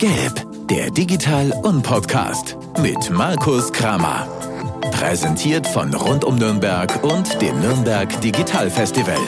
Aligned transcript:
Gelb, 0.00 0.46
der 0.70 0.90
Digital- 0.90 1.52
und 1.62 1.82
Podcast 1.82 2.56
mit 2.78 3.10
Markus 3.10 3.70
Kramer. 3.70 4.26
Präsentiert 4.92 5.66
von 5.66 5.92
Rund 5.92 6.24
um 6.24 6.36
Nürnberg 6.36 7.04
und 7.04 7.42
dem 7.42 7.60
Nürnberg 7.60 8.08
Digital 8.22 8.70
Festival. 8.70 9.18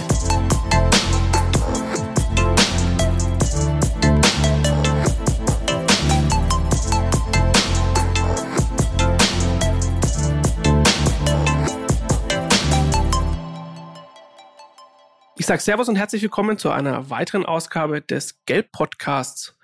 Ich 15.36 15.44
sage 15.44 15.60
Servus 15.60 15.90
und 15.90 15.96
herzlich 15.96 16.22
willkommen 16.22 16.56
zu 16.56 16.70
einer 16.70 17.10
weiteren 17.10 17.44
Ausgabe 17.44 18.00
des 18.00 18.42
Gelb-Podcasts. 18.46 19.54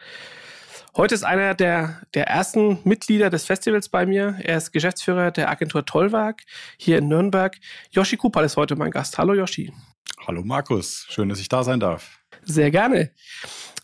Heute 0.98 1.14
ist 1.14 1.22
einer 1.22 1.54
der, 1.54 2.02
der 2.14 2.26
ersten 2.26 2.80
Mitglieder 2.82 3.30
des 3.30 3.44
Festivals 3.44 3.88
bei 3.88 4.04
mir. 4.04 4.36
Er 4.42 4.56
ist 4.56 4.72
Geschäftsführer 4.72 5.30
der 5.30 5.48
Agentur 5.48 5.84
Tollwerk 5.84 6.42
hier 6.76 6.98
in 6.98 7.06
Nürnberg. 7.06 7.56
Yoshi 7.92 8.16
Kupal 8.16 8.44
ist 8.44 8.56
heute 8.56 8.74
mein 8.74 8.90
Gast. 8.90 9.16
Hallo 9.16 9.32
Yoshi. 9.32 9.72
Hallo 10.26 10.42
Markus, 10.42 11.06
schön, 11.08 11.28
dass 11.28 11.38
ich 11.38 11.48
da 11.48 11.62
sein 11.62 11.78
darf. 11.78 12.18
Sehr 12.42 12.72
gerne. 12.72 13.12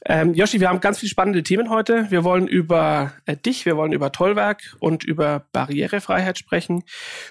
Ähm, 0.06 0.34
Joshi, 0.34 0.58
wir 0.58 0.68
haben 0.68 0.80
ganz 0.80 0.98
viele 0.98 1.10
spannende 1.10 1.44
Themen 1.44 1.70
heute. 1.70 2.10
Wir 2.10 2.24
wollen 2.24 2.48
über 2.48 3.12
äh, 3.26 3.36
dich, 3.36 3.64
wir 3.64 3.76
wollen 3.76 3.92
über 3.92 4.10
Tollwerk 4.10 4.74
und 4.80 5.04
über 5.04 5.46
Barrierefreiheit 5.52 6.36
sprechen, 6.36 6.82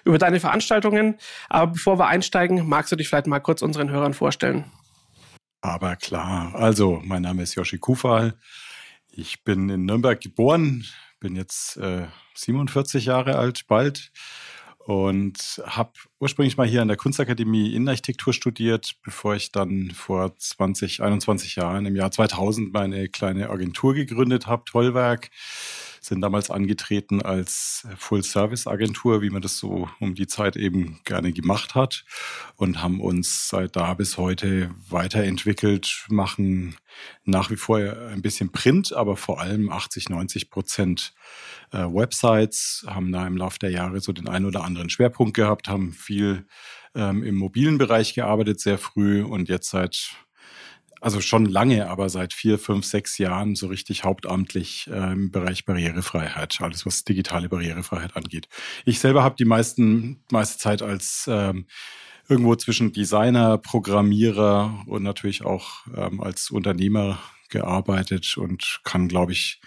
über 0.05 0.17
deine 0.17 0.39
Veranstaltungen. 0.39 1.17
Aber 1.49 1.73
bevor 1.73 1.99
wir 1.99 2.07
einsteigen, 2.07 2.69
magst 2.69 2.89
du 2.93 2.95
dich 2.95 3.09
vielleicht 3.09 3.27
mal 3.27 3.41
kurz 3.41 3.61
unseren 3.61 3.89
Hörern 3.89 4.13
vorstellen? 4.13 4.63
Aber 5.59 5.97
klar. 5.97 6.55
Also, 6.55 7.01
mein 7.03 7.23
Name 7.23 7.43
ist 7.43 7.55
Joshi 7.55 7.79
Kufal. 7.79 8.35
Ich 9.15 9.43
bin 9.43 9.69
in 9.69 9.85
Nürnberg 9.85 10.19
geboren, 10.19 10.85
bin 11.19 11.35
jetzt 11.35 11.77
äh, 11.77 12.07
47 12.33 13.05
Jahre 13.05 13.37
alt, 13.37 13.67
bald 13.67 14.11
und 14.79 15.61
habe 15.67 15.91
ursprünglich 16.19 16.57
mal 16.57 16.65
hier 16.65 16.81
an 16.81 16.87
der 16.87 16.97
Kunstakademie 16.97 17.75
Innenarchitektur 17.75 18.33
studiert, 18.33 18.95
bevor 19.03 19.35
ich 19.35 19.51
dann 19.51 19.91
vor 19.91 20.35
20, 20.35 21.03
21 21.03 21.55
Jahren 21.55 21.85
im 21.85 21.95
Jahr 21.95 22.09
2000 22.09 22.73
meine 22.73 23.07
kleine 23.07 23.51
Agentur 23.51 23.93
gegründet 23.93 24.47
habe, 24.47 24.63
Tollwerk. 24.65 25.29
Sind 26.03 26.19
damals 26.19 26.49
angetreten 26.49 27.21
als 27.21 27.87
Full-Service-Agentur, 27.97 29.21
wie 29.21 29.29
man 29.29 29.41
das 29.41 29.57
so 29.57 29.87
um 30.01 30.15
die 30.15 30.27
Zeit 30.27 30.57
eben 30.57 30.99
gerne 31.05 31.31
gemacht 31.31 31.75
hat 31.75 32.03
und 32.57 32.83
haben 32.83 32.99
uns 32.99 33.47
seit 33.47 33.77
da 33.77 33.93
bis 33.93 34.17
heute 34.17 34.69
weiterentwickelt, 34.89 36.05
machen 36.09 36.75
nach 37.23 37.49
wie 37.51 37.55
vor 37.55 37.77
ein 37.77 38.21
bisschen 38.21 38.51
Print, 38.51 38.91
aber 38.91 39.15
vor 39.15 39.39
allem 39.39 39.71
80, 39.71 40.09
90 40.09 40.49
Prozent 40.49 41.13
äh, 41.71 41.77
Websites, 41.77 42.85
haben 42.85 43.13
da 43.13 43.25
im 43.25 43.37
Laufe 43.37 43.59
der 43.59 43.71
Jahre 43.71 44.01
so 44.01 44.11
den 44.11 44.27
einen 44.27 44.45
oder 44.45 44.65
anderen 44.65 44.89
Schwerpunkt 44.89 45.35
gehabt, 45.35 45.69
haben 45.69 45.93
viel 45.93 46.45
ähm, 46.95 47.23
im 47.23 47.35
mobilen 47.35 47.77
Bereich 47.77 48.13
gearbeitet, 48.13 48.59
sehr 48.59 48.77
früh 48.77 49.23
und 49.23 49.47
jetzt 49.47 49.69
seit 49.69 50.17
also 51.03 51.19
schon 51.19 51.45
lange, 51.45 51.89
aber 51.89 52.07
seit 52.07 52.33
vier, 52.33 52.57
fünf, 52.57 52.85
sechs 52.85 53.17
Jahren 53.17 53.55
so 53.55 53.67
richtig 53.67 54.05
hauptamtlich 54.05 54.89
äh, 54.89 55.11
im 55.11 55.31
Bereich 55.31 55.65
Barrierefreiheit, 55.65 56.61
alles 56.61 56.85
was 56.85 57.03
digitale 57.03 57.49
Barrierefreiheit 57.49 58.15
angeht. 58.15 58.47
Ich 58.85 58.99
selber 58.99 59.21
habe 59.21 59.35
die 59.37 59.45
meisten 59.45 60.23
meiste 60.31 60.57
Zeit 60.57 60.81
als 60.81 61.25
ähm, 61.27 61.67
irgendwo 62.29 62.55
zwischen 62.55 62.93
Designer, 62.93 63.57
Programmierer 63.57 64.83
und 64.87 65.03
natürlich 65.03 65.43
auch 65.43 65.85
ähm, 65.93 66.21
als 66.21 66.51
Unternehmer 66.51 67.19
gearbeitet 67.49 68.37
und 68.37 68.79
kann, 68.85 69.09
glaube 69.09 69.33
ich, 69.33 69.61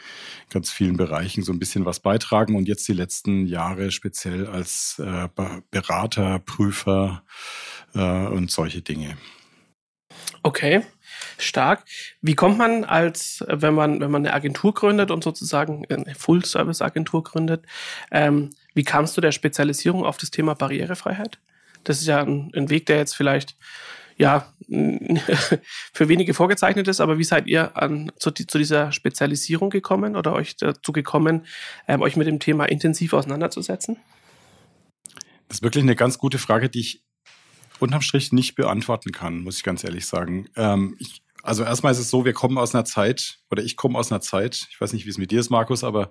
ganz 0.48 0.72
vielen 0.72 0.96
Bereichen 0.96 1.42
so 1.42 1.52
ein 1.52 1.58
bisschen 1.58 1.84
was 1.84 2.00
beitragen. 2.00 2.56
Und 2.56 2.66
jetzt 2.66 2.88
die 2.88 2.94
letzten 2.94 3.46
Jahre 3.46 3.90
speziell 3.90 4.46
als 4.46 4.98
äh, 4.98 5.28
Berater, 5.70 6.38
Prüfer 6.38 7.22
äh, 7.94 8.26
und 8.26 8.50
solche 8.50 8.80
Dinge. 8.80 9.18
Okay. 10.42 10.82
Stark. 11.38 11.84
Wie 12.22 12.34
kommt 12.34 12.58
man 12.58 12.84
als, 12.84 13.44
wenn 13.48 13.74
man, 13.74 14.00
wenn 14.00 14.10
man 14.10 14.24
eine 14.26 14.34
Agentur 14.34 14.74
gründet 14.74 15.10
und 15.10 15.24
sozusagen 15.24 15.84
eine 15.88 16.14
Full-Service-Agentur 16.14 17.22
gründet, 17.24 17.64
ähm, 18.10 18.50
wie 18.74 18.84
kamst 18.84 19.16
du 19.16 19.20
der 19.20 19.32
Spezialisierung 19.32 20.04
auf 20.04 20.16
das 20.16 20.30
Thema 20.30 20.54
Barrierefreiheit? 20.54 21.38
Das 21.84 22.00
ist 22.00 22.06
ja 22.06 22.22
ein, 22.22 22.50
ein 22.54 22.70
Weg, 22.70 22.86
der 22.86 22.96
jetzt 22.98 23.14
vielleicht 23.14 23.56
ja 24.16 24.50
für 24.68 26.08
wenige 26.08 26.34
vorgezeichnet 26.34 26.88
ist, 26.88 27.00
aber 27.00 27.18
wie 27.18 27.24
seid 27.24 27.46
ihr 27.46 27.76
an, 27.76 28.10
zu, 28.18 28.30
zu 28.30 28.58
dieser 28.58 28.92
Spezialisierung 28.92 29.70
gekommen 29.70 30.16
oder 30.16 30.32
euch 30.32 30.56
dazu 30.56 30.92
gekommen, 30.92 31.46
ähm, 31.86 32.02
euch 32.02 32.16
mit 32.16 32.26
dem 32.26 32.40
Thema 32.40 32.64
intensiv 32.64 33.12
auseinanderzusetzen? 33.12 33.98
Das 35.48 35.58
ist 35.58 35.62
wirklich 35.62 35.84
eine 35.84 35.96
ganz 35.96 36.18
gute 36.18 36.38
Frage, 36.38 36.68
die 36.68 36.80
ich 36.80 37.04
unterm 37.78 38.00
Strich 38.00 38.32
nicht 38.32 38.54
beantworten 38.54 39.12
kann, 39.12 39.42
muss 39.42 39.58
ich 39.58 39.62
ganz 39.62 39.84
ehrlich 39.84 40.06
sagen. 40.06 40.48
Ähm, 40.56 40.96
ich, 40.98 41.22
also 41.46 41.62
erstmal 41.64 41.92
ist 41.92 41.98
es 41.98 42.10
so, 42.10 42.24
wir 42.24 42.32
kommen 42.32 42.58
aus 42.58 42.74
einer 42.74 42.84
Zeit, 42.84 43.38
oder 43.50 43.62
ich 43.62 43.76
komme 43.76 43.98
aus 43.98 44.10
einer 44.10 44.20
Zeit, 44.20 44.66
ich 44.70 44.80
weiß 44.80 44.92
nicht, 44.92 45.06
wie 45.06 45.10
es 45.10 45.18
mit 45.18 45.30
dir 45.30 45.40
ist, 45.40 45.50
Markus, 45.50 45.84
aber 45.84 46.10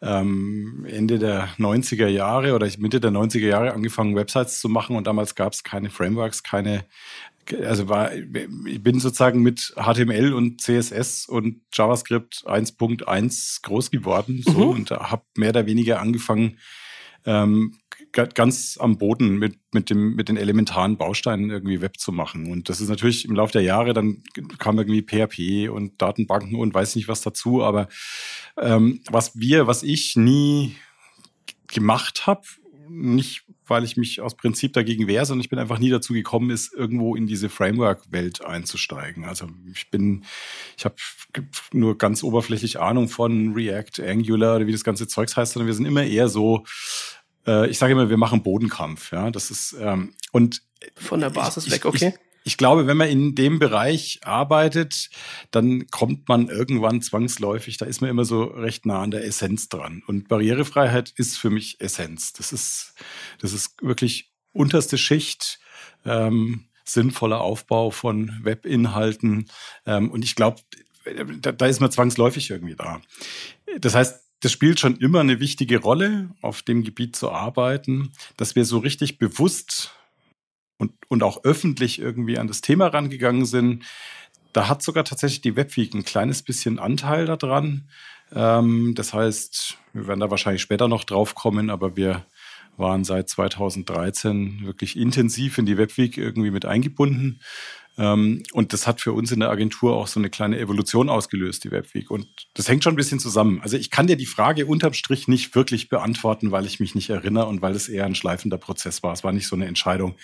ähm, 0.00 0.86
Ende 0.88 1.18
der 1.18 1.48
90er 1.58 2.08
Jahre 2.08 2.54
oder 2.54 2.68
Mitte 2.78 3.00
der 3.00 3.12
90er 3.12 3.46
Jahre 3.46 3.72
angefangen, 3.72 4.16
Websites 4.16 4.60
zu 4.60 4.68
machen 4.68 4.96
und 4.96 5.06
damals 5.06 5.34
gab 5.34 5.52
es 5.52 5.62
keine 5.62 5.90
Frameworks, 5.90 6.42
keine, 6.42 6.84
also 7.64 7.88
war, 7.88 8.12
ich 8.12 8.82
bin 8.82 8.98
sozusagen 8.98 9.42
mit 9.42 9.74
HTML 9.76 10.32
und 10.32 10.60
CSS 10.60 11.26
und 11.26 11.60
JavaScript 11.72 12.44
1.1 12.46 13.62
groß 13.62 13.90
geworden 13.90 14.42
so, 14.44 14.52
mhm. 14.52 14.70
und 14.70 14.90
habe 14.90 15.22
mehr 15.36 15.50
oder 15.50 15.66
weniger 15.66 16.00
angefangen, 16.00 16.58
ähm, 17.24 17.78
ganz 18.12 18.76
am 18.78 18.98
Boden 18.98 19.38
mit, 19.38 19.56
mit, 19.72 19.88
dem, 19.88 20.14
mit 20.14 20.28
den 20.28 20.36
elementaren 20.36 20.98
Bausteinen 20.98 21.50
irgendwie 21.50 21.80
Web 21.80 21.98
zu 21.98 22.12
machen. 22.12 22.50
Und 22.50 22.68
das 22.68 22.80
ist 22.80 22.88
natürlich 22.88 23.24
im 23.24 23.34
Laufe 23.34 23.52
der 23.52 23.62
Jahre, 23.62 23.94
dann 23.94 24.22
kam 24.58 24.78
irgendwie 24.78 25.02
PHP 25.02 25.70
und 25.70 26.00
Datenbanken 26.00 26.56
und 26.56 26.74
weiß 26.74 26.94
nicht 26.96 27.08
was 27.08 27.22
dazu. 27.22 27.62
Aber 27.62 27.88
ähm, 28.58 29.00
was 29.10 29.38
wir, 29.38 29.66
was 29.66 29.82
ich 29.82 30.16
nie 30.16 30.76
gemacht 31.68 32.26
habe, 32.26 32.42
nicht 32.88 33.44
weil 33.66 33.84
ich 33.84 33.96
mich 33.96 34.20
aus 34.20 34.36
Prinzip 34.36 34.74
dagegen 34.74 35.06
wehre, 35.06 35.24
sondern 35.24 35.42
ich 35.42 35.48
bin 35.48 35.58
einfach 35.58 35.78
nie 35.78 35.88
dazu 35.88 36.12
gekommen, 36.12 36.50
ist 36.50 36.74
irgendwo 36.74 37.14
in 37.16 37.26
diese 37.26 37.48
Framework-Welt 37.48 38.44
einzusteigen. 38.44 39.24
Also 39.24 39.48
ich 39.72 39.88
bin, 39.88 40.24
ich 40.76 40.84
habe 40.84 40.96
nur 41.72 41.96
ganz 41.96 42.22
oberflächlich 42.22 42.80
Ahnung 42.80 43.08
von 43.08 43.54
React, 43.54 44.02
Angular 44.06 44.56
oder 44.56 44.66
wie 44.66 44.72
das 44.72 44.84
ganze 44.84 45.08
Zeugs 45.08 45.36
heißt, 45.36 45.54
sondern 45.54 45.68
wir 45.68 45.74
sind 45.74 45.86
immer 45.86 46.04
eher 46.04 46.28
so 46.28 46.64
äh, 47.46 47.68
ich 47.68 47.78
sage 47.78 47.92
immer, 47.92 48.10
wir 48.10 48.16
machen 48.16 48.42
Bodenkampf. 48.42 49.12
Ja, 49.12 49.30
das 49.30 49.50
ist 49.50 49.76
ähm, 49.80 50.14
und 50.32 50.62
von 50.96 51.20
der 51.20 51.30
Basis 51.30 51.66
ich, 51.66 51.72
weg, 51.72 51.84
okay. 51.84 52.14
Ich, 52.14 52.20
ich 52.44 52.56
glaube, 52.56 52.86
wenn 52.86 52.96
man 52.96 53.08
in 53.08 53.34
dem 53.34 53.58
Bereich 53.58 54.20
arbeitet, 54.24 55.10
dann 55.50 55.86
kommt 55.90 56.28
man 56.28 56.48
irgendwann 56.48 57.00
zwangsläufig, 57.00 57.76
da 57.76 57.86
ist 57.86 58.00
man 58.00 58.10
immer 58.10 58.24
so 58.24 58.42
recht 58.44 58.84
nah 58.84 59.02
an 59.02 59.12
der 59.12 59.24
Essenz 59.24 59.68
dran. 59.68 60.02
Und 60.06 60.28
Barrierefreiheit 60.28 61.12
ist 61.16 61.38
für 61.38 61.50
mich 61.50 61.80
Essenz. 61.80 62.32
Das 62.32 62.52
ist, 62.52 62.94
das 63.40 63.52
ist 63.52 63.76
wirklich 63.80 64.32
unterste 64.52 64.98
Schicht, 64.98 65.60
ähm, 66.04 66.64
sinnvoller 66.84 67.40
Aufbau 67.40 67.90
von 67.90 68.40
Webinhalten. 68.42 69.48
Ähm, 69.86 70.10
und 70.10 70.24
ich 70.24 70.34
glaube, 70.34 70.60
da, 71.40 71.52
da 71.52 71.66
ist 71.66 71.80
man 71.80 71.92
zwangsläufig 71.92 72.50
irgendwie 72.50 72.76
da. 72.76 73.00
Das 73.78 73.94
heißt, 73.94 74.21
das 74.42 74.50
spielt 74.50 74.80
schon 74.80 74.96
immer 74.96 75.20
eine 75.20 75.38
wichtige 75.38 75.78
Rolle, 75.78 76.30
auf 76.42 76.62
dem 76.62 76.82
Gebiet 76.82 77.14
zu 77.14 77.30
arbeiten, 77.30 78.10
dass 78.36 78.56
wir 78.56 78.64
so 78.64 78.78
richtig 78.78 79.18
bewusst 79.18 79.94
und, 80.78 80.92
und 81.08 81.22
auch 81.22 81.44
öffentlich 81.44 82.00
irgendwie 82.00 82.38
an 82.38 82.48
das 82.48 82.60
Thema 82.60 82.88
rangegangen 82.88 83.46
sind. 83.46 83.84
Da 84.52 84.68
hat 84.68 84.82
sogar 84.82 85.04
tatsächlich 85.04 85.42
die 85.42 85.54
Webweek 85.54 85.94
ein 85.94 86.04
kleines 86.04 86.42
bisschen 86.42 86.80
Anteil 86.80 87.26
daran. 87.26 87.88
Ähm, 88.34 88.94
das 88.96 89.14
heißt, 89.14 89.78
wir 89.92 90.08
werden 90.08 90.20
da 90.20 90.30
wahrscheinlich 90.30 90.62
später 90.62 90.88
noch 90.88 91.04
drauf 91.04 91.36
kommen, 91.36 91.70
aber 91.70 91.96
wir 91.96 92.26
waren 92.76 93.04
seit 93.04 93.28
2013 93.28 94.62
wirklich 94.64 94.96
intensiv 94.96 95.56
in 95.58 95.66
die 95.66 95.78
Webweek 95.78 96.16
irgendwie 96.18 96.50
mit 96.50 96.64
eingebunden. 96.64 97.40
Ähm, 97.98 98.42
und 98.52 98.72
das 98.72 98.86
hat 98.86 99.00
für 99.00 99.12
uns 99.12 99.32
in 99.32 99.40
der 99.40 99.50
Agentur 99.50 99.96
auch 99.96 100.06
so 100.06 100.18
eine 100.18 100.30
kleine 100.30 100.58
Evolution 100.58 101.08
ausgelöst, 101.08 101.64
die 101.64 101.70
Webweek. 101.70 102.10
Und 102.10 102.26
das 102.54 102.68
hängt 102.68 102.84
schon 102.84 102.94
ein 102.94 102.96
bisschen 102.96 103.20
zusammen. 103.20 103.60
Also 103.62 103.76
ich 103.76 103.90
kann 103.90 104.06
dir 104.06 104.16
die 104.16 104.26
Frage 104.26 104.66
unterm 104.66 104.94
Strich 104.94 105.28
nicht 105.28 105.54
wirklich 105.54 105.88
beantworten, 105.88 106.50
weil 106.50 106.66
ich 106.66 106.80
mich 106.80 106.94
nicht 106.94 107.10
erinnere 107.10 107.46
und 107.46 107.60
weil 107.62 107.74
es 107.74 107.88
eher 107.88 108.06
ein 108.06 108.14
schleifender 108.14 108.58
Prozess 108.58 109.02
war. 109.02 109.12
Es 109.12 109.24
war 109.24 109.32
nicht 109.32 109.46
so 109.46 109.56
eine 109.56 109.66
Entscheidung, 109.66 110.14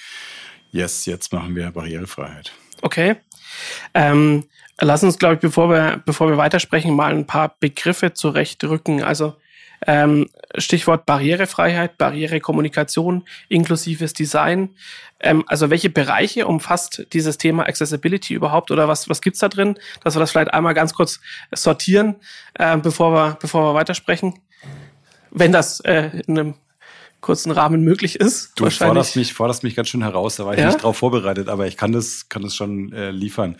yes, 0.73 1.07
jetzt 1.07 1.33
machen 1.33 1.55
wir 1.55 1.71
Barrierefreiheit. 1.71 2.53
Okay. 2.83 3.17
Ähm, 3.95 4.45
lass 4.81 5.03
uns, 5.03 5.19
glaube 5.19 5.35
ich, 5.35 5.41
bevor 5.41 5.71
wir, 5.71 6.03
bevor 6.05 6.29
wir 6.29 6.37
weitersprechen, 6.37 6.95
mal 6.95 7.13
ein 7.13 7.27
paar 7.27 7.57
Begriffe 7.61 8.15
zurechtrücken. 8.15 9.03
Also 9.03 9.35
Ähm, 9.87 10.29
Stichwort 10.57 11.07
Barrierefreiheit, 11.07 11.99
Barrierekommunikation, 11.99 13.25
inklusives 13.49 14.13
Design. 14.13 14.71
Ähm, 15.21 15.45
also 15.47 15.71
welche 15.71 15.91
Bereiche 15.91 16.47
umfasst 16.47 17.07
dieses 17.13 17.39
Thema 17.39 17.65
Accessibility 17.65 18.35
überhaupt 18.35 18.71
oder 18.71 18.89
was, 18.89 19.09
was 19.09 19.21
gibt's 19.21 19.41
da 19.41 19.49
drin? 19.49 19.79
Dass 20.03 20.17
wir 20.17 20.21
das 20.21 20.31
vielleicht 20.31 20.53
einmal 20.53 20.75
ganz 20.75 20.95
kurz 20.95 21.21
sortieren, 21.55 22.17
äh, 22.55 22.77
bevor, 22.77 23.13
wir, 23.13 23.39
bevor 23.41 23.63
wir 23.63 23.75
weitersprechen. 23.75 24.35
Wenn 25.31 25.53
das 25.53 25.81
äh, 25.81 26.11
in 26.27 26.39
einem 26.39 26.55
kurzen 27.21 27.51
Rahmen 27.51 27.83
möglich 27.83 28.17
ist. 28.17 28.53
Du 28.57 28.71
forderst 28.71 29.17
mich, 29.17 29.35
forderst 29.35 29.65
mich 29.65 29.75
ganz 29.75 29.89
schön 29.89 30.03
heraus, 30.03 30.37
da 30.37 30.47
war 30.47 30.55
ich 30.55 30.61
ja? 30.61 30.67
nicht 30.67 30.83
drauf 30.83 30.97
vorbereitet, 30.97 31.49
aber 31.49 31.67
ich 31.67 31.77
kann 31.77 31.93
das, 31.93 32.29
kann 32.29 32.43
das 32.43 32.55
schon 32.55 32.93
äh, 32.93 33.11
liefern. 33.11 33.57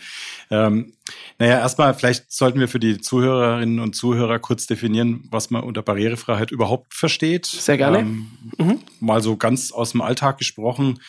Ähm, 0.49 0.93
naja, 1.37 1.59
erstmal, 1.59 1.93
vielleicht 1.93 2.31
sollten 2.31 2.59
wir 2.59 2.67
für 2.67 2.79
die 2.79 2.99
Zuhörerinnen 2.99 3.79
und 3.79 3.95
Zuhörer 3.95 4.39
kurz 4.39 4.67
definieren, 4.67 5.27
was 5.31 5.49
man 5.49 5.63
unter 5.63 5.81
Barrierefreiheit 5.81 6.51
überhaupt 6.51 6.93
versteht. 6.93 7.45
Sehr 7.45 7.77
gerne. 7.77 7.99
Ähm, 7.99 8.27
mhm. 8.57 8.79
Mal 8.99 9.21
so 9.21 9.37
ganz 9.37 9.71
aus 9.71 9.91
dem 9.91 10.01
Alltag 10.01 10.37
gesprochen, 10.37 10.99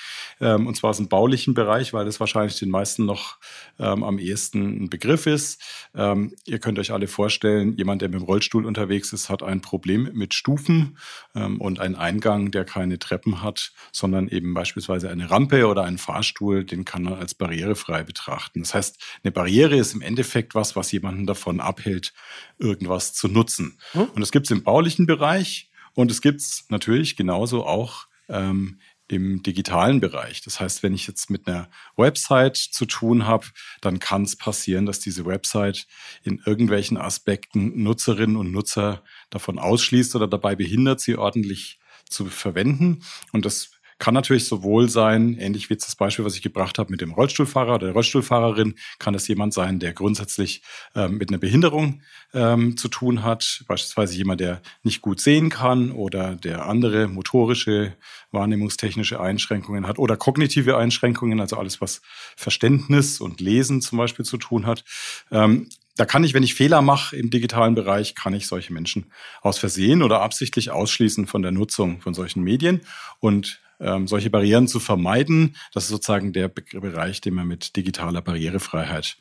ähm, 0.40 0.66
und 0.66 0.76
zwar 0.76 0.90
aus 0.90 0.98
dem 0.98 1.08
baulichen 1.08 1.54
Bereich, 1.54 1.92
weil 1.92 2.04
das 2.04 2.20
wahrscheinlich 2.20 2.58
den 2.58 2.70
meisten 2.70 3.04
noch 3.04 3.38
ähm, 3.78 4.02
am 4.02 4.18
ehesten 4.18 4.84
ein 4.84 4.90
Begriff 4.90 5.26
ist. 5.26 5.62
Ähm, 5.94 6.34
ihr 6.44 6.58
könnt 6.58 6.78
euch 6.78 6.92
alle 6.92 7.08
vorstellen, 7.08 7.76
jemand, 7.76 8.02
der 8.02 8.08
mit 8.08 8.20
dem 8.20 8.24
Rollstuhl 8.24 8.64
unterwegs 8.66 9.12
ist, 9.12 9.28
hat 9.28 9.42
ein 9.42 9.60
Problem 9.60 10.10
mit 10.12 10.34
Stufen 10.34 10.96
ähm, 11.34 11.60
und 11.60 11.80
einen 11.80 11.96
Eingang, 11.96 12.50
der 12.50 12.64
keine 12.64 12.98
Treppen 12.98 13.42
hat, 13.42 13.72
sondern 13.92 14.28
eben 14.28 14.54
beispielsweise 14.54 15.10
eine 15.10 15.30
Rampe 15.30 15.66
oder 15.66 15.84
einen 15.84 15.98
Fahrstuhl, 15.98 16.64
den 16.64 16.84
kann 16.84 17.02
man 17.02 17.14
als 17.14 17.34
barrierefrei 17.34 18.02
betrachten. 18.02 18.60
Das 18.60 18.74
heißt, 18.74 18.98
eine 19.24 19.32
Barriere 19.32 19.76
ist 19.76 19.89
im 19.94 20.02
Endeffekt 20.02 20.20
Endeffekt 20.20 20.54
was, 20.54 20.76
was 20.76 20.92
jemanden 20.92 21.26
davon 21.26 21.60
abhält, 21.60 22.12
irgendwas 22.58 23.12
zu 23.12 23.28
nutzen. 23.28 23.78
Hm? 23.92 24.04
Und 24.14 24.20
das 24.20 24.30
gibt 24.30 24.46
es 24.46 24.50
im 24.50 24.62
baulichen 24.62 25.06
Bereich 25.06 25.70
und 25.94 26.10
es 26.10 26.20
gibt 26.20 26.40
es 26.40 26.66
natürlich 26.68 27.16
genauso 27.16 27.66
auch 27.66 28.06
ähm, 28.28 28.80
im 29.08 29.42
digitalen 29.42 29.98
Bereich. 29.98 30.40
Das 30.42 30.60
heißt, 30.60 30.82
wenn 30.82 30.94
ich 30.94 31.08
jetzt 31.08 31.30
mit 31.30 31.48
einer 31.48 31.68
Website 31.96 32.56
zu 32.56 32.86
tun 32.86 33.26
habe, 33.26 33.46
dann 33.80 33.98
kann 33.98 34.22
es 34.22 34.36
passieren, 34.36 34.86
dass 34.86 35.00
diese 35.00 35.26
Website 35.26 35.86
in 36.22 36.40
irgendwelchen 36.46 36.96
Aspekten 36.96 37.82
Nutzerinnen 37.82 38.36
und 38.36 38.52
Nutzer 38.52 39.02
davon 39.30 39.58
ausschließt 39.58 40.14
oder 40.14 40.28
dabei 40.28 40.54
behindert, 40.54 41.00
sie 41.00 41.16
ordentlich 41.16 41.80
zu 42.08 42.26
verwenden. 42.26 43.02
Und 43.32 43.44
das 43.44 43.70
kann 44.00 44.14
natürlich 44.14 44.46
sowohl 44.46 44.88
sein, 44.88 45.36
ähnlich 45.38 45.68
wie 45.68 45.74
jetzt 45.74 45.86
das 45.86 45.94
Beispiel, 45.94 46.24
was 46.24 46.34
ich 46.34 46.40
gebracht 46.42 46.78
habe 46.78 46.90
mit 46.90 47.02
dem 47.02 47.12
Rollstuhlfahrer 47.12 47.74
oder 47.74 47.86
der 47.86 47.92
Rollstuhlfahrerin, 47.92 48.74
kann 48.98 49.14
es 49.14 49.28
jemand 49.28 49.52
sein, 49.52 49.78
der 49.78 49.92
grundsätzlich 49.92 50.62
ähm, 50.96 51.18
mit 51.18 51.28
einer 51.28 51.38
Behinderung 51.38 52.00
ähm, 52.32 52.78
zu 52.78 52.88
tun 52.88 53.22
hat, 53.22 53.62
beispielsweise 53.68 54.16
jemand, 54.16 54.40
der 54.40 54.62
nicht 54.82 55.02
gut 55.02 55.20
sehen 55.20 55.50
kann 55.50 55.92
oder 55.92 56.34
der 56.34 56.66
andere 56.66 57.08
motorische, 57.08 57.94
wahrnehmungstechnische 58.32 59.20
Einschränkungen 59.20 59.86
hat 59.86 59.98
oder 59.98 60.16
kognitive 60.16 60.78
Einschränkungen, 60.78 61.38
also 61.38 61.58
alles, 61.58 61.82
was 61.82 62.00
Verständnis 62.36 63.20
und 63.20 63.40
Lesen 63.40 63.82
zum 63.82 63.98
Beispiel 63.98 64.24
zu 64.24 64.38
tun 64.38 64.64
hat. 64.64 64.82
Ähm, 65.30 65.68
da 65.96 66.06
kann 66.06 66.24
ich, 66.24 66.32
wenn 66.32 66.42
ich 66.42 66.54
Fehler 66.54 66.80
mache 66.80 67.14
im 67.16 67.28
digitalen 67.28 67.74
Bereich, 67.74 68.14
kann 68.14 68.32
ich 68.32 68.46
solche 68.46 68.72
Menschen 68.72 69.12
aus 69.42 69.58
Versehen 69.58 70.02
oder 70.02 70.22
absichtlich 70.22 70.70
ausschließen 70.70 71.26
von 71.26 71.42
der 71.42 71.52
Nutzung 71.52 72.00
von 72.00 72.14
solchen 72.14 72.42
Medien. 72.42 72.80
Und 73.18 73.59
ähm, 73.80 74.06
solche 74.06 74.30
Barrieren 74.30 74.68
zu 74.68 74.78
vermeiden. 74.78 75.56
Das 75.72 75.84
ist 75.84 75.90
sozusagen 75.90 76.32
der 76.32 76.48
Bereich, 76.48 77.20
den 77.20 77.34
man 77.34 77.48
mit 77.48 77.76
digitaler 77.76 78.20
Barrierefreiheit 78.20 79.16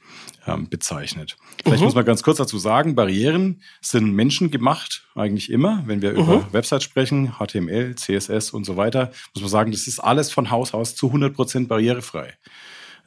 ähm, 0.45 0.69
bezeichnet. 0.69 1.37
Vielleicht 1.63 1.79
mhm. 1.79 1.85
muss 1.85 1.95
man 1.95 2.05
ganz 2.05 2.23
kurz 2.23 2.37
dazu 2.37 2.57
sagen, 2.57 2.95
Barrieren 2.95 3.61
sind 3.81 4.13
menschengemacht, 4.13 5.07
eigentlich 5.15 5.49
immer. 5.49 5.83
Wenn 5.85 6.01
wir 6.01 6.13
mhm. 6.13 6.19
über 6.19 6.53
Websites 6.53 6.83
sprechen, 6.83 7.33
HTML, 7.39 7.95
CSS 7.95 8.51
und 8.51 8.65
so 8.65 8.77
weiter, 8.77 9.11
muss 9.33 9.41
man 9.41 9.49
sagen, 9.49 9.71
das 9.71 9.87
ist 9.87 9.99
alles 9.99 10.31
von 10.31 10.51
Haus 10.51 10.73
aus 10.73 10.95
zu 10.95 11.07
100 11.07 11.33
Prozent 11.33 11.69
barrierefrei. 11.69 12.33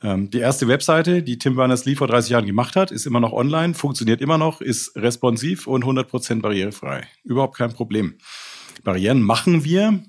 Ähm, 0.03 0.31
die 0.31 0.39
erste 0.39 0.69
Webseite, 0.69 1.23
die 1.23 1.39
Tim 1.39 1.57
Berners-Lee 1.57 1.95
vor 1.95 2.09
30 2.09 2.31
Jahren 2.31 2.47
gemacht 2.47 2.77
hat, 2.77 2.91
ist 2.91 3.07
immer 3.07 3.21
noch 3.21 3.33
online, 3.33 3.75
funktioniert 3.75 4.21
immer 4.21 4.39
noch, 4.39 4.61
ist 4.61 4.97
responsiv 4.97 5.67
und 5.67 5.83
100 5.83 6.09
Prozent 6.09 6.43
barrierefrei. 6.43 7.07
Überhaupt 7.25 7.57
kein 7.57 7.73
Problem. 7.73 8.15
Barrieren 8.85 9.23
machen 9.23 9.65
wir, 9.65 10.03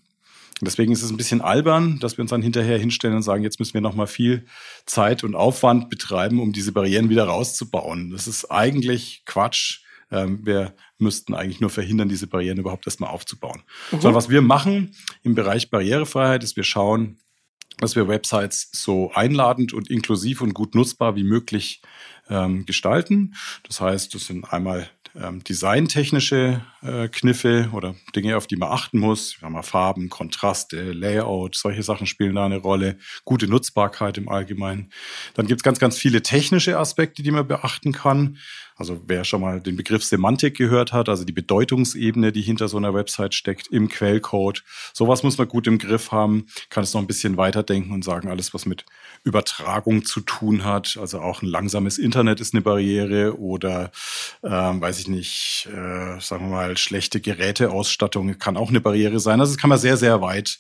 deswegen 0.65 0.91
ist 0.91 1.03
es 1.03 1.09
ein 1.09 1.17
bisschen 1.17 1.41
albern, 1.41 1.99
dass 1.99 2.17
wir 2.17 2.21
uns 2.21 2.31
dann 2.31 2.41
hinterher 2.41 2.77
hinstellen 2.77 3.15
und 3.15 3.23
sagen, 3.23 3.43
jetzt 3.43 3.59
müssen 3.59 3.73
wir 3.73 3.81
nochmal 3.81 4.07
viel 4.07 4.45
Zeit 4.85 5.23
und 5.23 5.35
Aufwand 5.35 5.89
betreiben, 5.89 6.39
um 6.39 6.53
diese 6.53 6.71
Barrieren 6.71 7.09
wieder 7.09 7.25
rauszubauen. 7.25 8.11
Das 8.11 8.27
ist 8.27 8.51
eigentlich 8.51 9.23
Quatsch. 9.25 9.81
Ähm, 10.11 10.45
wir 10.45 10.75
müssten 10.97 11.33
eigentlich 11.33 11.61
nur 11.61 11.69
verhindern, 11.69 12.09
diese 12.09 12.27
Barrieren 12.27 12.57
überhaupt 12.57 12.85
erstmal 12.85 13.09
aufzubauen. 13.09 13.63
Mhm. 13.91 14.01
Sondern 14.01 14.15
was 14.15 14.29
wir 14.29 14.41
machen 14.41 14.95
im 15.23 15.35
Bereich 15.35 15.69
Barrierefreiheit 15.69 16.43
ist, 16.43 16.55
wir 16.55 16.63
schauen, 16.63 17.17
dass 17.77 17.95
wir 17.95 18.07
Websites 18.07 18.69
so 18.71 19.11
einladend 19.13 19.73
und 19.73 19.89
inklusiv 19.89 20.41
und 20.41 20.53
gut 20.53 20.75
nutzbar 20.75 21.15
wie 21.15 21.23
möglich 21.23 21.81
ähm, 22.29 22.65
gestalten. 22.65 23.33
Das 23.67 23.81
heißt, 23.81 24.13
das 24.13 24.25
sind 24.27 24.45
einmal 24.45 24.89
ähm, 25.15 25.43
designtechnische 25.43 26.61
äh, 26.81 27.07
Kniffe 27.07 27.69
oder 27.73 27.95
Dinge, 28.15 28.37
auf 28.37 28.47
die 28.47 28.55
man 28.55 28.71
achten 28.71 28.99
muss. 28.99 29.39
Wir 29.39 29.45
haben 29.45 29.53
mal 29.53 29.63
Farben, 29.63 30.09
Kontraste, 30.09 30.91
Layout, 30.91 31.55
solche 31.55 31.83
Sachen 31.83 32.07
spielen 32.07 32.35
da 32.35 32.45
eine 32.45 32.57
Rolle. 32.57 32.97
Gute 33.23 33.47
Nutzbarkeit 33.47 34.17
im 34.17 34.29
Allgemeinen. 34.29 34.91
Dann 35.35 35.47
gibt 35.47 35.61
es 35.61 35.63
ganz, 35.63 35.79
ganz 35.79 35.97
viele 35.97 36.21
technische 36.21 36.77
Aspekte, 36.77 37.23
die 37.23 37.31
man 37.31 37.47
beachten 37.47 37.91
kann. 37.91 38.37
Also 38.75 39.01
wer 39.05 39.23
schon 39.23 39.41
mal 39.41 39.61
den 39.61 39.75
Begriff 39.75 40.03
Semantik 40.03 40.57
gehört 40.57 40.93
hat, 40.93 41.07
also 41.07 41.23
die 41.23 41.31
Bedeutungsebene, 41.31 42.31
die 42.31 42.41
hinter 42.41 42.67
so 42.67 42.77
einer 42.77 42.93
Website 42.93 43.35
steckt 43.35 43.67
im 43.67 43.87
Quellcode, 43.87 44.63
sowas 44.93 45.21
muss 45.21 45.37
man 45.37 45.47
gut 45.47 45.67
im 45.67 45.77
Griff 45.77 46.11
haben, 46.11 46.47
kann 46.69 46.83
es 46.83 46.93
noch 46.93 47.01
ein 47.01 47.07
bisschen 47.07 47.37
weiterdenken 47.37 47.91
und 47.91 48.03
sagen, 48.03 48.29
alles, 48.29 48.53
was 48.53 48.65
mit 48.65 48.85
Übertragung 49.23 50.03
zu 50.05 50.19
tun 50.19 50.63
hat, 50.65 50.97
also 50.99 51.19
auch 51.19 51.41
ein 51.41 51.47
langsames 51.47 51.97
Internet 51.97 52.41
ist 52.41 52.53
eine 52.53 52.61
Barriere 52.61 53.39
oder, 53.39 53.91
ähm, 54.43 54.81
weiß 54.81 54.99
ich 54.99 55.07
nicht, 55.07 55.67
äh, 55.71 56.19
sagen 56.19 56.49
wir 56.49 56.55
mal, 56.55 56.77
schlechte 56.77 57.21
Geräteausstattung 57.21 58.37
kann 58.37 58.57
auch 58.57 58.69
eine 58.69 58.81
Barriere 58.81 59.19
sein. 59.19 59.39
Also 59.39 59.53
das 59.53 59.61
kann 59.61 59.69
man 59.69 59.79
sehr, 59.79 59.97
sehr 59.97 60.21
weit 60.21 60.59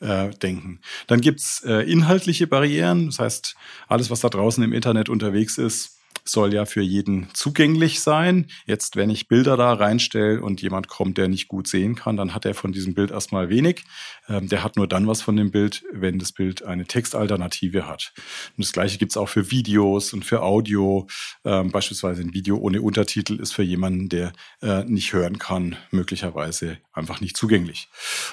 äh, 0.00 0.30
denken. 0.30 0.80
Dann 1.06 1.20
gibt's 1.20 1.62
äh, 1.64 1.90
inhaltliche 1.90 2.46
Barrieren, 2.46 3.06
das 3.06 3.18
heißt, 3.18 3.56
alles, 3.88 4.10
was 4.10 4.20
da 4.20 4.28
draußen 4.28 4.62
im 4.62 4.72
Internet 4.72 5.08
unterwegs 5.08 5.58
ist, 5.58 5.98
soll 6.26 6.54
ja 6.54 6.64
für 6.64 6.80
jeden 6.80 7.28
zugänglich 7.34 8.00
sein. 8.00 8.46
Jetzt, 8.66 8.96
wenn 8.96 9.10
ich 9.10 9.28
Bilder 9.28 9.56
da 9.56 9.74
reinstelle 9.74 10.40
und 10.40 10.62
jemand 10.62 10.88
kommt, 10.88 11.18
der 11.18 11.28
nicht 11.28 11.48
gut 11.48 11.68
sehen 11.68 11.94
kann, 11.94 12.16
dann 12.16 12.34
hat 12.34 12.46
er 12.46 12.54
von 12.54 12.72
diesem 12.72 12.94
Bild 12.94 13.10
erstmal 13.10 13.50
wenig. 13.50 13.84
Ähm, 14.28 14.48
der 14.48 14.64
hat 14.64 14.76
nur 14.76 14.88
dann 14.88 15.06
was 15.06 15.20
von 15.20 15.36
dem 15.36 15.50
Bild, 15.50 15.84
wenn 15.92 16.18
das 16.18 16.32
Bild 16.32 16.62
eine 16.62 16.86
Textalternative 16.86 17.86
hat. 17.86 18.12
Und 18.56 18.64
das 18.64 18.72
gleiche 18.72 18.96
gibt's 18.96 19.16
auch 19.16 19.28
für 19.28 19.50
Videos 19.50 20.12
und 20.14 20.24
für 20.24 20.42
Audio. 20.42 21.06
Ähm, 21.44 21.70
beispielsweise 21.70 22.22
ein 22.22 22.32
Video 22.32 22.56
ohne 22.56 22.80
Untertitel 22.80 23.34
ist 23.40 23.52
für 23.52 23.62
jemanden, 23.62 24.08
der 24.08 24.32
äh, 24.62 24.84
nicht 24.84 25.12
hören 25.12 25.38
kann, 25.38 25.76
möglicherweise 25.90 26.78
einfach 26.94 27.20
nicht 27.20 27.36
zugänglich. 27.36 27.88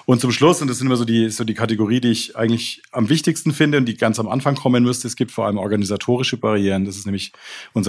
Und 0.06 0.22
zum 0.22 0.32
Schluss, 0.32 0.62
und 0.62 0.70
das 0.70 0.78
sind 0.78 0.88
immer 0.88 0.96
so 0.96 1.06
die, 1.06 1.30
so 1.30 1.44
die 1.44 1.56
Kategorie, 1.56 2.00
die 2.00 2.12
ich 2.12 2.38
eigentlich 2.38 2.84
am 2.92 3.10
wichtigsten 3.10 3.52
finde 3.54 3.80
und 3.80 3.86
die 3.86 3.98
ganz 3.98 4.20
am 4.20 4.30
Anfang 4.30 4.56
kommen 4.56 4.84
müsste, 4.84 5.08
es 5.08 5.16
gibt 5.16 5.32
vor 5.32 5.46
allem 5.46 5.58
organisatorische 5.58 6.38
Barrieren. 6.38 6.86
Das 6.86 6.96
ist 6.96 7.06
nämlich 7.06 7.34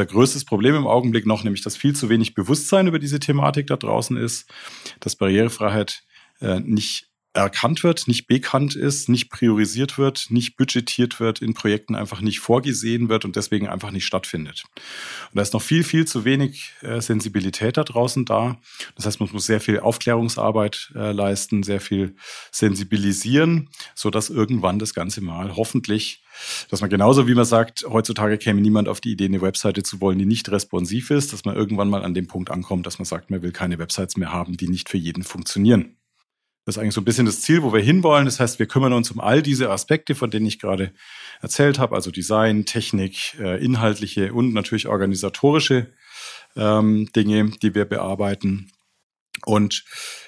größtes 0.01 0.45
Problem 0.45 0.75
im 0.75 0.87
Augenblick 0.87 1.27
noch, 1.27 1.45
nämlich 1.45 1.63
dass 1.63 1.77
viel 1.77 1.95
zu 1.95 2.09
wenig 2.09 2.35
Bewusstsein 2.35 2.87
über 2.87 2.99
diese 2.99 3.21
Thematik 3.21 3.67
da 3.67 3.77
draußen 3.77 4.17
ist, 4.17 4.51
dass 5.01 5.17
Barrierefreiheit 5.17 6.03
äh, 6.41 6.61
nicht 6.61 7.13
erkannt 7.35 7.83
wird, 7.83 8.09
nicht 8.09 8.27
bekannt 8.27 8.77
ist, 8.77 9.09
nicht 9.09 9.31
priorisiert 9.31 9.97
wird, 9.97 10.27
nicht 10.29 10.57
budgetiert 10.57 11.19
wird, 11.19 11.41
in 11.41 11.55
Projekten 11.55 11.95
einfach 11.95 12.21
nicht 12.21 12.41
vorgesehen 12.41 13.09
wird 13.09 13.25
und 13.25 13.37
deswegen 13.37 13.69
einfach 13.69 13.91
nicht 13.91 14.05
stattfindet. 14.05 14.65
Und 15.31 15.37
da 15.37 15.43
ist 15.43 15.55
noch 15.55 15.63
viel, 15.63 15.83
viel 15.83 16.07
zu 16.07 16.25
wenig 16.27 16.73
äh, 16.83 17.01
Sensibilität 17.01 17.79
da 17.79 17.85
draußen 17.85 18.27
da. 18.27 18.61
Das 18.97 19.07
heißt, 19.07 19.21
man 19.21 19.31
muss 19.33 19.47
sehr 19.47 19.61
viel 19.61 19.81
Aufklärungsarbeit 19.81 20.93
äh, 20.95 21.13
leisten, 21.13 21.63
sehr 21.63 21.81
viel 21.81 22.17
sensibilisieren, 22.51 23.71
so 23.95 24.11
dass 24.11 24.29
irgendwann 24.29 24.79
das 24.79 24.93
Ganze 24.93 25.23
mal 25.23 25.57
hoffentlich, 25.57 26.22
dass 26.69 26.81
man 26.81 26.91
genauso 26.91 27.29
wie 27.29 27.35
man 27.35 27.45
sagt, 27.45 27.85
heutzutage 27.89 28.39
käme 28.39 28.61
niemand 28.61 28.89
auf 28.89 29.01
die 29.01 29.13
Idee, 29.13 29.27
eine 29.27 29.43
Webseite 29.43 29.83
zu 29.83 30.01
wollen, 30.01 30.19
die 30.19 30.27
nicht 30.27 30.51
responsiv 30.51 31.11
ist, 31.11 31.33
dass 31.33 31.45
man 31.45 31.57
irgendwann 31.57 31.89
mal 31.89 32.05
an 32.05 32.15
dem 32.15 32.27
Punkt 32.27 32.51
ankommt, 32.51 32.87
dass 32.87 32.99
man 32.99 33.07
sagt, 33.07 33.31
man 33.31 33.43
will 33.43 33.53
keine 33.53 33.79
Websites 33.79 34.17
mehr 34.17 34.33
haben, 34.33 34.57
die 34.57 34.69
nicht 34.69 34.89
für 34.89 34.99
jeden 34.99 35.23
funktionieren. 35.23 35.97
Das 36.65 36.77
ist 36.77 36.81
eigentlich 36.81 36.95
so 36.95 37.01
ein 37.01 37.05
bisschen 37.05 37.27
das 37.27 37.41
Ziel, 37.41 37.65
wo 37.65 37.73
wir 37.73 37.81
hinwollen. 37.81 38.25
Das 38.25 38.39
heißt, 38.39 38.61
wir 38.61 38.67
kümmern 38.67 38.93
uns 38.93 39.11
um 39.11 39.19
all 39.19 39.43
diese 39.43 39.71
Aspekte, 39.71 40.15
von 40.15 40.31
denen 40.31 40.47
ich 40.47 40.61
gerade 40.61 40.93
erzählt 41.41 41.81
habe, 41.81 41.97
also 41.97 42.13
Design, 42.13 42.67
Technik, 42.67 43.37
äh, 43.41 43.63
inhaltliche 43.63 44.33
und 44.33 44.55
natürlich 44.55 44.87
organisatorische 44.87 45.93
ähm, 46.55 47.09
Dinge, 47.17 47.51
die 47.63 47.75
wir 47.75 47.85
bearbeiten. 47.85 48.71
Und 49.45 49.85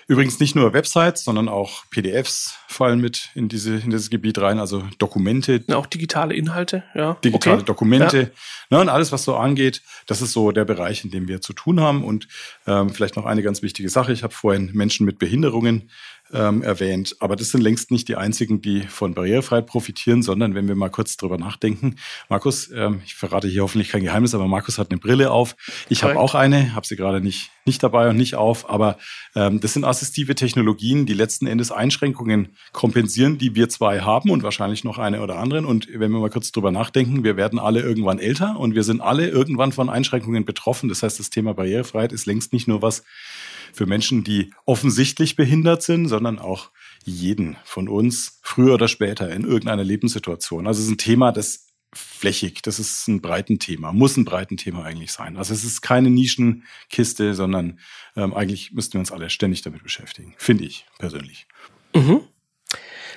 übrigens 0.07 0.41
nicht 0.41 0.55
nur 0.55 0.73
Websites, 0.73 1.25
sondern 1.25 1.49
auch 1.49 1.85
PDFs 1.91 2.59
fallen 2.69 3.01
mit 3.01 3.31
in, 3.35 3.49
diese, 3.49 3.77
in 3.77 3.91
dieses 3.91 4.11
Gebiet 4.11 4.39
rein, 4.39 4.59
also 4.59 4.83
Dokumente. 4.99 5.65
Ja, 5.69 5.77
auch 5.77 5.87
digitale 5.87 6.35
Inhalte, 6.35 6.85
ja. 6.95 7.15
Digitale 7.25 7.57
okay. 7.57 7.65
Dokumente 7.65 8.19
ja. 8.19 8.77
ne, 8.77 8.81
und 8.81 8.89
alles, 8.89 9.13
was 9.13 9.25
so 9.25 9.37
angeht. 9.37 9.83
Das 10.07 10.21
ist 10.21 10.33
so 10.33 10.51
der 10.53 10.65
Bereich, 10.65 11.05
in 11.05 11.11
dem 11.11 11.29
wir 11.29 11.41
zu 11.41 11.53
tun 11.53 11.81
haben. 11.81 12.05
Und 12.05 12.29
ähm, 12.67 12.91
vielleicht 12.91 13.17
noch 13.17 13.25
eine 13.25 13.43
ganz 13.43 13.63
wichtige 13.63 13.89
Sache. 13.89 14.13
Ich 14.13 14.23
habe 14.23 14.35
vorhin 14.35 14.71
Menschen 14.75 15.07
mit 15.07 15.19
Behinderungen 15.19 15.91
ähm, 16.35 16.63
erwähnt. 16.63 17.17
Aber 17.21 17.37
das 17.37 17.51
sind 17.51 17.61
längst 17.61 17.91
nicht 17.91 18.09
die 18.09 18.17
einzigen, 18.17 18.61
die 18.61 18.83
von 18.83 19.15
Barrierefreiheit 19.15 19.67
profitieren, 19.67 20.23
sondern 20.23 20.55
wenn 20.55 20.67
wir 20.67 20.75
mal 20.75 20.91
kurz 20.91 21.17
drüber 21.17 21.39
nachdenken. 21.39 21.97
Markus, 22.29 22.71
ähm, 22.75 23.01
ich 23.05 23.15
verrate 23.15 23.49
hier 23.49 23.63
hoffentlich 23.63 23.89
kein 23.91 24.03
Geheimnis, 24.03 24.35
aber 24.35 24.49
Markus 24.49 24.79
hat 24.79 24.91
eine 24.91 24.99
Brille 24.99 25.31
auf. 25.31 25.57
Ich 25.89 26.03
habe 26.03 26.19
auch 26.19 26.35
eine, 26.35 26.75
habe 26.75 26.87
sie 26.87 26.97
gerade 26.97 27.21
nicht, 27.21 27.51
nicht 27.65 27.83
dabei 27.83 28.11
und 28.11 28.17
nicht 28.17 28.35
auf. 28.35 28.69
Aber 28.69 28.99
ähm, 29.35 29.61
das 29.61 29.73
sind 29.73 29.85
assistive 29.85 30.35
Technologien, 30.35 31.07
die 31.07 31.15
letzten 31.15 31.47
Endes 31.47 31.71
Einschränkungen 31.71 32.49
kompensieren, 32.73 33.39
die 33.39 33.55
wir 33.55 33.69
zwei 33.69 34.01
haben 34.01 34.31
und 34.31 34.43
wahrscheinlich 34.43 34.85
noch 34.85 34.99
eine 34.99 35.23
oder 35.23 35.39
anderen. 35.39 35.65
Und 35.65 35.89
wenn 35.93 36.11
wir 36.11 36.19
mal 36.19 36.31
kurz 36.31 36.51
drüber 36.51 36.73
nachdenken, 36.73 37.23
wir 37.23 37.37
werden 37.37 37.59
alle 37.59 37.81
irgendwann 37.81 38.19
älter 38.19 38.59
und 38.59 38.75
wir 38.75 38.83
sind 38.83 39.01
alle 39.01 39.29
irgendwann 39.29 39.73
von 39.73 39.89
Einschränkungen 39.89 40.45
betroffen. 40.45 40.89
Das 40.89 41.03
heißt, 41.03 41.21
das 41.21 41.31
Thema 41.31 41.55
Barrierefreiheit 41.55 42.13
ist 42.13 42.27
längst 42.27 42.53
nicht 42.53 42.67
nur 42.67 42.83
was, 42.83 43.05
für 43.75 43.87
Menschen, 43.87 44.25
die 44.25 44.53
offensichtlich 44.65 45.37
behindert 45.37 45.83
sind, 45.83 46.09
sondern 46.09 46.39
auch 46.39 46.71
jeden 47.05 47.57
von 47.65 47.89
uns 47.89 48.41
früher 48.43 48.75
oder 48.75 48.89
später 48.89 49.31
in 49.31 49.45
irgendeiner 49.45 49.85
Lebenssituation. 49.85 50.67
Also 50.67 50.81
es 50.81 50.87
ist 50.87 50.93
ein 50.93 50.99
Thema, 50.99 51.33
das 51.33 51.67
flächig, 51.93 52.63
das 52.63 52.79
ist 52.79 53.07
ein 53.09 53.21
breiten 53.21 53.59
Thema, 53.59 53.93
muss 53.93 54.17
ein 54.17 54.25
breiten 54.25 54.57
Thema 54.57 54.85
eigentlich 54.85 55.13
sein. 55.13 55.37
Also 55.37 55.55
es 55.55 55.65
ist 55.65 55.81
keine 55.81 56.11
Nischenkiste, 56.11 57.35
sondern 57.35 57.79
ähm, 58.17 58.35
eigentlich 58.35 58.73
müssten 58.73 58.95
wir 58.95 59.01
uns 59.01 59.13
alle 59.13 59.31
ständig 59.31 59.63
damit 59.63 59.83
beschäftigen, 59.83 60.35
finde 60.39 60.65
ich 60.65 60.87
persönlich. 60.99 61.47
Mhm. 61.95 62.23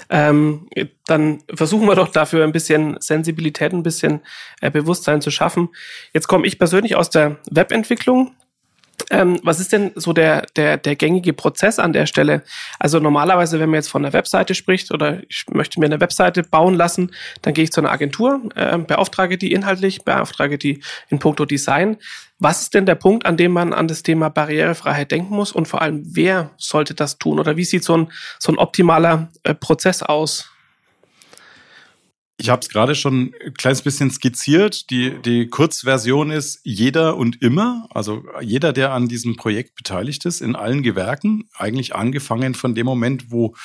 Ähm, 0.09 0.67
dann 1.05 1.43
versuchen 1.53 1.87
wir 1.87 1.95
doch 1.95 2.07
dafür 2.07 2.43
ein 2.43 2.51
bisschen 2.51 2.97
Sensibilität, 2.99 3.73
ein 3.73 3.83
bisschen 3.83 4.21
äh, 4.61 4.71
Bewusstsein 4.71 5.21
zu 5.21 5.31
schaffen. 5.31 5.69
Jetzt 6.13 6.27
komme 6.27 6.47
ich 6.47 6.59
persönlich 6.59 6.95
aus 6.95 7.09
der 7.09 7.39
Webentwicklung. 7.49 8.35
Ähm, 9.11 9.39
was 9.43 9.59
ist 9.59 9.71
denn 9.73 9.91
so 9.95 10.11
der, 10.11 10.47
der, 10.55 10.77
der 10.77 10.95
gängige 10.95 11.31
Prozess 11.33 11.77
an 11.77 11.93
der 11.93 12.07
Stelle? 12.07 12.43
Also 12.79 12.99
normalerweise, 12.99 13.59
wenn 13.59 13.69
man 13.69 13.77
jetzt 13.77 13.89
von 13.89 14.03
einer 14.03 14.13
Webseite 14.13 14.55
spricht 14.55 14.91
oder 14.91 15.21
ich 15.29 15.45
möchte 15.51 15.79
mir 15.79 15.85
eine 15.85 16.01
Webseite 16.01 16.43
bauen 16.43 16.73
lassen, 16.73 17.11
dann 17.43 17.53
gehe 17.53 17.63
ich 17.63 17.71
zu 17.71 17.79
einer 17.79 17.91
Agentur, 17.91 18.41
äh, 18.55 18.77
beauftrage 18.77 19.37
die 19.37 19.51
inhaltlich, 19.51 20.03
beauftrage 20.03 20.57
die 20.57 20.81
in 21.09 21.19
puncto 21.19 21.45
Design. 21.45 21.97
Was 22.39 22.61
ist 22.61 22.73
denn 22.73 22.85
der 22.85 22.95
Punkt, 22.95 23.25
an 23.25 23.37
dem 23.37 23.51
man 23.51 23.71
an 23.71 23.87
das 23.87 24.03
Thema 24.03 24.29
Barrierefreiheit 24.29 25.11
denken 25.11 25.35
muss 25.35 25.51
und 25.51 25.67
vor 25.67 25.81
allem, 25.81 26.03
wer 26.03 26.51
sollte 26.57 26.93
das 26.93 27.17
tun 27.17 27.39
oder 27.39 27.55
wie 27.55 27.65
sieht 27.65 27.83
so 27.83 27.95
ein, 27.95 28.11
so 28.39 28.51
ein 28.51 28.57
optimaler 28.57 29.29
äh, 29.43 29.53
Prozess 29.53 30.01
aus? 30.01 30.51
Ich 32.39 32.49
habe 32.49 32.61
es 32.61 32.69
gerade 32.69 32.93
schon 32.93 33.33
ein 33.43 33.53
kleines 33.55 33.81
bisschen 33.81 34.11
skizziert. 34.11 34.91
Die, 34.91 35.19
die 35.23 35.47
Kurzversion 35.47 36.29
ist 36.29 36.59
jeder 36.63 37.17
und 37.17 37.41
immer, 37.41 37.87
also 37.89 38.23
jeder, 38.41 38.73
der 38.73 38.93
an 38.93 39.07
diesem 39.07 39.35
Projekt 39.35 39.75
beteiligt 39.75 40.23
ist, 40.25 40.41
in 40.41 40.55
allen 40.55 40.83
Gewerken, 40.83 41.49
eigentlich 41.57 41.95
angefangen 41.95 42.53
von 42.53 42.75
dem 42.75 42.85
Moment, 42.85 43.31
wo 43.31 43.55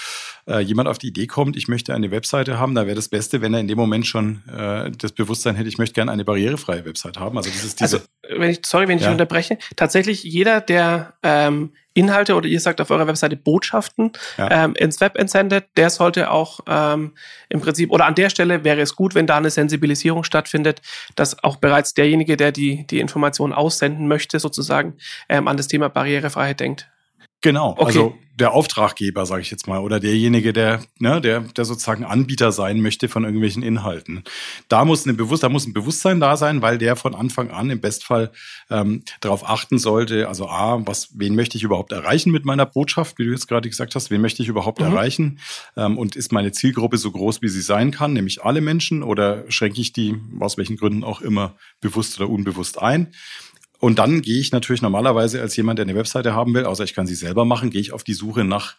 äh, 0.47 0.61
jemand 0.61 0.89
auf 0.89 0.97
die 0.97 1.09
Idee 1.09 1.27
kommt, 1.27 1.57
ich 1.57 1.69
möchte 1.69 1.95
eine 1.95 2.11
Webseite 2.11 2.59
haben, 2.59 2.75
da 2.75 2.87
wäre 2.87 2.97
das 2.97 3.09
Beste, 3.09 3.43
wenn 3.43 3.53
er 3.53 3.61
in 3.61 3.69
dem 3.69 3.77
Moment 3.77 4.07
schon 4.07 4.43
äh, 4.49 4.91
das 4.91 5.13
Bewusstsein 5.13 5.55
hätte, 5.55 5.69
ich 5.69 5.77
möchte 5.77 5.95
gerne 5.95 6.11
eine 6.11 6.25
barrierefreie 6.25 6.87
Website 6.87 7.19
haben. 7.19 7.37
Also 7.37 7.51
das 7.51 7.65
ist 7.65 7.79
diese. 7.79 7.97
Also, 7.97 8.41
wenn 8.41 8.51
ich, 8.51 8.61
sorry, 8.65 8.89
wenn 8.89 8.97
ich 8.97 9.05
ja. 9.05 9.13
unterbreche, 9.13 9.59
tatsächlich 9.77 10.23
jeder, 10.23 10.63
der 10.63 11.13
ähm, 11.23 11.73
Inhalte 11.95 12.35
oder 12.35 12.47
ihr 12.47 12.61
sagt 12.61 12.81
auf 12.81 12.91
eurer 12.91 13.07
Webseite 13.07 13.37
Botschaften 13.37 14.13
ja. 14.39 14.65
ähm, 14.65 14.75
ins 14.75 15.01
Web 15.01 15.17
entsendet, 15.19 15.67
der 15.77 15.91
sollte 15.91 16.31
auch 16.31 16.61
ähm, 16.67 17.15
im 17.49 17.61
Prinzip, 17.61 17.91
oder 17.91 18.07
an 18.07 18.15
der 18.15 18.31
Stelle 18.31 18.65
wäre 18.65 18.81
es 18.81 18.97
gut, 18.97 19.15
wenn 19.15 19.27
da 19.27 19.37
eine 19.37 19.51
Sensibilisierung 19.51 20.25
stattfindet, 20.25 20.81
dass 21.15 21.43
auch 21.43 21.57
bereits 21.57 21.95
derjenige, 21.95 22.37
der 22.37 22.53
die, 22.53 22.87
die 22.87 23.01
Information 23.01 23.53
aussenden 23.53 24.09
möchte, 24.09 24.39
sozusagen 24.39 24.97
ähm, 25.29 25.49
an 25.49 25.57
das 25.57 25.69
Thema 25.69 25.89
Barrierefreiheit 25.89 26.61
denkt. 26.61 26.89
Genau, 27.43 27.73
okay. 27.73 27.85
also 27.85 28.15
der 28.39 28.53
Auftraggeber, 28.53 29.27
sage 29.27 29.43
ich 29.43 29.51
jetzt 29.51 29.69
mal, 29.69 29.81
oder 29.81 30.01
derjenige, 30.01 30.53
der, 30.53 30.83
ne, 30.99 31.21
der, 31.21 31.41
der 31.41 31.65
sozusagen 31.65 32.05
Anbieter 32.05 32.51
sein 32.51 32.81
möchte 32.81 33.09
von 33.09 33.25
irgendwelchen 33.25 33.63
Inhalten. 33.63 34.25
Da 34.69 34.85
muss, 34.85 35.05
eine 35.05 35.15
Bewusst, 35.15 35.43
da 35.43 35.51
muss 35.51 35.67
ein 35.67 35.75
Bewusstsein 35.75 36.19
da 36.19 36.37
sein, 36.37 36.63
weil 36.63 36.79
der 36.79 36.97
von 36.97 37.15
Anfang 37.15 37.51
an 37.51 37.69
im 37.69 37.81
Bestfall 37.81 38.33
ähm, 38.71 39.03
darauf 39.21 39.49
achten 39.49 39.79
sollte, 39.79 40.29
also 40.29 40.49
A, 40.49 40.81
was, 40.87 41.11
wen 41.15 41.35
möchte 41.35 41.59
ich 41.59 41.63
überhaupt 41.63 41.93
erreichen 41.93 42.33
mit 42.33 42.47
meiner 42.47 42.65
Botschaft, 42.65 43.19
wie 43.19 43.27
du 43.27 43.33
jetzt 43.33 43.49
gerade 43.49 43.69
gesagt 43.69 43.95
hast, 43.95 44.11
wen 44.11 44.23
möchte 44.23 44.43
ich 44.43 44.49
überhaupt 44.49 44.81
mhm. 44.81 44.87
erreichen 44.87 45.39
ähm, 45.77 45.99
und 45.99 46.17
ist 46.17 46.33
meine 46.33 46.53
Zielgruppe 46.53 46.97
so 46.97 47.11
groß, 47.11 47.43
wie 47.43 47.49
sie 47.49 47.63
sein 47.63 47.91
kann, 47.91 48.15
nämlich 48.15 48.43
alle 48.43 48.63
Menschen, 48.63 49.03
oder 49.03 49.45
schränke 49.51 49.81
ich 49.81 49.93
die 49.93 50.17
aus 50.41 50.57
welchen 50.57 50.77
Gründen 50.77 51.05
auch 51.05 51.21
immer 51.21 51.55
bewusst 51.81 52.19
oder 52.19 52.31
unbewusst 52.31 52.81
ein? 52.81 53.13
Und 53.85 53.99
dann 53.99 54.23
gehe 54.23 54.39
ich 54.39 54.53
natürlich 54.53 54.81
normalerweise 54.81 55.41
als 55.41 55.57
jemand, 55.57 55.77
der 55.77 55.87
eine 55.87 55.97
Webseite 55.97 56.35
haben 56.35 56.55
will, 56.55 56.67
außer 56.67 56.85
ich 56.85 56.95
kann 56.95 57.09
sie 57.09 57.17
selber 57.17 57.45
machen, 57.45 57.71
gehe 57.71 57.81
ich 57.81 57.93
auf 57.93 58.05
die 58.05 58.15
Suche 58.15 58.45
nach, 58.45 58.77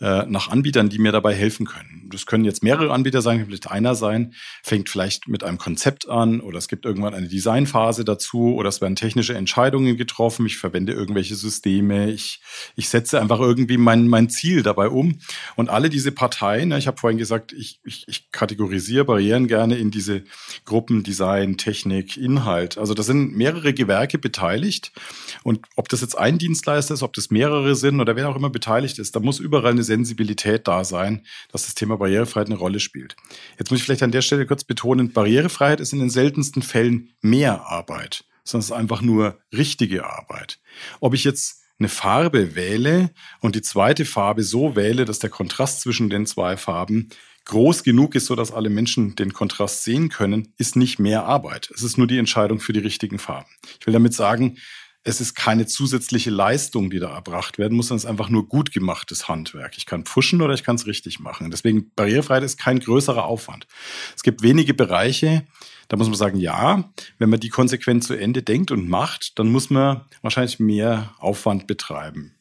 äh, 0.00 0.26
nach 0.26 0.48
Anbietern, 0.48 0.88
die 0.88 1.00
mir 1.00 1.10
dabei 1.10 1.34
helfen 1.34 1.66
können. 1.66 2.08
Das 2.12 2.24
können 2.24 2.44
jetzt 2.44 2.62
mehrere 2.62 2.92
Anbieter 2.92 3.20
sein, 3.20 3.44
vielleicht 3.44 3.68
einer 3.68 3.96
sein, 3.96 4.32
fängt 4.62 4.88
vielleicht 4.88 5.26
mit 5.26 5.42
einem 5.42 5.58
Konzept 5.58 6.08
an 6.08 6.40
oder 6.40 6.58
es 6.58 6.68
gibt 6.68 6.84
irgendwann 6.84 7.14
eine 7.14 7.26
Designphase 7.26 8.04
dazu 8.04 8.54
oder 8.54 8.68
es 8.68 8.80
werden 8.80 8.94
technische 8.94 9.34
Entscheidungen 9.34 9.96
getroffen, 9.96 10.46
ich 10.46 10.56
verwende 10.56 10.92
irgendwelche 10.92 11.34
Systeme, 11.34 12.12
ich, 12.12 12.40
ich 12.76 12.88
setze 12.88 13.20
einfach 13.20 13.40
irgendwie 13.40 13.76
mein, 13.76 14.06
mein 14.06 14.30
Ziel 14.30 14.62
dabei 14.62 14.86
um. 14.88 15.18
Und 15.56 15.68
alle 15.68 15.90
diese 15.90 16.12
Parteien, 16.12 16.70
ich 16.70 16.86
habe 16.86 17.00
vorhin 17.00 17.18
gesagt, 17.18 17.52
ich, 17.52 17.80
ich, 17.82 18.04
ich 18.06 18.30
kategorisiere 18.30 19.04
Barrieren 19.04 19.48
gerne 19.48 19.78
in 19.78 19.90
diese 19.90 20.22
Gruppen 20.64 21.02
Design, 21.02 21.56
Technik, 21.56 22.16
Inhalt. 22.16 22.78
Also 22.78 22.94
das 22.94 23.06
sind 23.06 23.36
mehrere 23.36 23.74
Gewerke 23.74 24.16
beteiligt 24.16 24.43
beteiligt. 24.44 24.92
Und 25.42 25.60
ob 25.76 25.88
das 25.88 26.00
jetzt 26.00 26.16
ein 26.16 26.38
Dienstleister 26.38 26.94
ist, 26.94 27.02
ob 27.02 27.12
das 27.14 27.30
mehrere 27.30 27.74
sind 27.74 28.00
oder 28.00 28.16
wer 28.16 28.28
auch 28.28 28.36
immer 28.36 28.50
beteiligt 28.50 28.98
ist, 28.98 29.16
da 29.16 29.20
muss 29.20 29.40
überall 29.40 29.72
eine 29.72 29.82
Sensibilität 29.82 30.68
da 30.68 30.84
sein, 30.84 31.24
dass 31.50 31.64
das 31.64 31.74
Thema 31.74 31.96
Barrierefreiheit 31.96 32.48
eine 32.48 32.58
Rolle 32.58 32.80
spielt. 32.80 33.16
Jetzt 33.58 33.70
muss 33.70 33.80
ich 33.80 33.84
vielleicht 33.84 34.02
an 34.02 34.12
der 34.12 34.22
Stelle 34.22 34.46
kurz 34.46 34.64
betonen, 34.64 35.12
Barrierefreiheit 35.12 35.80
ist 35.80 35.92
in 35.92 36.00
den 36.00 36.10
seltensten 36.10 36.62
Fällen 36.62 37.14
mehr 37.20 37.66
Arbeit, 37.66 38.24
sondern 38.44 38.60
es 38.60 38.66
ist 38.66 38.72
einfach 38.72 39.02
nur 39.02 39.38
richtige 39.52 40.04
Arbeit. 40.04 40.60
Ob 41.00 41.14
ich 41.14 41.24
jetzt 41.24 41.62
eine 41.78 41.88
Farbe 41.88 42.54
wähle 42.54 43.10
und 43.40 43.56
die 43.56 43.62
zweite 43.62 44.04
Farbe 44.04 44.42
so 44.42 44.76
wähle, 44.76 45.04
dass 45.04 45.18
der 45.18 45.30
Kontrast 45.30 45.80
zwischen 45.80 46.08
den 46.08 46.24
zwei 46.24 46.56
Farben 46.56 47.08
groß 47.44 47.82
genug 47.82 48.14
ist, 48.14 48.26
so 48.26 48.34
dass 48.34 48.52
alle 48.52 48.70
Menschen 48.70 49.16
den 49.16 49.32
Kontrast 49.32 49.84
sehen 49.84 50.08
können, 50.08 50.52
ist 50.56 50.76
nicht 50.76 50.98
mehr 50.98 51.24
Arbeit. 51.24 51.70
Es 51.74 51.82
ist 51.82 51.98
nur 51.98 52.06
die 52.06 52.18
Entscheidung 52.18 52.60
für 52.60 52.72
die 52.72 52.80
richtigen 52.80 53.18
Farben. 53.18 53.50
Ich 53.80 53.86
will 53.86 53.92
damit 53.92 54.14
sagen, 54.14 54.56
es 55.06 55.20
ist 55.20 55.34
keine 55.34 55.66
zusätzliche 55.66 56.30
Leistung, 56.30 56.88
die 56.88 56.98
da 56.98 57.14
erbracht 57.14 57.58
werden 57.58 57.76
muss, 57.76 57.88
sondern 57.88 57.98
es 57.98 58.04
ist 58.04 58.10
einfach 58.10 58.30
nur 58.30 58.48
gut 58.48 58.72
gemachtes 58.72 59.28
Handwerk. 59.28 59.76
Ich 59.76 59.84
kann 59.84 60.04
pushen 60.04 60.40
oder 60.40 60.54
ich 60.54 60.64
kann 60.64 60.76
es 60.76 60.86
richtig 60.86 61.20
machen. 61.20 61.50
Deswegen 61.50 61.90
Barrierefreiheit 61.94 62.42
ist 62.42 62.58
kein 62.58 62.80
größerer 62.80 63.24
Aufwand. 63.24 63.66
Es 64.16 64.22
gibt 64.22 64.42
wenige 64.42 64.72
Bereiche, 64.72 65.46
da 65.88 65.98
muss 65.98 66.08
man 66.08 66.16
sagen, 66.16 66.38
ja, 66.38 66.90
wenn 67.18 67.28
man 67.28 67.40
die 67.40 67.50
konsequent 67.50 68.02
zu 68.02 68.14
Ende 68.14 68.42
denkt 68.42 68.70
und 68.70 68.88
macht, 68.88 69.38
dann 69.38 69.52
muss 69.52 69.68
man 69.68 70.00
wahrscheinlich 70.22 70.58
mehr 70.58 71.14
Aufwand 71.18 71.66
betreiben. 71.66 72.34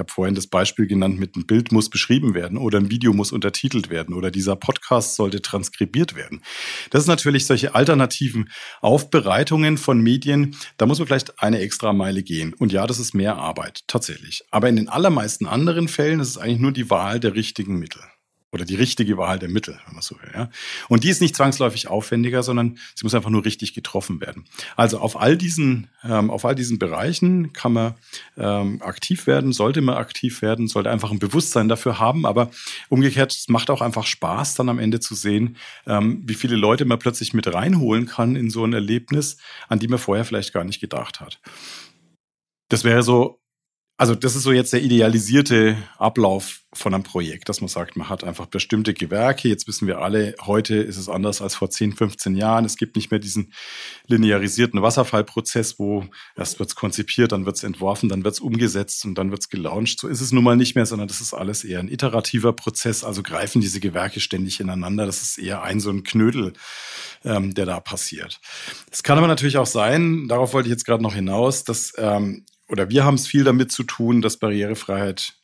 Ich 0.00 0.02
habe 0.02 0.12
vorhin 0.12 0.34
das 0.34 0.46
Beispiel 0.46 0.86
genannt 0.86 1.18
mit 1.18 1.36
ein 1.36 1.44
Bild 1.44 1.72
muss 1.72 1.90
beschrieben 1.90 2.32
werden 2.32 2.56
oder 2.56 2.78
ein 2.78 2.90
Video 2.90 3.12
muss 3.12 3.32
untertitelt 3.32 3.90
werden 3.90 4.14
oder 4.14 4.30
dieser 4.30 4.56
Podcast 4.56 5.14
sollte 5.14 5.42
transkribiert 5.42 6.14
werden. 6.14 6.40
Das 6.88 7.02
ist 7.02 7.06
natürlich 7.06 7.44
solche 7.44 7.74
alternativen 7.74 8.48
Aufbereitungen 8.80 9.76
von 9.76 10.00
Medien. 10.00 10.56
Da 10.78 10.86
muss 10.86 11.00
man 11.00 11.06
vielleicht 11.06 11.42
eine 11.42 11.58
extra 11.58 11.92
Meile 11.92 12.22
gehen. 12.22 12.54
Und 12.54 12.72
ja, 12.72 12.86
das 12.86 12.98
ist 12.98 13.12
mehr 13.12 13.36
Arbeit, 13.36 13.82
tatsächlich. 13.88 14.42
Aber 14.50 14.70
in 14.70 14.76
den 14.76 14.88
allermeisten 14.88 15.46
anderen 15.46 15.86
Fällen 15.86 16.20
ist 16.20 16.28
es 16.28 16.38
eigentlich 16.38 16.60
nur 16.60 16.72
die 16.72 16.88
Wahl 16.88 17.20
der 17.20 17.34
richtigen 17.34 17.78
Mittel 17.78 18.00
oder 18.52 18.64
die 18.64 18.74
richtige 18.74 19.16
Wahl 19.16 19.38
der 19.38 19.48
Mittel, 19.48 19.78
wenn 19.86 19.94
man 19.94 20.02
so 20.02 20.16
will. 20.20 20.30
Ja? 20.34 20.50
Und 20.88 21.04
die 21.04 21.08
ist 21.08 21.20
nicht 21.20 21.36
zwangsläufig 21.36 21.88
aufwendiger, 21.88 22.42
sondern 22.42 22.78
sie 22.94 23.04
muss 23.04 23.14
einfach 23.14 23.30
nur 23.30 23.44
richtig 23.44 23.74
getroffen 23.74 24.20
werden. 24.20 24.44
Also 24.76 24.98
auf 24.98 25.20
all 25.20 25.36
diesen, 25.36 25.88
ähm, 26.02 26.30
auf 26.30 26.44
all 26.44 26.54
diesen 26.54 26.78
Bereichen 26.78 27.52
kann 27.52 27.72
man 27.72 27.94
ähm, 28.36 28.82
aktiv 28.82 29.26
werden, 29.26 29.52
sollte 29.52 29.80
man 29.80 29.96
aktiv 29.96 30.42
werden, 30.42 30.66
sollte 30.66 30.90
einfach 30.90 31.12
ein 31.12 31.20
Bewusstsein 31.20 31.68
dafür 31.68 32.00
haben. 32.00 32.26
Aber 32.26 32.50
umgekehrt, 32.88 33.32
es 33.32 33.48
macht 33.48 33.70
auch 33.70 33.82
einfach 33.82 34.06
Spaß, 34.06 34.56
dann 34.56 34.68
am 34.68 34.80
Ende 34.80 34.98
zu 34.98 35.14
sehen, 35.14 35.56
ähm, 35.86 36.22
wie 36.26 36.34
viele 36.34 36.56
Leute 36.56 36.84
man 36.84 36.98
plötzlich 36.98 37.32
mit 37.32 37.52
reinholen 37.52 38.06
kann 38.06 38.34
in 38.34 38.50
so 38.50 38.64
ein 38.64 38.72
Erlebnis, 38.72 39.36
an 39.68 39.78
die 39.78 39.88
man 39.88 40.00
vorher 40.00 40.24
vielleicht 40.24 40.52
gar 40.52 40.64
nicht 40.64 40.80
gedacht 40.80 41.20
hat. 41.20 41.40
Das 42.68 42.84
wäre 42.84 43.02
so 43.02 43.39
also 44.00 44.14
das 44.14 44.34
ist 44.34 44.44
so 44.44 44.52
jetzt 44.52 44.72
der 44.72 44.80
idealisierte 44.80 45.76
Ablauf 45.98 46.62
von 46.72 46.94
einem 46.94 47.02
Projekt, 47.02 47.50
dass 47.50 47.60
man 47.60 47.68
sagt, 47.68 47.98
man 47.98 48.08
hat 48.08 48.24
einfach 48.24 48.46
bestimmte 48.46 48.94
Gewerke. 48.94 49.46
Jetzt 49.46 49.68
wissen 49.68 49.86
wir 49.86 49.98
alle, 49.98 50.34
heute 50.40 50.76
ist 50.76 50.96
es 50.96 51.10
anders 51.10 51.42
als 51.42 51.54
vor 51.54 51.68
10, 51.68 51.92
15 51.92 52.34
Jahren. 52.34 52.64
Es 52.64 52.76
gibt 52.76 52.96
nicht 52.96 53.10
mehr 53.10 53.20
diesen 53.20 53.52
linearisierten 54.06 54.80
Wasserfallprozess, 54.80 55.78
wo 55.78 56.06
erst 56.34 56.58
wird 56.58 56.70
es 56.70 56.76
konzipiert, 56.76 57.32
dann 57.32 57.44
wird 57.44 57.56
es 57.56 57.62
entworfen, 57.62 58.08
dann 58.08 58.24
wird 58.24 58.32
es 58.32 58.40
umgesetzt 58.40 59.04
und 59.04 59.16
dann 59.16 59.32
wird 59.32 59.42
es 59.42 59.50
gelauncht. 59.50 60.00
So 60.00 60.08
ist 60.08 60.22
es 60.22 60.32
nun 60.32 60.44
mal 60.44 60.56
nicht 60.56 60.76
mehr, 60.76 60.86
sondern 60.86 61.06
das 61.06 61.20
ist 61.20 61.34
alles 61.34 61.62
eher 61.62 61.80
ein 61.80 61.88
iterativer 61.88 62.54
Prozess. 62.54 63.04
Also 63.04 63.22
greifen 63.22 63.60
diese 63.60 63.80
Gewerke 63.80 64.20
ständig 64.20 64.60
ineinander. 64.60 65.04
Das 65.04 65.20
ist 65.20 65.36
eher 65.36 65.62
ein 65.62 65.78
so 65.78 65.90
ein 65.90 66.04
Knödel, 66.04 66.54
ähm, 67.22 67.52
der 67.52 67.66
da 67.66 67.80
passiert. 67.80 68.40
Es 68.90 69.02
kann 69.02 69.18
aber 69.18 69.28
natürlich 69.28 69.58
auch 69.58 69.66
sein, 69.66 70.26
darauf 70.26 70.54
wollte 70.54 70.68
ich 70.68 70.72
jetzt 70.72 70.86
gerade 70.86 71.02
noch 71.02 71.14
hinaus, 71.14 71.64
dass 71.64 71.92
ähm, 71.98 72.46
oder 72.70 72.88
wir 72.90 73.04
haben 73.04 73.16
es 73.16 73.26
viel 73.26 73.44
damit 73.44 73.72
zu 73.72 73.82
tun, 73.82 74.22
dass 74.22 74.38
Barrierefreiheit 74.38 75.34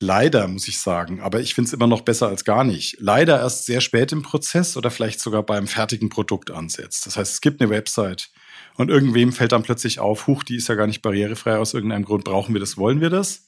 leider, 0.00 0.46
muss 0.46 0.68
ich 0.68 0.80
sagen, 0.80 1.20
aber 1.20 1.40
ich 1.40 1.54
finde 1.54 1.68
es 1.68 1.72
immer 1.72 1.86
noch 1.86 2.02
besser 2.02 2.28
als 2.28 2.44
gar 2.44 2.64
nicht, 2.64 2.96
leider 3.00 3.40
erst 3.40 3.66
sehr 3.66 3.80
spät 3.80 4.12
im 4.12 4.22
Prozess 4.22 4.76
oder 4.76 4.90
vielleicht 4.90 5.20
sogar 5.20 5.42
beim 5.42 5.66
fertigen 5.66 6.08
Produkt 6.08 6.50
ansetzt. 6.50 7.06
Das 7.06 7.16
heißt, 7.16 7.34
es 7.34 7.40
gibt 7.40 7.60
eine 7.60 7.70
Website 7.70 8.30
und 8.76 8.90
irgendwem 8.90 9.32
fällt 9.32 9.52
dann 9.52 9.64
plötzlich 9.64 9.98
auf, 9.98 10.26
huch, 10.26 10.44
die 10.44 10.56
ist 10.56 10.68
ja 10.68 10.76
gar 10.76 10.86
nicht 10.86 11.02
barrierefrei, 11.02 11.56
aus 11.56 11.74
irgendeinem 11.74 12.04
Grund 12.04 12.24
brauchen 12.24 12.54
wir 12.54 12.60
das, 12.60 12.76
wollen 12.76 13.00
wir 13.00 13.10
das. 13.10 13.46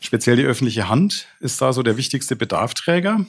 Speziell 0.00 0.36
die 0.36 0.44
öffentliche 0.44 0.88
Hand 0.88 1.28
ist 1.40 1.60
da 1.60 1.72
so 1.72 1.82
der 1.82 1.96
wichtigste 1.96 2.36
Bedarfträger 2.36 3.26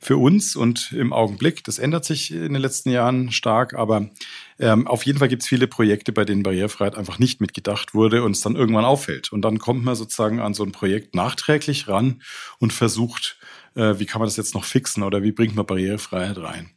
für 0.00 0.16
uns 0.16 0.56
und 0.56 0.92
im 0.92 1.12
Augenblick. 1.12 1.64
Das 1.64 1.78
ändert 1.78 2.04
sich 2.04 2.32
in 2.32 2.52
den 2.52 2.62
letzten 2.62 2.90
Jahren 2.90 3.32
stark, 3.32 3.74
aber 3.74 4.10
ähm, 4.58 4.86
auf 4.86 5.04
jeden 5.06 5.18
Fall 5.18 5.28
gibt 5.28 5.42
es 5.42 5.48
viele 5.48 5.66
Projekte, 5.66 6.12
bei 6.12 6.24
denen 6.24 6.42
Barrierefreiheit 6.42 6.96
einfach 6.96 7.18
nicht 7.18 7.40
mitgedacht 7.40 7.94
wurde 7.94 8.22
und 8.22 8.32
es 8.32 8.40
dann 8.40 8.56
irgendwann 8.56 8.84
auffällt. 8.84 9.32
Und 9.32 9.42
dann 9.42 9.58
kommt 9.58 9.84
man 9.84 9.94
sozusagen 9.96 10.40
an 10.40 10.54
so 10.54 10.64
ein 10.64 10.72
Projekt 10.72 11.14
nachträglich 11.14 11.88
ran 11.88 12.22
und 12.58 12.72
versucht, 12.72 13.38
äh, 13.74 13.98
wie 13.98 14.06
kann 14.06 14.20
man 14.20 14.26
das 14.26 14.36
jetzt 14.36 14.54
noch 14.54 14.64
fixen 14.64 15.02
oder 15.02 15.22
wie 15.22 15.32
bringt 15.32 15.56
man 15.56 15.66
Barrierefreiheit 15.66 16.38
rein. 16.38 16.70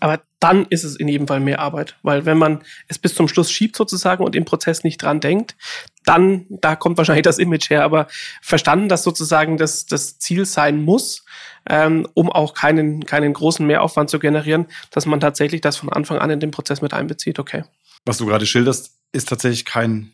Aber 0.00 0.20
dann 0.40 0.66
ist 0.66 0.84
es 0.84 0.96
in 0.96 1.08
jedem 1.08 1.26
Fall 1.26 1.40
mehr 1.40 1.60
Arbeit, 1.60 1.96
weil 2.02 2.26
wenn 2.26 2.36
man 2.36 2.62
es 2.88 2.98
bis 2.98 3.14
zum 3.14 3.28
Schluss 3.28 3.50
schiebt 3.50 3.76
sozusagen 3.76 4.24
und 4.24 4.36
im 4.36 4.44
Prozess 4.44 4.84
nicht 4.84 5.02
dran 5.02 5.20
denkt, 5.20 5.56
dann, 6.04 6.46
da 6.48 6.76
kommt 6.76 6.98
wahrscheinlich 6.98 7.22
das 7.24 7.38
Image 7.38 7.70
her, 7.70 7.84
aber 7.84 8.08
verstanden, 8.42 8.88
dass 8.88 9.02
sozusagen 9.02 9.56
das, 9.56 9.86
das 9.86 10.18
Ziel 10.18 10.44
sein 10.44 10.82
muss, 10.82 11.24
ähm, 11.68 12.06
um 12.14 12.30
auch 12.30 12.54
keinen, 12.54 13.06
keinen 13.06 13.32
großen 13.32 13.66
Mehraufwand 13.66 14.10
zu 14.10 14.18
generieren, 14.18 14.66
dass 14.90 15.06
man 15.06 15.20
tatsächlich 15.20 15.60
das 15.60 15.76
von 15.76 15.88
Anfang 15.88 16.18
an 16.18 16.30
in 16.30 16.40
den 16.40 16.50
Prozess 16.50 16.82
mit 16.82 16.92
einbezieht, 16.92 17.38
okay. 17.38 17.64
Was 18.04 18.18
du 18.18 18.26
gerade 18.26 18.44
schilderst, 18.44 18.98
ist 19.12 19.28
tatsächlich 19.28 19.64
kein 19.64 20.12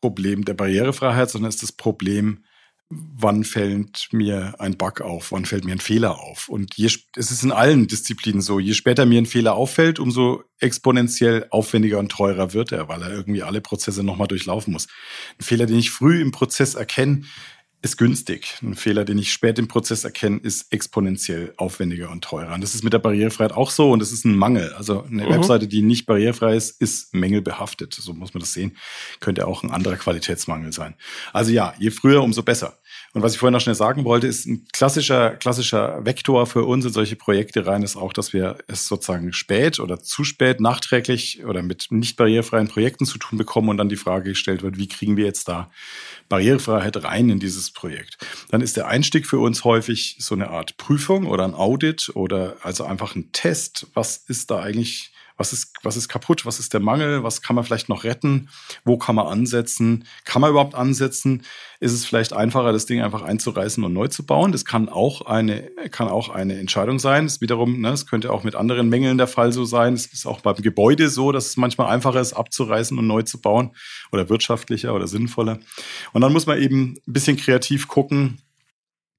Problem 0.00 0.44
der 0.44 0.54
Barrierefreiheit, 0.54 1.30
sondern 1.30 1.48
ist 1.48 1.62
das 1.62 1.72
Problem 1.72 2.44
wann 3.16 3.44
fällt 3.44 4.08
mir 4.12 4.54
ein 4.58 4.76
Bug 4.76 5.00
auf, 5.00 5.32
wann 5.32 5.44
fällt 5.44 5.64
mir 5.64 5.72
ein 5.72 5.80
Fehler 5.80 6.20
auf. 6.20 6.48
Und 6.48 6.74
je, 6.76 6.86
es 6.86 7.30
ist 7.30 7.42
in 7.42 7.52
allen 7.52 7.86
Disziplinen 7.86 8.40
so, 8.40 8.58
je 8.58 8.74
später 8.74 9.06
mir 9.06 9.20
ein 9.20 9.26
Fehler 9.26 9.54
auffällt, 9.54 9.98
umso 9.98 10.44
exponentiell 10.58 11.46
aufwendiger 11.50 11.98
und 11.98 12.10
teurer 12.10 12.52
wird 12.52 12.72
er, 12.72 12.88
weil 12.88 13.02
er 13.02 13.10
irgendwie 13.10 13.42
alle 13.42 13.60
Prozesse 13.60 14.02
nochmal 14.02 14.28
durchlaufen 14.28 14.72
muss. 14.72 14.88
Ein 15.38 15.44
Fehler, 15.44 15.66
den 15.66 15.78
ich 15.78 15.90
früh 15.90 16.20
im 16.20 16.32
Prozess 16.32 16.74
erkenne, 16.74 17.22
ist 17.82 17.98
günstig. 17.98 18.58
Ein 18.62 18.76
Fehler, 18.76 19.04
den 19.04 19.18
ich 19.18 19.32
spät 19.32 19.58
im 19.58 19.66
Prozess 19.66 20.04
erkenne, 20.04 20.38
ist 20.38 20.72
exponentiell 20.72 21.52
aufwendiger 21.56 22.10
und 22.10 22.22
teurer. 22.22 22.54
Und 22.54 22.60
das 22.62 22.76
ist 22.76 22.84
mit 22.84 22.92
der 22.92 23.00
Barrierefreiheit 23.00 23.52
auch 23.52 23.70
so 23.70 23.90
und 23.90 23.98
das 23.98 24.12
ist 24.12 24.24
ein 24.24 24.36
Mangel. 24.36 24.72
Also 24.74 25.02
eine 25.02 25.26
mhm. 25.26 25.30
Webseite, 25.30 25.66
die 25.66 25.82
nicht 25.82 26.06
barrierefrei 26.06 26.54
ist, 26.54 26.80
ist 26.80 27.12
mängelbehaftet. 27.12 27.92
So 27.92 28.14
muss 28.14 28.34
man 28.34 28.40
das 28.40 28.52
sehen. 28.52 28.76
Könnte 29.18 29.48
auch 29.48 29.64
ein 29.64 29.72
anderer 29.72 29.96
Qualitätsmangel 29.96 30.72
sein. 30.72 30.94
Also 31.32 31.50
ja, 31.50 31.74
je 31.78 31.90
früher, 31.90 32.22
umso 32.22 32.44
besser. 32.44 32.78
Und 33.14 33.22
was 33.22 33.34
ich 33.34 33.38
vorhin 33.38 33.52
noch 33.52 33.60
schnell 33.60 33.74
sagen 33.74 34.04
wollte, 34.04 34.26
ist 34.26 34.46
ein 34.46 34.66
klassischer, 34.72 35.32
klassischer 35.36 36.02
Vektor 36.04 36.46
für 36.46 36.64
uns 36.64 36.86
in 36.86 36.92
solche 36.92 37.14
Projekte 37.14 37.66
rein 37.66 37.82
ist 37.82 37.96
auch, 37.96 38.14
dass 38.14 38.32
wir 38.32 38.56
es 38.68 38.86
sozusagen 38.86 39.34
spät 39.34 39.80
oder 39.80 40.00
zu 40.00 40.24
spät 40.24 40.60
nachträglich 40.60 41.44
oder 41.44 41.62
mit 41.62 41.88
nicht 41.90 42.16
barrierefreien 42.16 42.68
Projekten 42.68 43.04
zu 43.04 43.18
tun 43.18 43.36
bekommen 43.36 43.68
und 43.68 43.76
dann 43.76 43.90
die 43.90 43.96
Frage 43.96 44.30
gestellt 44.30 44.62
wird, 44.62 44.78
wie 44.78 44.88
kriegen 44.88 45.18
wir 45.18 45.26
jetzt 45.26 45.46
da 45.48 45.70
Barrierefreiheit 46.30 47.04
rein 47.04 47.28
in 47.28 47.38
dieses 47.38 47.70
Projekt? 47.70 48.16
Dann 48.50 48.62
ist 48.62 48.78
der 48.78 48.88
Einstieg 48.88 49.26
für 49.26 49.38
uns 49.38 49.62
häufig 49.64 50.16
so 50.18 50.34
eine 50.34 50.48
Art 50.48 50.78
Prüfung 50.78 51.26
oder 51.26 51.44
ein 51.44 51.54
Audit 51.54 52.10
oder 52.14 52.56
also 52.62 52.84
einfach 52.84 53.14
ein 53.14 53.30
Test. 53.32 53.88
Was 53.92 54.16
ist 54.16 54.50
da 54.50 54.60
eigentlich 54.60 55.12
was 55.36 55.52
ist, 55.52 55.72
was 55.82 55.96
ist 55.96 56.08
kaputt? 56.08 56.46
Was 56.46 56.58
ist 56.58 56.72
der 56.72 56.80
Mangel? 56.80 57.22
Was 57.22 57.42
kann 57.42 57.56
man 57.56 57.64
vielleicht 57.64 57.88
noch 57.88 58.04
retten? 58.04 58.48
Wo 58.84 58.96
kann 58.96 59.14
man 59.14 59.26
ansetzen? 59.26 60.04
Kann 60.24 60.40
man 60.40 60.50
überhaupt 60.50 60.74
ansetzen? 60.74 61.42
Ist 61.80 61.92
es 61.92 62.04
vielleicht 62.04 62.32
einfacher, 62.32 62.72
das 62.72 62.86
Ding 62.86 63.02
einfach 63.02 63.22
einzureißen 63.22 63.82
und 63.82 63.92
neu 63.92 64.08
zu 64.08 64.24
bauen? 64.24 64.52
Das 64.52 64.64
kann 64.64 64.88
auch 64.88 65.22
eine, 65.22 65.62
kann 65.90 66.08
auch 66.08 66.28
eine 66.28 66.58
Entscheidung 66.58 66.98
sein. 66.98 67.24
Das 67.24 67.40
wiederum, 67.40 67.80
ne, 67.80 67.90
es 67.90 68.06
könnte 68.06 68.32
auch 68.32 68.44
mit 68.44 68.54
anderen 68.54 68.88
Mängeln 68.88 69.18
der 69.18 69.26
Fall 69.26 69.52
so 69.52 69.64
sein. 69.64 69.94
Es 69.94 70.06
ist 70.06 70.26
auch 70.26 70.40
beim 70.40 70.56
Gebäude 70.56 71.08
so, 71.08 71.32
dass 71.32 71.46
es 71.46 71.56
manchmal 71.56 71.88
einfacher 71.88 72.20
ist, 72.20 72.34
abzureißen 72.34 72.96
und 72.98 73.06
neu 73.06 73.22
zu 73.22 73.40
bauen 73.40 73.74
oder 74.12 74.28
wirtschaftlicher 74.28 74.94
oder 74.94 75.08
sinnvoller. 75.08 75.58
Und 76.12 76.20
dann 76.20 76.32
muss 76.32 76.46
man 76.46 76.60
eben 76.60 76.94
ein 77.06 77.12
bisschen 77.12 77.36
kreativ 77.36 77.88
gucken, 77.88 78.40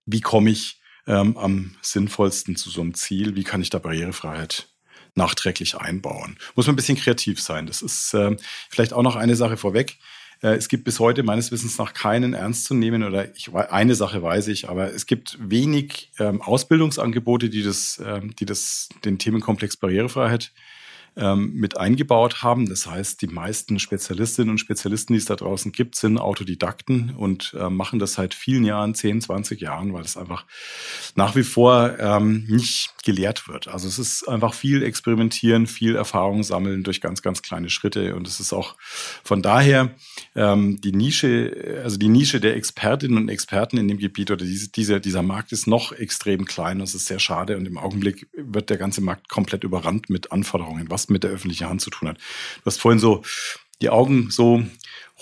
wie 0.05 0.21
komme 0.21 0.49
ich 0.49 0.79
ähm, 1.07 1.37
am 1.37 1.75
sinnvollsten 1.81 2.55
zu 2.55 2.69
so 2.69 2.81
einem 2.81 2.93
Ziel? 2.93 3.35
Wie 3.35 3.43
kann 3.43 3.61
ich 3.61 3.69
da 3.69 3.79
Barrierefreiheit 3.79 4.72
nachträglich 5.15 5.75
einbauen. 5.75 6.37
Muss 6.55 6.67
man 6.67 6.73
ein 6.73 6.77
bisschen 6.77 6.97
kreativ 6.97 7.41
sein. 7.41 7.65
Das 7.67 7.81
ist 7.81 8.13
äh, 8.13 8.35
vielleicht 8.69 8.93
auch 8.93 9.03
noch 9.03 9.15
eine 9.15 9.35
Sache 9.35 9.57
vorweg. 9.57 9.97
Äh, 10.41 10.55
es 10.55 10.67
gibt 10.67 10.83
bis 10.83 10.99
heute 10.99 11.23
meines 11.23 11.51
Wissens 11.51 11.77
nach 11.77 11.93
keinen 11.93 12.33
ernst 12.33 12.65
zu 12.65 12.73
nehmen 12.73 13.03
oder 13.03 13.35
ich, 13.35 13.53
eine 13.53 13.95
Sache 13.95 14.21
weiß 14.21 14.47
ich, 14.49 14.69
aber 14.69 14.93
es 14.93 15.05
gibt 15.05 15.37
wenig 15.39 16.11
ähm, 16.19 16.41
Ausbildungsangebote, 16.41 17.49
die 17.49 17.63
das, 17.63 18.01
ähm, 18.05 18.35
die 18.35 18.45
das, 18.45 18.89
den 19.05 19.17
Themenkomplex 19.17 19.77
Barrierefreiheit 19.77 20.51
ähm, 21.15 21.53
mit 21.53 21.77
eingebaut 21.77 22.41
haben. 22.41 22.67
Das 22.67 22.87
heißt, 22.87 23.21
die 23.21 23.27
meisten 23.27 23.79
Spezialistinnen 23.79 24.51
und 24.51 24.57
Spezialisten, 24.57 25.13
die 25.13 25.19
es 25.19 25.25
da 25.25 25.35
draußen 25.35 25.71
gibt, 25.71 25.95
sind 25.95 26.17
Autodidakten 26.17 27.13
und 27.15 27.55
äh, 27.59 27.69
machen 27.69 27.99
das 27.99 28.13
seit 28.13 28.33
vielen 28.33 28.65
Jahren, 28.65 28.95
10, 28.95 29.21
20 29.21 29.61
Jahren, 29.61 29.93
weil 29.93 30.03
es 30.03 30.17
einfach 30.17 30.45
nach 31.15 31.35
wie 31.35 31.43
vor 31.43 31.97
ähm, 31.99 32.45
nicht 32.47 32.93
gelehrt 33.03 33.47
wird. 33.47 33.67
Also 33.67 33.87
es 33.87 33.99
ist 33.99 34.27
einfach 34.27 34.53
viel 34.53 34.81
experimentieren, 34.81 35.67
viel 35.67 35.95
Erfahrung 35.95 36.43
sammeln 36.43 36.83
durch 36.83 37.01
ganz, 37.01 37.21
ganz 37.21 37.41
kleine 37.41 37.69
Schritte. 37.69 38.15
Und 38.15 38.27
es 38.27 38.39
ist 38.39 38.53
auch 38.53 38.75
von 39.23 39.41
daher 39.41 39.91
ähm, 40.35 40.79
die 40.81 40.93
Nische, 40.93 41.81
also 41.83 41.97
die 41.97 42.07
Nische 42.07 42.39
der 42.39 42.55
Expertinnen 42.55 43.17
und 43.17 43.29
Experten 43.29 43.77
in 43.77 43.87
dem 43.87 43.97
Gebiet 43.97 44.31
oder 44.31 44.45
diese, 44.45 44.69
dieser, 44.69 44.99
dieser 44.99 45.21
Markt 45.21 45.51
ist 45.51 45.67
noch 45.67 45.91
extrem 45.91 46.45
klein. 46.45 46.79
Das 46.79 46.95
ist 46.95 47.05
sehr 47.05 47.19
schade. 47.19 47.57
Und 47.57 47.67
im 47.67 47.77
Augenblick 47.77 48.27
wird 48.33 48.69
der 48.69 48.77
ganze 48.77 49.01
Markt 49.01 49.29
komplett 49.29 49.63
überrannt 49.63 50.09
mit 50.09 50.31
Anforderungen, 50.31 50.89
was 50.89 51.02
mit 51.09 51.23
der 51.23 51.31
öffentlichen 51.31 51.69
Hand 51.69 51.81
zu 51.81 51.89
tun 51.89 52.09
hat. 52.09 52.17
Du 52.17 52.65
hast 52.65 52.79
vorhin 52.79 52.99
so 52.99 53.23
die 53.81 53.89
Augen 53.89 54.29
so 54.29 54.63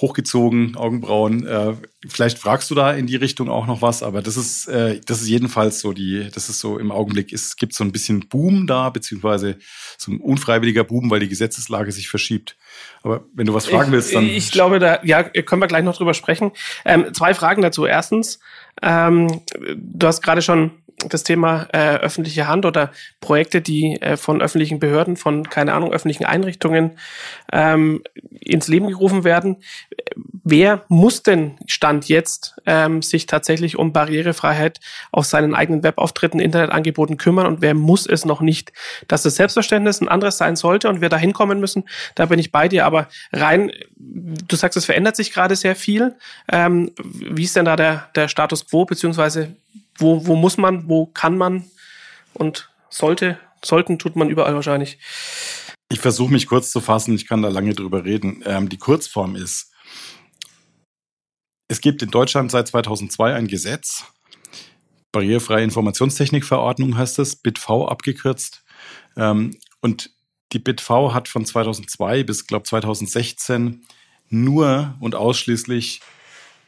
hochgezogen, 0.02 0.76
Augenbrauen. 0.76 1.46
Äh, 1.46 1.76
vielleicht 2.08 2.40
fragst 2.40 2.72
du 2.72 2.76
da 2.76 2.92
in 2.92 3.08
die 3.08 3.16
Richtung 3.16 3.50
auch 3.50 3.68
noch 3.68 3.82
was, 3.82 4.04
aber 4.04 4.22
das 4.22 4.38
ist, 4.38 4.68
äh, 4.68 5.00
das 5.06 5.22
ist 5.22 5.28
jedenfalls 5.28 5.80
so 5.80 5.94
die, 5.94 6.30
das 6.34 6.50
ist 6.50 6.60
so 6.60 6.80
im 6.80 6.92
Augenblick, 6.92 7.32
es 7.32 7.56
gibt 7.56 7.74
so 7.74 7.84
ein 7.84 7.92
bisschen 7.92 8.28
Boom 8.28 8.68
da, 8.68 8.90
beziehungsweise 8.90 9.58
so 9.98 10.12
ein 10.12 10.20
unfreiwilliger 10.20 10.84
Boom, 10.84 11.12
weil 11.12 11.20
die 11.20 11.30
Gesetzeslage 11.30 11.92
sich 11.92 12.10
verschiebt. 12.10 12.58
Aber 13.04 13.26
wenn 13.34 13.46
du 13.46 13.54
was 13.54 13.68
fragen 13.68 13.90
ich, 13.90 13.92
willst, 13.92 14.16
dann. 14.16 14.26
Ich 14.26 14.52
glaube, 14.52 14.80
da, 14.80 15.00
ja, 15.04 15.24
können 15.24 15.62
wir 15.62 15.68
gleich 15.68 15.84
noch 15.84 15.98
drüber 15.98 16.14
sprechen. 16.14 16.52
Ähm, 16.86 17.14
zwei 17.14 17.34
Fragen 17.34 17.62
dazu. 17.62 17.86
Erstens, 17.86 18.40
ähm, 18.82 19.42
du 19.76 20.08
hast 20.08 20.22
gerade 20.22 20.42
schon 20.42 20.72
das 21.10 21.24
Thema 21.24 21.68
äh, 21.74 21.96
öffentliche 21.98 22.48
Hand 22.48 22.66
oder 22.66 22.92
Projekte, 23.20 23.62
die 23.62 24.02
äh, 24.02 24.18
von 24.18 24.42
öffentlichen 24.42 24.80
Behörden, 24.80 25.18
von, 25.18 25.50
keine 25.50 25.74
Ahnung, 25.74 25.92
öffentlichen 25.92 26.26
Einrichtungen 26.26 26.98
ähm, 27.52 28.04
ins 28.40 28.68
Leben 28.68 28.88
gerufen 28.88 29.24
werden. 29.24 29.58
Wer 30.44 30.84
muss 30.88 31.24
denn 31.24 31.58
Stand 31.68 32.08
jetzt 32.08 32.56
ähm, 32.66 33.02
sich 33.02 33.26
tatsächlich 33.26 33.78
um 33.78 33.94
Barrierefreiheit 33.94 34.80
auf 35.12 35.26
seinen 35.26 35.54
eigenen 35.56 35.84
Webauftritten, 35.84 36.40
Internetangeboten 36.40 37.18
kümmern 37.18 37.46
und 37.46 37.62
wer 37.62 37.74
muss 37.74 38.08
es 38.08 38.26
noch 38.26 38.42
nicht? 38.42 38.74
Dass 39.08 39.24
das 39.24 39.36
Selbstverständnis 39.36 40.02
ein 40.02 40.08
anderes 40.08 40.38
sein 40.38 40.56
sollte 40.56 40.90
und 40.90 41.02
wir 41.02 41.10
da 41.10 41.18
hinkommen 41.18 41.60
müssen, 41.60 41.84
da 42.16 42.26
bin 42.26 42.40
ich 42.40 42.52
bei 42.52 42.68
dir. 42.68 42.86
Aber 42.86 43.08
rein, 43.32 43.72
du 43.98 44.56
sagst, 44.56 44.78
es 44.78 44.86
verändert 44.86 45.16
sich 45.16 45.32
gerade 45.32 45.56
sehr 45.56 45.76
viel. 45.76 46.16
Ähm, 46.52 46.92
wie 46.98 47.44
ist 47.44 47.56
denn 47.56 47.66
da 47.66 47.76
der, 47.76 48.10
der 48.16 48.28
Status 48.28 48.68
quo, 48.68 48.86
beziehungsweise 48.86 49.56
wo, 49.98 50.26
wo 50.26 50.36
muss 50.36 50.58
man, 50.58 50.88
wo 50.88 51.06
kann 51.06 51.38
man 51.38 51.70
und 52.34 52.70
sollte, 52.90 53.40
sollten 53.64 54.00
tut 54.00 54.16
man 54.16 54.30
überall 54.30 54.56
wahrscheinlich. 54.56 55.00
Ich 55.92 56.00
versuche 56.00 56.32
mich 56.32 56.48
kurz 56.48 56.72
zu 56.72 56.80
fassen, 56.80 57.16
ich 57.16 57.28
kann 57.28 57.42
da 57.42 57.50
lange 57.50 57.74
drüber 57.74 58.06
reden. 58.06 58.44
Ähm, 58.46 58.70
die 58.70 58.78
Kurzform 58.78 59.36
ist, 59.36 59.72
es 61.68 61.82
gibt 61.82 62.02
in 62.02 62.12
Deutschland 62.12 62.52
seit 62.52 62.68
2002 62.68 63.34
ein 63.34 63.48
Gesetz, 63.48 64.06
Barrierefreie 65.12 65.64
Informationstechnikverordnung 65.64 66.98
heißt 66.98 67.20
es, 67.20 67.36
BITV 67.36 67.88
abgekürzt. 67.88 68.64
Ähm, 69.18 69.58
und 69.82 70.12
die 70.54 70.60
BITV 70.60 71.14
hat 71.14 71.28
von 71.28 71.46
2002 71.46 72.24
bis, 72.24 72.48
glaube 72.48 72.64
2016 72.64 73.86
nur 74.30 74.96
und 75.00 75.16
ausschließlich 75.16 76.02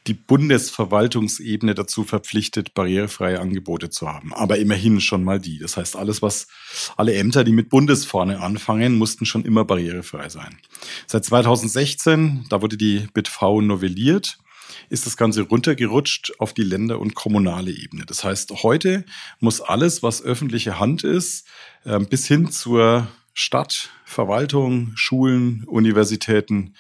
die 0.08 0.13
Bundesverwaltungsebene 0.13 1.76
dazu 1.76 2.04
verpflichtet, 2.04 2.74
barrierefreie 2.74 3.39
Angebote 3.39 3.89
zu 3.89 4.12
haben. 4.12 4.34
Aber 4.34 4.58
immerhin 4.58 5.00
schon 5.00 5.24
mal 5.24 5.39
die. 5.39 5.60
Das 5.60 5.78
heißt, 5.78 5.96
alles, 5.96 6.22
was 6.22 6.48
alle 6.98 7.13
Ämter, 7.13 7.44
die 7.44 7.54
mit 7.54 7.70
Bundesvorne 7.70 8.42
anfangen, 8.42 8.98
mussten 8.98 9.26
schon 9.26 9.46
immer 9.46 9.63
barrierefrei 9.63 10.30
sein. 10.30 10.58
Seit 11.08 11.24
2016, 11.26 12.46
da 12.50 12.62
wurde 12.62 12.78
die 12.78 13.08
BitV 13.13 13.62
novelliert, 13.62 14.38
ist 14.89 15.06
das 15.06 15.18
Ganze 15.18 15.44
runtergerutscht 15.44 16.34
auf 16.39 16.54
die 16.54 16.63
Länder- 16.63 17.00
und 17.00 17.16
kommunale 17.16 17.72
Ebene. 17.72 18.06
Das 18.06 18.24
heißt, 18.24 18.52
heute 18.63 19.06
muss 19.39 19.62
alles, 19.62 20.04
was 20.04 20.22
öffentliche 20.22 20.80
Hand 20.80 21.04
ist, 21.04 21.48
ähm, 21.86 22.08
bis 22.08 22.28
hin 22.28 22.52
zur 22.52 23.08
Stadt, 23.34 23.89
Verwaltung, 24.06 24.92
Schulen, 24.96 25.63
Universitäten, 25.66 26.76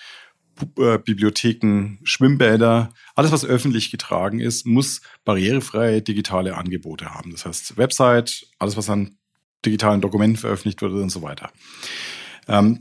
Bibliotheken, 0.55 1.99
Schwimmbäder, 2.03 2.93
alles, 3.15 3.31
was 3.31 3.45
öffentlich 3.45 3.91
getragen 3.91 4.39
ist, 4.39 4.65
muss 4.65 5.01
barrierefreie 5.25 6.01
digitale 6.01 6.55
Angebote 6.55 7.13
haben. 7.13 7.31
Das 7.31 7.45
heißt, 7.45 7.77
Website, 7.77 8.47
alles, 8.59 8.77
was 8.77 8.89
an 8.89 9.17
digitalen 9.65 10.01
Dokumenten 10.01 10.37
veröffentlicht 10.37 10.81
wird 10.81 10.93
und 10.93 11.09
so 11.09 11.21
weiter. 11.21 11.51
Ähm, 12.47 12.79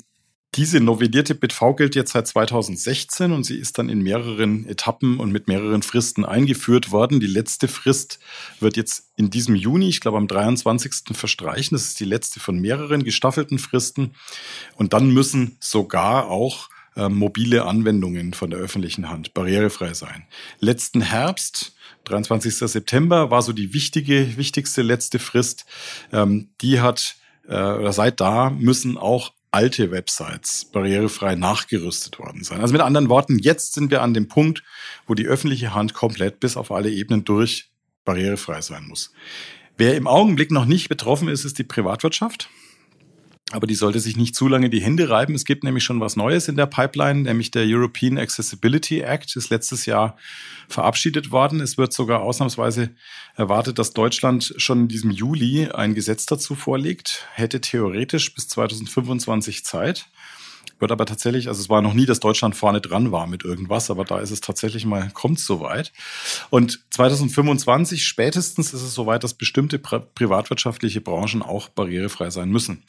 diese 0.55 0.81
novellierte 0.81 1.35
BitV 1.35 1.77
gilt 1.77 1.95
jetzt 1.95 2.13
seit 2.13 2.27
2016 2.27 3.33
und 3.33 3.45
sie 3.45 3.57
ist 3.57 3.79
dann 3.79 3.89
in 3.89 4.03
mehreren 4.03 4.67
Etappen 4.67 5.19
und 5.19 5.33
mit 5.33 5.49
mehreren 5.49 5.83
Fristen 5.83 6.27
eingeführt 6.27 6.91
worden. 6.91 7.21
Die 7.21 7.27
letzte 7.27 7.69
Frist 7.69 8.19
wird 8.61 8.77
jetzt 8.77 9.13
in 9.17 9.31
diesem 9.31 9.55
Juni, 9.55 9.89
ich 9.89 10.03
glaube 10.03 10.19
am 10.19 10.29
23. 10.29 11.17
verstreichen. 11.17 11.75
Das 11.75 11.87
ist 11.87 12.01
die 12.01 12.05
letzte 12.05 12.39
von 12.39 12.59
mehreren 12.59 13.03
gestaffelten 13.03 13.59
Fristen. 13.59 14.13
Und 14.75 14.93
dann 14.93 15.11
müssen 15.11 15.57
sogar 15.59 16.29
auch 16.29 16.69
äh, 16.97 17.09
mobile 17.09 17.65
Anwendungen 17.65 18.35
von 18.35 18.51
der 18.51 18.59
öffentlichen 18.59 19.09
Hand 19.09 19.35
barrierefrei 19.35 19.95
sein. 19.95 20.25
Letzten 20.61 21.01
Herbst 21.01 21.75
23. 22.05 22.55
September 22.57 23.31
war 23.31 23.43
so 23.43 23.53
die 23.53 23.73
wichtige, 23.75 24.37
wichtigste 24.37 24.83
letzte 24.83 25.19
Frist. 25.19 25.65
Ähm, 26.13 26.51
die 26.61 26.81
hat, 26.81 27.17
äh, 27.49 27.55
oder 27.55 27.93
seit 27.93 28.21
da 28.21 28.51
müssen 28.51 28.99
auch 28.99 29.33
alte 29.53 29.91
Websites 29.91 30.65
barrierefrei 30.65 31.35
nachgerüstet 31.35 32.19
worden 32.19 32.43
sein. 32.43 32.61
Also 32.61 32.73
mit 32.73 32.81
anderen 32.81 33.09
Worten, 33.09 33.39
jetzt 33.39 33.75
sind 33.75 33.91
wir 33.91 34.03
an 34.03 34.15
dem 34.15 34.27
Punkt, 34.27 34.63
wo 35.07 35.15
die 35.15 35.27
öffentliche 35.27 35.75
Hand 35.75 35.95
komplett 35.95 36.41
bis 36.41 36.57
auf 36.57 36.73
alle 36.73 36.91
Ebenen 36.91 37.25
durch 37.25 37.71
barrierefrei 38.05 38.63
sein 38.63 38.89
muss. 38.89 39.13
Wer 39.77 39.97
im 39.97 40.07
Augenblick 40.07 40.51
noch 40.51 40.65
nicht 40.65 40.89
betroffen 40.89 41.29
ist, 41.29 41.45
ist 41.45 41.59
die 41.59 41.65
Privatwirtschaft. 41.65 42.49
Aber 43.53 43.67
die 43.67 43.75
sollte 43.75 44.01
sich 44.01 44.17
nicht 44.17 44.35
zu 44.35 44.49
lange 44.49 44.71
die 44.71 44.81
Hände 44.81 45.11
reiben. 45.11 45.35
Es 45.35 45.45
gibt 45.45 45.63
nämlich 45.63 45.85
schon 45.85 46.01
was 46.01 46.17
Neues 46.17 46.49
in 46.49 46.57
der 46.57 46.67
Pipeline, 46.67 47.21
nämlich 47.21 47.51
der 47.51 47.65
European 47.67 48.19
Accessibility 48.19 49.01
Act 49.01 49.37
ist 49.37 49.51
letztes 49.51 49.87
Jahr 49.87 50.17
verabschiedet 50.69 51.31
worden. 51.31 51.61
Es 51.61 51.77
wird 51.77 51.93
sogar 51.93 52.23
ausnahmsweise 52.23 52.91
erwartet, 53.37 53.79
dass 53.79 53.93
Deutschland 53.93 54.55
schon 54.57 54.81
in 54.81 54.89
diesem 54.89 55.11
Juli 55.11 55.69
ein 55.71 55.95
Gesetz 55.95 56.25
dazu 56.25 56.55
vorlegt, 56.55 57.27
hätte 57.35 57.61
theoretisch 57.61 58.35
bis 58.35 58.49
2025 58.49 59.65
Zeit. 59.65 60.07
Wird 60.83 60.91
aber 60.91 61.07
tatsächlich, 61.07 61.47
also 61.47 61.61
es 61.61 61.69
war 61.69 61.81
noch 61.81 61.95
nie, 61.95 62.07
dass 62.07 62.19
Deutschland 62.19 62.57
vorne 62.57 62.81
dran 62.81 63.13
war 63.13 63.29
mit 63.29 63.45
irgendwas, 63.45 63.89
aber 63.89 64.05
da 64.05 64.19
ist 64.19 64.33
es 64.33 64.41
tatsächlich 64.41 64.85
mal, 64.85 65.11
kommt 65.15 65.39
soweit. 65.39 65.93
Und 66.51 66.81
2025 66.91 68.05
spätestens 68.05 68.75
ist 68.75 68.83
es 68.83 68.93
soweit, 68.93 69.23
dass 69.23 69.35
bestimmte 69.35 69.79
privatwirtschaftliche 69.79 71.01
Branchen 71.01 71.41
auch 71.41 71.69
barrierefrei 71.69 72.31
sein 72.31 72.49
müssen. 72.49 72.83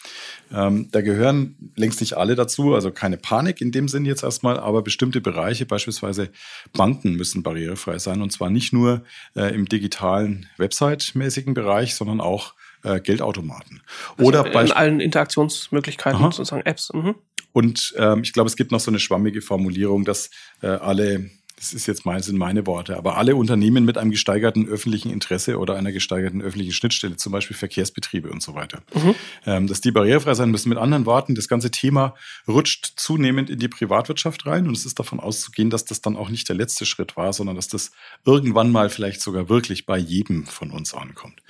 Ähm, 0.52 0.90
da 0.92 1.02
gehören 1.02 1.72
längst 1.76 2.02
nicht 2.02 2.18
alle 2.18 2.34
dazu, 2.34 2.74
also 2.74 2.90
keine 2.90 3.18
Panik 3.18 3.62
in 3.62 3.72
dem 3.72 3.88
Sinn 3.88 4.06
jetzt 4.06 4.24
erstmal, 4.24 4.60
aber 4.60 4.82
bestimmte 4.82 5.22
Bereiche, 5.22 5.68
beispielsweise 5.68 6.32
Banken 6.76 7.14
müssen 7.14 7.44
barrierefrei 7.44 8.00
sein 8.00 8.24
und 8.24 8.32
zwar 8.32 8.50
nicht 8.50 8.74
nur 8.74 9.04
äh, 9.36 9.54
im 9.54 9.70
digitalen 9.70 10.48
Website-mäßigen 10.58 11.54
Bereich, 11.54 11.94
sondern 11.94 12.22
auch 12.22 12.56
äh, 12.82 13.00
Geldautomaten. 13.00 13.84
Also 14.18 14.28
Oder 14.28 14.44
bei 14.46 14.72
allen 14.72 15.00
Interaktionsmöglichkeiten, 15.00 16.20
Aha. 16.20 16.32
sozusagen 16.32 16.66
Apps. 16.66 16.92
Mhm. 16.92 17.14
Und 17.54 17.94
ähm, 17.98 18.22
ich 18.24 18.34
glaube, 18.34 18.48
es 18.48 18.56
gibt 18.56 18.72
noch 18.72 18.80
so 18.80 18.92
eine 18.92 19.00
schwammige 19.00 19.42
Formulierung, 19.42 20.04
dass 20.04 20.30
äh, 20.62 20.68
alle 20.68 21.30
das 21.56 21.74
ist 21.74 21.88
jetzt 21.88 22.06
mal, 22.06 22.22
sind 22.22 22.38
meine 22.38 22.66
Worte, 22.66 22.98
aber 22.98 23.18
alle 23.18 23.36
Unternehmen 23.36 23.86
mit 23.86 23.98
einem 23.98 24.12
gesteigerten 24.12 24.68
öffentlichen 24.68 25.12
Interesse 25.12 25.60
oder 25.60 25.76
einer 25.76 25.92
gesteigerten 25.92 26.42
öffentlichen 26.42 26.74
Schnittstelle, 26.74 27.16
zum 27.16 27.32
Beispiel 27.32 27.56
Verkehrsbetriebe 27.56 28.30
und 28.30 28.42
so 28.42 28.56
weiter, 28.56 28.82
mhm. 28.94 29.16
ähm, 29.46 29.68
dass 29.68 29.80
die 29.80 29.92
barrierefrei 29.92 30.34
sein 30.34 30.52
müssen. 30.52 30.70
Mit 30.70 30.78
anderen 30.78 31.06
Worten, 31.06 31.36
das 31.36 31.48
ganze 31.48 31.72
Thema 31.72 32.16
rutscht 32.48 32.94
zunehmend 32.96 33.50
in 33.50 33.60
die 33.60 33.68
Privatwirtschaft 33.68 34.46
rein 34.46 34.68
und 34.68 34.76
es 34.76 34.86
ist 34.86 35.00
davon 35.00 35.20
auszugehen, 35.20 35.70
dass 35.70 35.86
das 35.86 36.02
dann 36.02 36.18
auch 36.18 36.30
nicht 36.30 36.50
der 36.50 36.56
letzte 36.56 36.86
Schritt 36.86 37.16
war, 37.16 37.32
sondern 37.34 37.56
dass 37.56 37.68
das 37.68 37.92
irgendwann 38.26 38.72
mal 38.72 38.90
vielleicht 38.90 39.22
sogar 39.22 39.48
wirklich 39.48 39.86
bei 39.86 39.98
jedem 39.98 40.46
von 40.46 40.72
uns 40.72 40.94
ankommt. 40.94 41.42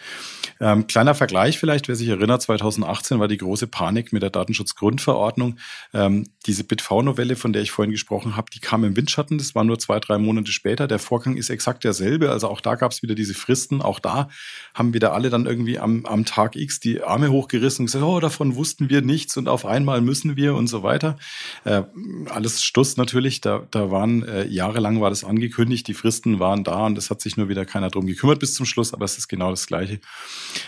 Ähm, 0.59 0.87
kleiner 0.87 1.15
Vergleich 1.15 1.57
vielleicht, 1.57 1.87
wer 1.87 1.95
sich 1.95 2.09
erinnert, 2.09 2.41
2018 2.41 3.19
war 3.19 3.27
die 3.27 3.37
große 3.37 3.67
Panik 3.67 4.13
mit 4.13 4.21
der 4.21 4.29
Datenschutzgrundverordnung. 4.29 5.57
Ähm, 5.93 6.27
diese 6.45 6.63
BitV-Novelle, 6.63 7.35
von 7.35 7.53
der 7.53 7.61
ich 7.61 7.71
vorhin 7.71 7.91
gesprochen 7.91 8.35
habe, 8.35 8.51
die 8.53 8.59
kam 8.59 8.83
im 8.83 8.95
Windschatten, 8.95 9.37
das 9.37 9.55
war 9.55 9.63
nur 9.63 9.79
zwei, 9.79 9.92
drei 9.99 10.17
Monate 10.17 10.51
später. 10.51 10.87
Der 10.87 10.99
Vorgang 10.99 11.37
ist 11.37 11.49
exakt 11.49 11.83
derselbe. 11.83 12.31
Also 12.31 12.47
auch 12.47 12.61
da 12.61 12.75
gab 12.75 12.91
es 12.91 13.01
wieder 13.01 13.15
diese 13.15 13.33
Fristen. 13.33 13.81
Auch 13.81 13.99
da 13.99 14.29
haben 14.73 14.93
wieder 14.93 15.13
alle 15.13 15.29
dann 15.29 15.45
irgendwie 15.45 15.79
am, 15.79 16.05
am 16.05 16.25
Tag 16.25 16.55
X 16.55 16.79
die 16.79 17.01
Arme 17.01 17.31
hochgerissen 17.31 17.83
und 17.83 17.85
gesagt, 17.87 18.03
oh, 18.03 18.19
davon 18.19 18.55
wussten 18.55 18.89
wir 18.89 19.01
nichts 19.01 19.37
und 19.37 19.47
auf 19.47 19.65
einmal 19.65 20.01
müssen 20.01 20.35
wir 20.35 20.55
und 20.55 20.67
so 20.67 20.83
weiter. 20.83 21.17
Äh, 21.63 21.83
alles 22.29 22.63
Stuss 22.63 22.97
natürlich. 22.97 23.41
Da, 23.41 23.67
da 23.71 23.91
waren 23.91 24.23
äh, 24.23 24.45
jahrelang 24.47 25.01
war 25.01 25.09
das 25.09 25.23
angekündigt, 25.23 25.87
die 25.87 25.93
Fristen 25.93 26.39
waren 26.39 26.63
da 26.63 26.85
und 26.85 26.97
es 26.97 27.09
hat 27.09 27.21
sich 27.21 27.37
nur 27.37 27.49
wieder 27.49 27.65
keiner 27.65 27.89
drum 27.89 28.05
gekümmert 28.05 28.39
bis 28.39 28.53
zum 28.53 28.65
Schluss, 28.65 28.93
aber 28.93 29.05
es 29.05 29.17
ist 29.17 29.27
genau 29.27 29.49
das 29.49 29.67
Gleiche. 29.67 29.99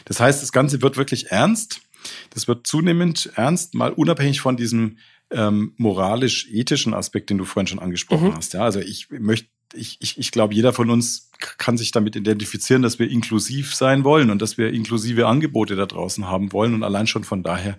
Das 0.05 0.19
heißt, 0.19 0.41
das 0.41 0.51
Ganze 0.51 0.81
wird 0.81 0.97
wirklich 0.97 1.27
ernst. 1.31 1.81
Das 2.29 2.47
wird 2.47 2.67
zunehmend 2.67 3.31
ernst, 3.35 3.73
mal 3.73 3.91
unabhängig 3.91 4.39
von 4.39 4.57
diesem 4.57 4.97
ähm, 5.31 5.73
moralisch-ethischen 5.77 6.93
Aspekt, 6.93 7.29
den 7.29 7.38
du 7.38 7.45
vorhin 7.45 7.67
schon 7.67 7.79
angesprochen 7.79 8.29
mhm. 8.29 8.35
hast. 8.35 8.53
Ja, 8.53 8.61
also 8.61 8.79
ich 8.79 9.09
möchte, 9.09 9.49
ich, 9.73 9.97
ich, 9.99 10.17
ich 10.17 10.31
glaube, 10.31 10.53
jeder 10.53 10.73
von 10.73 10.89
uns 10.89 11.31
kann 11.57 11.77
sich 11.77 11.91
damit 11.91 12.15
identifizieren, 12.15 12.81
dass 12.81 12.99
wir 12.99 13.09
inklusiv 13.09 13.75
sein 13.75 14.03
wollen 14.03 14.29
und 14.29 14.41
dass 14.41 14.57
wir 14.57 14.71
inklusive 14.71 15.27
Angebote 15.27 15.75
da 15.75 15.85
draußen 15.85 16.27
haben 16.27 16.53
wollen. 16.53 16.73
Und 16.73 16.83
allein 16.83 17.07
schon 17.07 17.23
von 17.23 17.43
daher 17.43 17.77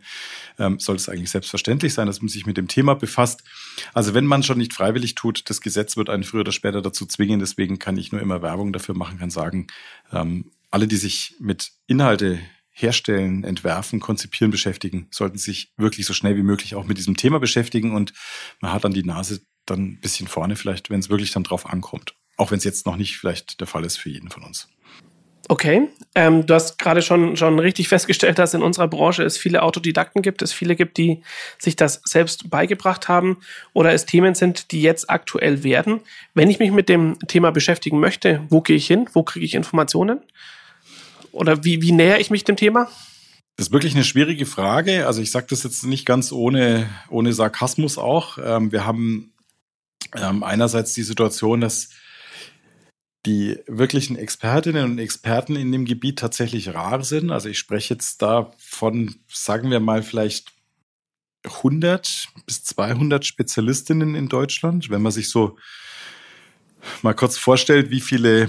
ähm, 0.58 0.78
soll 0.78 0.96
es 0.96 1.08
eigentlich 1.08 1.30
selbstverständlich 1.30 1.94
sein, 1.94 2.06
dass 2.06 2.20
man 2.20 2.28
sich 2.28 2.46
mit 2.46 2.56
dem 2.56 2.68
Thema 2.68 2.94
befasst. 2.94 3.44
Also 3.94 4.12
wenn 4.12 4.26
man 4.26 4.42
schon 4.42 4.58
nicht 4.58 4.74
freiwillig 4.74 5.14
tut, 5.14 5.48
das 5.48 5.60
Gesetz 5.60 5.96
wird 5.96 6.10
einen 6.10 6.24
früher 6.24 6.40
oder 6.40 6.52
später 6.52 6.82
dazu 6.82 7.06
zwingen. 7.06 7.40
Deswegen 7.40 7.78
kann 7.78 7.96
ich 7.96 8.12
nur 8.12 8.20
immer 8.20 8.42
Werbung 8.42 8.72
dafür 8.72 8.96
machen, 8.96 9.18
kann 9.18 9.30
sagen, 9.30 9.68
ähm, 10.12 10.50
alle, 10.70 10.88
die 10.88 10.96
sich 10.96 11.36
mit 11.38 11.72
Inhalte 11.86 12.40
herstellen, 12.76 13.42
entwerfen, 13.42 14.00
konzipieren 14.00 14.50
beschäftigen, 14.50 15.08
sollten 15.10 15.38
sich 15.38 15.72
wirklich 15.78 16.04
so 16.04 16.12
schnell 16.12 16.36
wie 16.36 16.42
möglich 16.42 16.74
auch 16.74 16.84
mit 16.84 16.98
diesem 16.98 17.16
Thema 17.16 17.40
beschäftigen 17.40 17.94
und 17.94 18.12
man 18.60 18.72
hat 18.72 18.84
dann 18.84 18.92
die 18.92 19.02
Nase 19.02 19.40
dann 19.64 19.80
ein 19.80 20.00
bisschen 20.00 20.28
vorne, 20.28 20.56
vielleicht, 20.56 20.90
wenn 20.90 21.00
es 21.00 21.08
wirklich 21.08 21.32
dann 21.32 21.42
drauf 21.42 21.66
ankommt. 21.66 22.14
Auch 22.36 22.50
wenn 22.50 22.58
es 22.58 22.64
jetzt 22.64 22.84
noch 22.84 22.96
nicht 22.96 23.16
vielleicht 23.16 23.60
der 23.60 23.66
Fall 23.66 23.84
ist 23.84 23.96
für 23.96 24.10
jeden 24.10 24.28
von 24.28 24.44
uns. 24.44 24.68
Okay, 25.48 25.88
ähm, 26.16 26.44
du 26.44 26.54
hast 26.54 26.76
gerade 26.76 27.02
schon, 27.02 27.36
schon 27.36 27.58
richtig 27.60 27.88
festgestellt, 27.88 28.38
dass 28.38 28.52
in 28.52 28.62
unserer 28.62 28.88
Branche 28.88 29.22
es 29.22 29.38
viele 29.38 29.62
Autodidakten 29.62 30.20
gibt, 30.20 30.42
es 30.42 30.52
viele 30.52 30.74
gibt, 30.74 30.98
die 30.98 31.22
sich 31.58 31.76
das 31.76 32.02
selbst 32.04 32.50
beigebracht 32.50 33.08
haben 33.08 33.38
oder 33.72 33.92
es 33.92 34.06
Themen 34.06 34.34
sind, 34.34 34.72
die 34.72 34.82
jetzt 34.82 35.08
aktuell 35.08 35.62
werden. 35.62 36.00
Wenn 36.34 36.50
ich 36.50 36.58
mich 36.58 36.72
mit 36.72 36.88
dem 36.88 37.16
Thema 37.28 37.52
beschäftigen 37.52 38.00
möchte, 38.00 38.42
wo 38.50 38.60
gehe 38.60 38.76
ich 38.76 38.88
hin? 38.88 39.08
Wo 39.12 39.22
kriege 39.22 39.46
ich 39.46 39.54
Informationen? 39.54 40.20
Oder 41.36 41.64
wie, 41.64 41.82
wie 41.82 41.92
näher 41.92 42.20
ich 42.20 42.30
mich 42.30 42.44
dem 42.44 42.56
Thema? 42.56 42.88
Das 43.56 43.68
ist 43.68 43.72
wirklich 43.72 43.94
eine 43.94 44.04
schwierige 44.04 44.46
Frage. 44.46 45.06
Also 45.06 45.22
ich 45.22 45.30
sage 45.30 45.46
das 45.50 45.62
jetzt 45.62 45.84
nicht 45.84 46.04
ganz 46.04 46.32
ohne, 46.32 46.90
ohne 47.08 47.32
Sarkasmus 47.32 47.98
auch. 47.98 48.38
Ähm, 48.42 48.72
wir 48.72 48.84
haben 48.84 49.32
ähm, 50.14 50.42
einerseits 50.42 50.94
die 50.94 51.02
Situation, 51.02 51.60
dass 51.60 51.90
die 53.24 53.58
wirklichen 53.66 54.16
Expertinnen 54.16 54.84
und 54.84 54.98
Experten 54.98 55.56
in 55.56 55.72
dem 55.72 55.84
Gebiet 55.84 56.18
tatsächlich 56.18 56.74
rar 56.74 57.02
sind. 57.02 57.30
Also 57.30 57.48
ich 57.48 57.58
spreche 57.58 57.94
jetzt 57.94 58.22
da 58.22 58.52
von, 58.58 59.16
sagen 59.32 59.70
wir 59.70 59.80
mal, 59.80 60.02
vielleicht 60.02 60.52
100 61.44 62.28
bis 62.46 62.64
200 62.64 63.24
Spezialistinnen 63.24 64.14
in 64.14 64.28
Deutschland. 64.28 64.90
Wenn 64.90 65.02
man 65.02 65.12
sich 65.12 65.28
so 65.28 65.56
mal 67.02 67.14
kurz 67.14 67.36
vorstellt, 67.36 67.90
wie 67.90 68.00
viele 68.00 68.48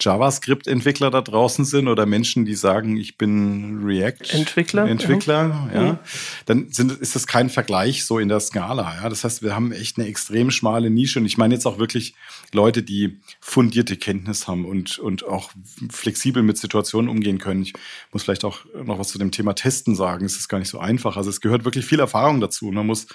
JavaScript-Entwickler 0.00 1.10
da 1.10 1.20
draußen 1.20 1.64
sind 1.64 1.88
oder 1.88 2.06
Menschen, 2.06 2.44
die 2.44 2.54
sagen, 2.54 2.96
ich 2.96 3.18
bin 3.18 3.84
React-Entwickler, 3.84 4.86
Entwickler, 4.86 5.70
ja, 5.74 5.82
mhm. 5.82 5.98
dann 6.46 6.72
sind, 6.72 6.92
ist 6.92 7.14
das 7.14 7.26
kein 7.26 7.50
Vergleich 7.50 8.04
so 8.04 8.18
in 8.18 8.28
der 8.28 8.40
Skala. 8.40 8.96
Ja, 9.02 9.08
das 9.08 9.24
heißt, 9.24 9.42
wir 9.42 9.54
haben 9.54 9.72
echt 9.72 9.98
eine 9.98 10.06
extrem 10.08 10.50
schmale 10.50 10.90
Nische 10.90 11.18
und 11.18 11.26
ich 11.26 11.38
meine 11.38 11.54
jetzt 11.54 11.66
auch 11.66 11.78
wirklich 11.78 12.14
Leute, 12.52 12.82
die 12.82 13.20
fundierte 13.40 13.96
Kenntnis 13.96 14.48
haben 14.48 14.64
und 14.64 14.98
und 14.98 15.24
auch 15.24 15.50
flexibel 15.90 16.42
mit 16.42 16.58
Situationen 16.58 17.08
umgehen 17.10 17.38
können. 17.38 17.62
Ich 17.62 17.74
muss 18.12 18.22
vielleicht 18.22 18.44
auch 18.44 18.64
noch 18.84 18.98
was 18.98 19.08
zu 19.08 19.18
dem 19.18 19.30
Thema 19.30 19.54
Testen 19.54 19.94
sagen. 19.94 20.24
Es 20.24 20.36
ist 20.36 20.48
gar 20.48 20.58
nicht 20.58 20.68
so 20.68 20.78
einfach. 20.78 21.16
Also 21.16 21.30
es 21.30 21.40
gehört 21.40 21.64
wirklich 21.64 21.86
viel 21.86 22.00
Erfahrung 22.00 22.40
dazu. 22.40 22.66
Man 22.66 22.86
muss 22.86 23.06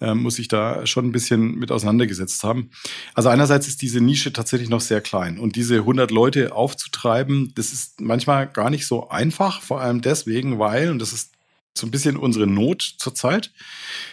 äh, 0.00 0.14
muss 0.14 0.38
ich 0.38 0.48
da 0.48 0.86
schon 0.86 1.06
ein 1.06 1.12
bisschen 1.12 1.54
mit 1.56 1.72
auseinandergesetzt 1.72 2.42
haben. 2.44 2.70
Also 3.14 3.28
einerseits 3.28 3.68
ist 3.68 3.82
diese 3.82 4.00
Nische 4.00 4.32
tatsächlich 4.32 4.68
noch 4.68 4.80
sehr 4.80 5.00
klein 5.00 5.38
und 5.38 5.56
diese 5.56 5.76
100 5.76 6.10
Leute 6.10 6.54
aufzutreiben, 6.54 7.52
das 7.54 7.72
ist 7.72 8.00
manchmal 8.00 8.46
gar 8.46 8.70
nicht 8.70 8.86
so 8.86 9.08
einfach, 9.08 9.62
vor 9.62 9.80
allem 9.80 10.00
deswegen, 10.00 10.58
weil, 10.58 10.90
und 10.90 11.00
das 11.00 11.12
ist 11.12 11.35
so 11.78 11.86
ein 11.86 11.90
bisschen 11.90 12.16
unsere 12.16 12.46
Not 12.46 12.94
zurzeit 12.98 13.52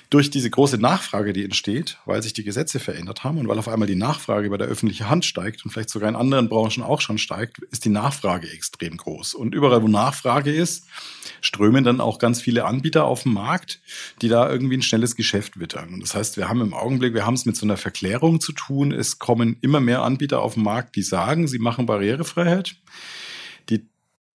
durch 0.10 0.30
diese 0.30 0.50
große 0.50 0.78
Nachfrage, 0.78 1.34
die 1.34 1.44
entsteht, 1.44 1.98
weil 2.06 2.22
sich 2.22 2.34
die 2.34 2.44
Gesetze 2.44 2.80
verändert 2.80 3.24
haben 3.24 3.38
und 3.40 3.48
weil 3.48 3.58
auf 3.58 3.68
einmal 3.68 3.88
die 3.88 3.96
Nachfrage 3.96 4.50
bei 4.50 4.58
der 4.58 4.68
öffentlichen 4.68 5.10
Hand 5.10 5.26
steigt 5.26 5.66
und 5.66 5.72
vielleicht 5.72 5.90
sogar 5.90 6.10
in 6.10 6.16
anderen 6.16 6.50
Branchen 6.50 6.84
auch 6.84 7.02
schon 7.02 7.18
steigt, 7.18 7.60
ist 7.72 7.86
die 7.86 7.90
Nachfrage 7.90 8.50
extrem 8.50 8.98
groß. 8.98 9.34
Und 9.34 9.56
überall, 9.56 9.82
wo 9.82 9.88
Nachfrage 9.88 10.54
ist, 10.54 10.86
strömen 11.42 11.84
dann 11.84 12.00
auch 12.00 12.20
ganz 12.20 12.42
viele 12.42 12.66
Anbieter 12.66 13.06
auf 13.06 13.24
den 13.24 13.34
Markt, 13.34 13.82
die 14.22 14.28
da 14.28 14.50
irgendwie 14.50 14.78
ein 14.78 14.84
schnelles 14.84 15.16
Geschäft 15.16 15.60
wittern. 15.60 15.94
Und 15.94 16.02
das 16.02 16.16
heißt, 16.16 16.38
wir 16.38 16.48
haben 16.48 16.62
im 16.62 16.74
Augenblick, 16.74 17.14
wir 17.14 17.26
haben 17.26 17.34
es 17.34 17.46
mit 17.46 17.56
so 17.56 17.66
einer 17.66 17.78
Verklärung 17.78 18.40
zu 18.40 18.54
tun. 18.54 18.92
Es 18.92 19.20
kommen 19.20 19.58
immer 19.62 19.80
mehr 19.80 20.04
Anbieter 20.04 20.42
auf 20.42 20.54
den 20.54 20.64
Markt, 20.64 20.96
die 20.96 21.04
sagen, 21.04 21.48
sie 21.48 21.60
machen 21.60 21.86
Barrierefreiheit, 21.86 22.76
die 23.70 23.88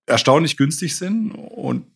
erstaunlich 0.07 0.57
günstig 0.57 0.97
sind 0.97 1.33
und 1.33 1.87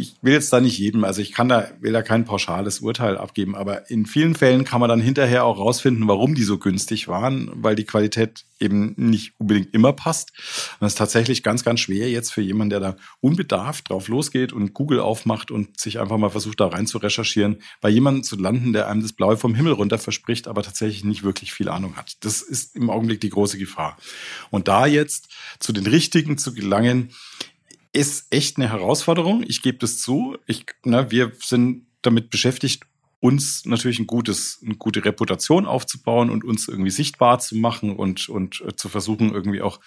ich 0.00 0.14
will 0.22 0.32
jetzt 0.32 0.52
da 0.52 0.60
nicht 0.60 0.78
jedem, 0.78 1.02
also 1.02 1.20
ich 1.20 1.32
kann 1.32 1.48
da, 1.48 1.72
will 1.80 1.92
da 1.92 2.02
kein 2.02 2.24
pauschales 2.24 2.78
Urteil 2.78 3.18
abgeben, 3.18 3.56
aber 3.56 3.90
in 3.90 4.06
vielen 4.06 4.36
Fällen 4.36 4.64
kann 4.64 4.78
man 4.78 4.88
dann 4.88 5.00
hinterher 5.00 5.44
auch 5.44 5.58
rausfinden, 5.58 6.06
warum 6.06 6.36
die 6.36 6.44
so 6.44 6.56
günstig 6.56 7.08
waren, 7.08 7.50
weil 7.52 7.74
die 7.74 7.84
Qualität 7.84 8.44
eben 8.60 8.94
nicht 8.96 9.32
unbedingt 9.38 9.74
immer 9.74 9.92
passt. 9.92 10.30
Und 10.74 10.82
das 10.82 10.92
ist 10.92 10.98
tatsächlich 10.98 11.42
ganz, 11.42 11.64
ganz 11.64 11.80
schwer 11.80 12.08
jetzt 12.08 12.32
für 12.32 12.42
jemanden, 12.42 12.70
der 12.70 12.80
da 12.80 12.96
unbedarft 13.20 13.90
drauf 13.90 14.06
losgeht 14.06 14.52
und 14.52 14.72
Google 14.72 15.00
aufmacht 15.00 15.50
und 15.50 15.80
sich 15.80 15.98
einfach 15.98 16.16
mal 16.16 16.30
versucht, 16.30 16.60
da 16.60 16.68
rein 16.68 16.86
zu 16.86 16.98
recherchieren, 16.98 17.60
bei 17.80 17.88
jemandem 17.88 18.22
zu 18.22 18.36
landen, 18.36 18.72
der 18.72 18.88
einem 18.88 19.02
das 19.02 19.12
Blaue 19.12 19.36
vom 19.36 19.56
Himmel 19.56 19.72
runter 19.72 19.98
verspricht, 19.98 20.46
aber 20.46 20.62
tatsächlich 20.62 21.02
nicht 21.02 21.24
wirklich 21.24 21.52
viel 21.52 21.68
Ahnung 21.68 21.96
hat. 21.96 22.24
Das 22.24 22.40
ist 22.40 22.76
im 22.76 22.88
Augenblick 22.88 23.20
die 23.20 23.30
große 23.30 23.58
Gefahr. 23.58 23.96
Und 24.50 24.68
da 24.68 24.86
jetzt 24.86 25.28
zu 25.58 25.72
den 25.72 25.88
Richtigen 25.88 26.38
zu 26.38 26.54
gelangen, 26.54 27.10
ist 27.92 28.32
echt 28.32 28.56
eine 28.56 28.70
Herausforderung. 28.70 29.44
Ich 29.46 29.62
gebe 29.62 29.78
das 29.78 29.98
zu. 29.98 30.36
Ich, 30.46 30.66
na, 30.84 31.10
wir 31.10 31.32
sind 31.40 31.86
damit 32.02 32.30
beschäftigt, 32.30 32.84
uns 33.20 33.64
natürlich 33.64 33.98
ein 33.98 34.06
gutes, 34.06 34.60
eine 34.64 34.76
gute 34.76 35.04
Reputation 35.04 35.66
aufzubauen 35.66 36.30
und 36.30 36.44
uns 36.44 36.68
irgendwie 36.68 36.90
sichtbar 36.90 37.40
zu 37.40 37.56
machen 37.56 37.96
und, 37.96 38.28
und 38.28 38.62
äh, 38.66 38.76
zu 38.76 38.88
versuchen, 38.88 39.32
irgendwie 39.32 39.60
auch 39.60 39.80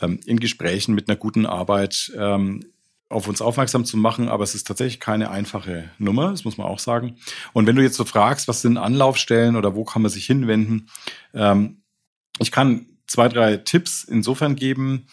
ähm, 0.00 0.18
in 0.26 0.40
Gesprächen 0.40 0.94
mit 0.94 1.08
einer 1.08 1.16
guten 1.16 1.46
Arbeit 1.46 2.12
ähm, 2.16 2.64
auf 3.08 3.28
uns 3.28 3.40
aufmerksam 3.40 3.84
zu 3.84 3.96
machen, 3.96 4.28
aber 4.28 4.42
es 4.42 4.56
ist 4.56 4.66
tatsächlich 4.66 4.98
keine 4.98 5.30
einfache 5.30 5.90
Nummer, 5.98 6.30
das 6.30 6.44
muss 6.44 6.56
man 6.56 6.66
auch 6.66 6.80
sagen. 6.80 7.18
Und 7.52 7.68
wenn 7.68 7.76
du 7.76 7.82
jetzt 7.82 7.96
so 7.96 8.04
fragst, 8.04 8.48
was 8.48 8.62
sind 8.62 8.78
Anlaufstellen 8.78 9.54
oder 9.54 9.76
wo 9.76 9.84
kann 9.84 10.02
man 10.02 10.10
sich 10.10 10.26
hinwenden, 10.26 10.88
ähm, 11.32 11.82
ich 12.40 12.50
kann 12.50 12.86
zwei, 13.06 13.28
drei 13.28 13.58
Tipps 13.58 14.02
insofern 14.02 14.56
geben 14.56 15.06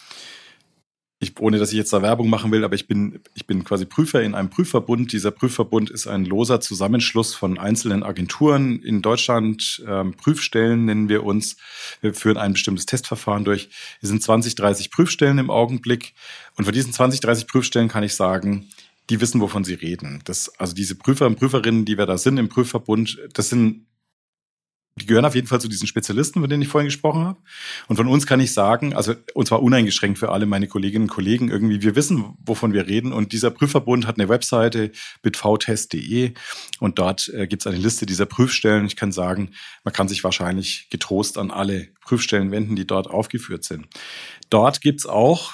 ich, 1.23 1.39
ohne 1.39 1.57
dass 1.57 1.71
ich 1.71 1.77
jetzt 1.77 1.93
da 1.93 2.01
Werbung 2.01 2.29
machen 2.29 2.51
will, 2.51 2.63
aber 2.63 2.75
ich 2.75 2.87
bin, 2.87 3.19
ich 3.33 3.47
bin 3.47 3.63
quasi 3.63 3.85
Prüfer 3.85 4.21
in 4.21 4.35
einem 4.35 4.49
Prüfverbund. 4.49 5.11
Dieser 5.11 5.31
Prüfverbund 5.31 5.89
ist 5.89 6.07
ein 6.07 6.25
loser 6.25 6.61
Zusammenschluss 6.61 7.33
von 7.33 7.57
einzelnen 7.57 8.03
Agenturen 8.03 8.79
in 8.79 9.01
Deutschland. 9.01 9.83
Ähm, 9.87 10.13
Prüfstellen 10.13 10.85
nennen 10.85 11.09
wir 11.09 11.23
uns. 11.23 11.57
Wir 12.01 12.13
führen 12.13 12.37
ein 12.37 12.53
bestimmtes 12.53 12.85
Testverfahren 12.85 13.45
durch. 13.45 13.69
Wir 13.99 14.09
sind 14.09 14.21
20, 14.21 14.55
30 14.55 14.91
Prüfstellen 14.91 15.37
im 15.37 15.49
Augenblick. 15.49 16.13
Und 16.55 16.65
von 16.65 16.73
diesen 16.73 16.93
20, 16.93 17.19
30 17.21 17.47
Prüfstellen 17.47 17.89
kann 17.89 18.03
ich 18.03 18.13
sagen, 18.13 18.69
die 19.09 19.19
wissen, 19.19 19.41
wovon 19.41 19.63
sie 19.63 19.73
reden. 19.73 20.21
Das, 20.25 20.57
also 20.59 20.73
diese 20.73 20.95
Prüfer 20.95 21.25
und 21.25 21.37
Prüferinnen, 21.37 21.85
die 21.85 21.97
wir 21.97 22.05
da 22.05 22.17
sind 22.17 22.37
im 22.37 22.49
Prüfverbund, 22.49 23.19
das 23.33 23.49
sind 23.49 23.85
die 25.03 25.07
gehören 25.07 25.25
auf 25.25 25.35
jeden 25.35 25.47
Fall 25.47 25.59
zu 25.59 25.67
diesen 25.67 25.85
Spezialisten, 25.85 26.39
von 26.39 26.49
denen 26.49 26.61
ich 26.61 26.69
vorhin 26.69 26.87
gesprochen 26.87 27.25
habe. 27.25 27.39
Und 27.87 27.97
von 27.97 28.07
uns 28.07 28.25
kann 28.25 28.39
ich 28.39 28.53
sagen, 28.53 28.95
also 28.95 29.13
und 29.33 29.47
zwar 29.47 29.61
uneingeschränkt 29.61 30.17
für 30.17 30.31
alle 30.31 30.45
meine 30.45 30.67
Kolleginnen 30.67 31.05
und 31.05 31.09
Kollegen, 31.09 31.49
irgendwie, 31.49 31.81
wir 31.81 31.97
wissen, 31.97 32.35
wovon 32.45 32.71
wir 32.71 32.87
reden. 32.87 33.11
Und 33.11 33.33
dieser 33.33 33.51
Prüfverbund 33.51 34.07
hat 34.07 34.17
eine 34.17 34.29
Webseite, 34.29 34.91
bitvtest.de 35.21 36.33
und 36.79 36.99
dort 36.99 37.27
äh, 37.33 37.47
gibt 37.47 37.63
es 37.63 37.67
eine 37.67 37.77
Liste 37.77 38.05
dieser 38.05 38.25
Prüfstellen. 38.25 38.85
Ich 38.85 38.95
kann 38.95 39.11
sagen, 39.11 39.51
man 39.83 39.93
kann 39.93 40.07
sich 40.07 40.23
wahrscheinlich 40.23 40.87
getrost 40.89 41.37
an 41.37 41.51
alle 41.51 41.89
Prüfstellen 42.01 42.51
wenden, 42.51 42.77
die 42.77 42.87
dort 42.87 43.07
aufgeführt 43.07 43.65
sind. 43.65 43.87
Dort 44.49 44.79
gibt 44.79 45.01
es 45.01 45.05
auch 45.05 45.51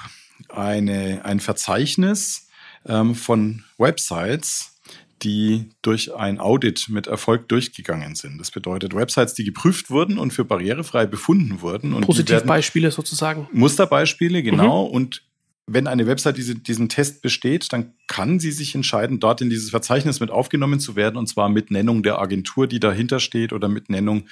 eine, 0.47 1.25
ein 1.25 1.39
Verzeichnis 1.39 2.49
ähm, 2.85 3.15
von 3.15 3.63
Websites, 3.79 4.78
die 5.23 5.69
durch 5.81 6.15
ein 6.15 6.39
Audit 6.39 6.87
mit 6.89 7.07
Erfolg 7.07 7.47
durchgegangen 7.49 8.15
sind. 8.15 8.39
Das 8.39 8.51
bedeutet 8.51 8.95
Websites, 8.95 9.33
die 9.33 9.43
geprüft 9.43 9.89
wurden 9.89 10.17
und 10.17 10.31
für 10.31 10.45
barrierefrei 10.45 11.05
befunden 11.05 11.61
wurden. 11.61 11.93
Und 11.93 12.05
Positivbeispiele 12.05 12.91
sozusagen. 12.91 13.47
Musterbeispiele, 13.51 14.43
genau. 14.43 14.87
Mhm. 14.87 14.93
Und 14.93 15.28
wenn 15.71 15.87
eine 15.87 16.07
Website 16.07 16.37
diese, 16.37 16.55
diesen 16.55 16.89
Test 16.89 17.21
besteht, 17.21 17.71
dann 17.71 17.93
kann 18.07 18.39
sie 18.39 18.51
sich 18.51 18.73
entscheiden, 18.73 19.19
dort 19.19 19.39
in 19.41 19.49
dieses 19.49 19.69
Verzeichnis 19.69 20.19
mit 20.19 20.31
aufgenommen 20.31 20.79
zu 20.79 20.95
werden, 20.95 21.15
und 21.15 21.27
zwar 21.27 21.47
mit 21.47 21.69
Nennung 21.69 22.01
der 22.01 22.19
Agentur, 22.19 22.65
die 22.65 22.79
dahinter 22.79 23.19
steht, 23.19 23.53
oder 23.53 23.67
mit 23.69 23.89
Nennung 23.89 24.23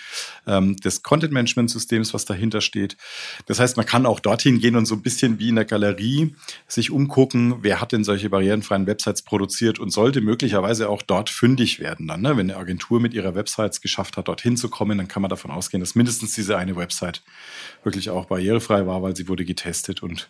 ähm, 0.47 0.76
des 0.78 1.04
Content-Management-Systems, 1.04 2.13
was 2.13 2.26
dahinter 2.26 2.62
steht. 2.62 2.97
Das 3.45 3.60
heißt, 3.60 3.78
man 3.78 3.86
kann 3.86 4.08
auch 4.08 4.19
dorthin 4.19 4.60
gehen 4.60 4.76
und 4.76 4.88
so 4.88 4.95
ein 4.95 5.04
bisschen 5.04 5.38
wie 5.38 5.50
in 5.50 5.56
der 5.56 5.65
Galerie 5.65 6.36
sich 6.67 6.89
umgucken, 6.89 7.58
wer 7.62 7.80
hat 7.80 7.91
denn 7.91 8.04
solche 8.04 8.30
barrierenfreien 8.30 8.88
Websites 8.88 9.21
produziert 9.21 9.78
und 9.78 9.91
sollte 9.91 10.21
möglicherweise 10.21 10.89
auch 10.89 11.04
dort 11.04 11.30
fündig 11.30 11.80
werden. 11.80 12.08
Dann, 12.08 12.21
ne? 12.21 12.36
Wenn 12.36 12.50
eine 12.50 12.60
Agentur 12.60 13.00
mit 13.00 13.13
ihrer 13.13 13.36
Websites 13.36 13.82
geschafft 13.82 14.17
hat, 14.17 14.28
dorthin 14.28 14.58
zu 14.58 14.69
kommen, 14.69 14.97
dann 14.97 15.08
kann 15.08 15.21
man 15.21 15.30
davon 15.30 15.52
ausgehen, 15.52 15.82
dass 15.82 15.93
mindestens 15.93 16.34
diese 16.34 16.58
eine 16.58 16.76
Website 16.76 17.21
wirklich 17.84 18.10
auch 18.10 18.26
barrierefrei 18.26 18.88
war, 18.88 19.04
weil 19.04 19.15
sie 19.15 19.28
wurde 19.28 19.45
getestet 19.45 20.02
und 20.02 20.30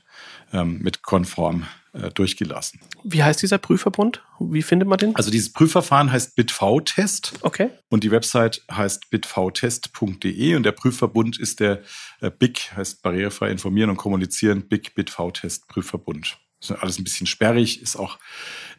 ähm, 0.53 0.79
mit 0.81 0.96
konform 1.01 1.65
äh, 1.93 2.11
durchgelassen. 2.11 2.79
Wie 3.03 3.23
heißt 3.23 3.41
dieser 3.41 3.57
Prüfverbund? 3.57 4.21
Wie 4.39 4.61
findet 4.61 4.87
man 4.87 4.97
den? 4.97 5.15
Also 5.15 5.31
dieses 5.31 5.51
Prüfverfahren 5.51 6.11
heißt 6.11 6.35
BitV-Test. 6.35 7.33
Okay. 7.41 7.69
Und 7.89 8.03
die 8.03 8.11
Website 8.11 8.63
heißt 8.71 9.09
bitvtest.de 9.09 10.55
und 10.55 10.63
der 10.63 10.71
Prüfverbund 10.73 11.39
ist 11.39 11.59
der 11.59 11.81
äh, 12.21 12.29
BIC, 12.29 12.73
heißt 12.75 13.01
barrierefrei 13.01 13.49
informieren 13.49 13.89
und 13.89 13.97
kommunizieren, 13.97 14.67
BIC 14.67 14.95
BitV-Test 14.95 15.67
Prüfverbund. 15.67 16.37
Das 16.59 16.71
ist 16.71 16.81
alles 16.81 16.97
ein 16.97 17.03
bisschen 17.03 17.27
sperrig, 17.27 17.81
ist 17.83 17.97
auch, 17.97 18.17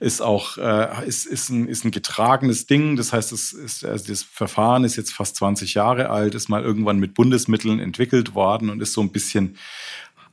ist 0.01 0.21
auch, 0.21 0.59
äh, 0.59 1.07
ist, 1.07 1.27
ist, 1.27 1.49
ein, 1.49 1.69
ist 1.69 1.85
ein 1.85 1.93
getragenes 1.93 2.67
Ding. 2.67 2.97
Das 2.97 3.13
heißt, 3.13 3.31
es 3.31 3.53
ist, 3.53 3.85
also 3.85 4.09
das 4.09 4.25
Verfahren 4.25 4.83
ist 4.83 4.97
jetzt 4.97 5.13
fast 5.13 5.37
20 5.37 5.75
Jahre 5.75 6.11
alt, 6.11 6.35
ist 6.35 6.49
mal 6.49 6.63
irgendwann 6.63 6.99
mit 6.99 7.15
Bundesmitteln 7.15 7.79
entwickelt 7.79 8.35
worden 8.35 8.71
und 8.71 8.83
ist 8.83 8.95
so 8.95 9.01
ein 9.01 9.13
bisschen, 9.13 9.57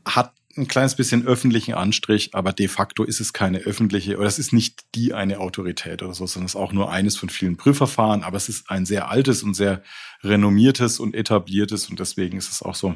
hat 0.06 0.34
ein 0.58 0.68
kleines 0.68 0.96
bisschen 0.96 1.28
öffentlichen 1.28 1.74
Anstrich, 1.74 2.30
aber 2.34 2.54
de 2.54 2.68
facto 2.68 3.04
ist 3.04 3.20
es 3.20 3.34
keine 3.34 3.60
öffentliche 3.60 4.18
oder 4.18 4.28
es 4.28 4.40
ist 4.40 4.54
nicht 4.54 4.84
die 4.96 5.14
eine 5.14 5.40
Autorität 5.40 6.02
oder 6.02 6.14
so, 6.14 6.26
sondern 6.26 6.46
es 6.46 6.56
ist 6.56 6.62
auch 6.62 6.72
nur 6.72 6.92
eines 6.92 7.18
von 7.18 7.30
vielen 7.30 7.58
Prüfverfahren, 7.58 8.24
aber 8.24 8.38
es 8.38 8.48
ist 8.48 8.70
ein 8.70 8.86
sehr 8.86 9.10
altes 9.10 9.44
und 9.44 9.54
sehr 9.54 9.84
renommiertes 10.24 11.00
und 11.00 11.14
etabliertes 11.14 11.90
und 11.90 12.00
deswegen 12.00 12.38
ist 12.38 12.52
es 12.52 12.62
auch 12.62 12.76
so, 12.76 12.96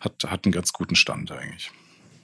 hat, 0.00 0.24
hat 0.26 0.44
einen 0.44 0.52
ganz 0.52 0.72
guten 0.72 0.94
Stand 0.94 1.32
eigentlich. 1.32 1.72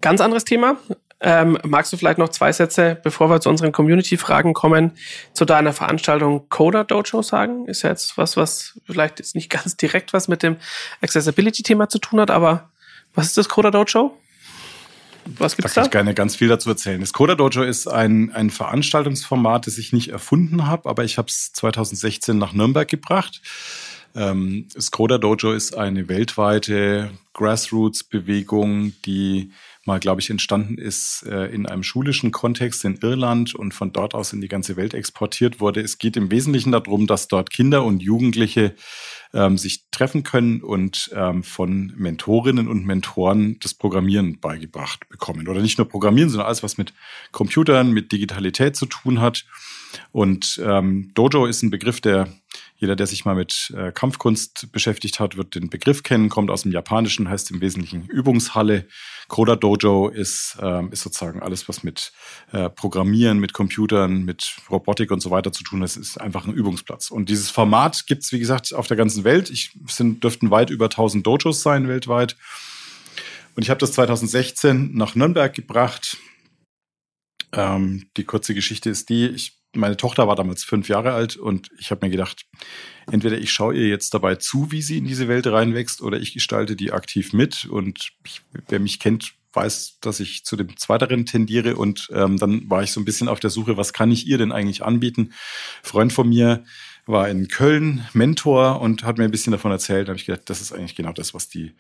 Ganz 0.01 0.21
anderes 0.21 0.45
Thema. 0.45 0.77
Ähm, 1.19 1.59
magst 1.65 1.93
du 1.93 1.97
vielleicht 1.97 2.19
noch 2.19 2.29
zwei 2.29 2.53
Sätze, 2.53 3.01
bevor 3.03 3.31
wir 3.31 3.41
zu 3.41 3.49
unseren 3.49 3.73
Community-Fragen 3.73 4.53
kommen, 4.53 4.93
zu 5.33 5.47
deiner 5.47 5.73
Veranstaltung 5.73 6.49
Coder 6.51 6.85
Dojo 6.85 7.23
sagen? 7.23 7.67
Ist 7.67 7.83
ja 7.83 7.91
jetzt 7.91 8.19
was, 8.19 8.37
was 8.37 8.79
vielleicht 8.85 9.19
jetzt 9.19 9.35
nicht 9.35 9.51
ganz 9.51 9.77
direkt 9.77 10.13
was 10.13 10.29
mit 10.29 10.43
dem 10.43 10.57
Accessibility-Thema 11.01 11.89
zu 11.89 11.99
tun 11.99 12.21
hat, 12.21 12.31
aber 12.31 12.71
was 13.15 13.27
ist 13.29 13.39
das 13.39 13.49
Coder 13.49 13.71
Dojo? 13.71 14.17
Was 15.39 15.57
gibt's 15.57 15.75
da? 15.75 15.81
Kann 15.83 15.87
ich 15.87 15.93
gerne 15.93 16.15
ganz 16.15 16.37
viel 16.37 16.49
dazu 16.49 16.69
erzählen. 16.69 17.01
Das 17.01 17.13
Coda 17.13 17.35
Dojo 17.35 17.63
ist 17.63 17.87
ein, 17.87 18.31
ein 18.33 18.51
Veranstaltungsformat, 18.51 19.67
das 19.67 19.79
ich 19.79 19.93
nicht 19.93 20.11
erfunden 20.11 20.67
habe, 20.67 20.89
aber 20.89 21.05
ich 21.05 21.19
habe 21.19 21.29
es 21.29 21.53
2016 21.53 22.39
nach 22.39 22.53
Nürnberg 22.53 22.89
gebracht. 22.89 23.43
Ähm, 24.15 24.69
das 24.75 24.91
Coda 24.91 25.19
Dojo 25.19 25.53
ist 25.53 25.77
eine 25.77 26.09
weltweite 26.09 27.11
Grassroots-Bewegung, 27.35 28.95
die 29.05 29.53
mal, 29.87 30.01
glaube 30.01 30.21
ich, 30.21 30.31
entstanden 30.31 30.79
ist 30.79 31.25
äh, 31.29 31.47
in 31.47 31.67
einem 31.67 31.83
schulischen 31.83 32.33
Kontext 32.33 32.85
in 32.85 32.99
Irland 33.03 33.55
und 33.55 33.73
von 33.73 33.93
dort 33.93 34.15
aus 34.15 34.33
in 34.33 34.41
die 34.41 34.49
ganze 34.49 34.77
Welt 34.77 34.95
exportiert 34.95 35.61
wurde. 35.61 35.81
Es 35.81 35.99
geht 35.99 36.17
im 36.17 36.31
Wesentlichen 36.31 36.73
darum, 36.73 37.07
dass 37.07 37.29
dort 37.29 37.51
Kinder 37.51 37.85
und 37.85 38.03
Jugendliche 38.03 38.75
ähm, 39.33 39.59
sich 39.59 39.91
treffen 39.91 40.23
können 40.23 40.63
und 40.63 41.11
ähm, 41.15 41.43
von 41.43 41.93
Mentorinnen 41.97 42.69
und 42.69 42.87
Mentoren 42.87 43.59
das 43.61 43.75
Programmieren 43.75 44.41
beigebracht 44.41 45.09
bekommen. 45.09 45.49
Oder 45.49 45.61
nicht 45.61 45.79
nur 45.79 45.89
Programmieren, 45.89 46.31
sondern 46.31 46.47
alles, 46.47 46.63
was 46.63 46.79
mit 46.79 46.93
Computern, 47.33 47.93
mit 47.93 48.13
Digitalität 48.13 48.77
zu 48.77 48.87
tun 48.87 49.21
hat. 49.21 49.47
Und 50.13 50.61
ähm, 50.65 51.11
Dojo 51.15 51.47
ist 51.47 51.63
ein 51.63 51.71
Begriff, 51.71 52.01
der 52.01 52.29
Jeder, 52.79 52.95
der 52.95 53.07
sich 53.07 53.25
mal 53.25 53.35
mit 53.35 53.73
äh, 53.75 53.91
Kampfkunst 53.91 54.71
beschäftigt 54.71 55.19
hat, 55.19 55.37
wird 55.37 55.55
den 55.55 55.71
Begriff 55.71 56.03
kennen, 56.03 56.29
kommt 56.29 56.51
aus 56.51 56.63
dem 56.63 56.73
Japanischen, 56.73 57.29
heißt 57.29 57.51
im 57.51 57.61
Wesentlichen 57.63 58.07
Übungshalle. 58.07 58.87
Koda 59.29 59.57
Dojo 59.57 60.09
ist, 60.09 60.59
ähm, 60.61 60.93
ist 60.93 61.03
sozusagen 61.03 61.43
alles, 61.43 61.69
was 61.69 61.83
mit 61.83 62.13
äh, 62.53 62.69
Programmieren, 62.69 63.39
mit 63.39 63.55
Computern, 63.55 64.25
mit 64.25 64.57
Robotik 64.71 65.11
und 65.11 65.21
so 65.21 65.31
weiter 65.31 65.53
zu 65.53 65.65
tun 65.65 65.83
ist, 65.83 65.97
ist 65.97 66.21
einfach 66.21 66.47
ein 66.47 66.53
Übungsplatz. 66.53 67.11
Und 67.11 67.31
dieses 67.31 67.51
Format 67.51 68.07
gibt's 68.07 68.31
wie 68.33 68.39
gesagt, 68.39 68.75
auf 68.75 68.87
der 68.87 68.97
ganzen 68.97 69.25
Welt. 69.25 69.49
Ich 69.51 69.73
sind, 69.89 70.23
dürften 70.23 70.51
weit 70.51 70.69
über 70.69 70.87
1000 70.87 71.27
Dojos 71.27 71.63
sein 71.63 71.89
weltweit. 71.89 72.37
Und 73.55 73.63
ich 73.63 73.71
habe 73.71 73.81
das 73.81 73.93
2016 73.93 74.95
nach 74.95 75.15
Nürnberg 75.15 75.55
gebracht. 75.55 76.19
Ähm, 77.53 78.11
die 78.19 78.25
kurze 78.25 78.55
Geschichte 78.55 78.91
ist 78.91 79.09
die, 79.09 79.29
ich 79.29 79.56
meine 79.77 79.97
Tochter 79.97 80.27
war 80.29 80.37
damals 80.37 80.65
fünf 80.65 80.89
Jahre 80.89 81.13
alt 81.13 81.37
und 81.37 81.71
ich 81.79 81.91
habe 81.91 82.05
mir 82.07 82.11
gedacht, 82.11 82.47
entweder 83.11 83.39
ich 83.39 83.53
schaue 83.53 83.75
ihr 83.75 83.89
jetzt 83.89 84.15
dabei 84.15 84.37
zu, 84.37 84.73
wie 84.73 84.83
sie 84.83 84.99
in 84.99 85.05
diese 85.05 85.29
Welt 85.29 85.47
reinwächst, 85.47 86.03
oder 86.03 86.19
ich 86.19 86.35
gestalte 86.35 86.77
die 86.77 86.93
aktiv 86.93 87.33
mit. 87.33 87.67
Und 87.67 88.13
ich, 88.25 88.43
wer 88.69 88.81
mich 88.81 88.99
kennt, 88.99 89.35
weiß, 89.53 89.99
dass 90.01 90.21
ich 90.21 90.45
zu 90.45 90.57
dem 90.57 90.77
Zweiteren 90.77 91.27
tendiere. 91.27 91.77
Und 91.77 92.09
ähm, 92.13 92.37
dann 92.37 92.69
war 92.69 92.83
ich 92.83 92.93
so 92.93 93.01
ein 93.01 93.05
bisschen 93.05 93.29
auf 93.29 93.41
der 93.41 93.51
Suche, 93.51 93.77
was 93.77 93.93
kann 93.93 94.11
ich 94.11 94.27
ihr 94.27 94.39
denn 94.39 94.53
eigentlich 94.53 94.85
anbieten? 94.85 95.33
Freund 95.83 96.13
von 96.13 96.29
mir 96.29 96.65
war 97.07 97.29
in 97.29 97.49
Köln 97.49 98.05
Mentor 98.13 98.81
und 98.81 99.05
hat 99.05 99.17
mir 99.17 99.25
ein 99.25 99.31
bisschen 99.31 99.53
davon 99.53 99.71
erzählt. 99.71 100.09
Da 100.09 100.11
habe 100.11 100.19
ich 100.19 100.27
gedacht, 100.27 100.51
das 100.51 100.61
ist 100.61 100.73
eigentlich 100.73 100.97
genau 100.97 101.13
das, 101.13 101.35
was 101.35 101.49
die, 101.49 101.73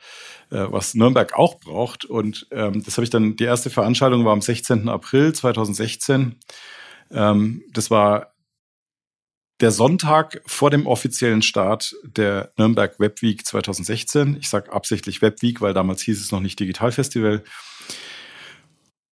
äh, 0.50 0.66
was 0.70 0.94
Nürnberg 0.94 1.34
auch 1.34 1.58
braucht. 1.58 2.04
Und 2.04 2.46
ähm, 2.52 2.82
das 2.82 2.96
habe 2.96 3.04
ich 3.04 3.10
dann. 3.10 3.36
Die 3.36 3.44
erste 3.44 3.68
Veranstaltung 3.68 4.24
war 4.24 4.32
am 4.32 4.40
16. 4.40 4.88
April 4.88 5.32
2016. 5.32 6.36
Ähm, 7.10 7.62
das 7.72 7.90
war 7.90 8.32
der 9.60 9.70
Sonntag 9.70 10.42
vor 10.46 10.70
dem 10.70 10.86
offiziellen 10.86 11.42
Start 11.42 11.94
der 12.04 12.52
Nürnberg 12.58 13.00
Webweek 13.00 13.46
2016. 13.46 14.36
Ich 14.38 14.48
sage 14.48 14.72
absichtlich 14.72 15.22
Webweek, 15.22 15.60
weil 15.60 15.72
damals 15.72 16.02
hieß 16.02 16.20
es 16.20 16.30
noch 16.30 16.40
nicht 16.40 16.60
Digitalfestival. 16.60 17.42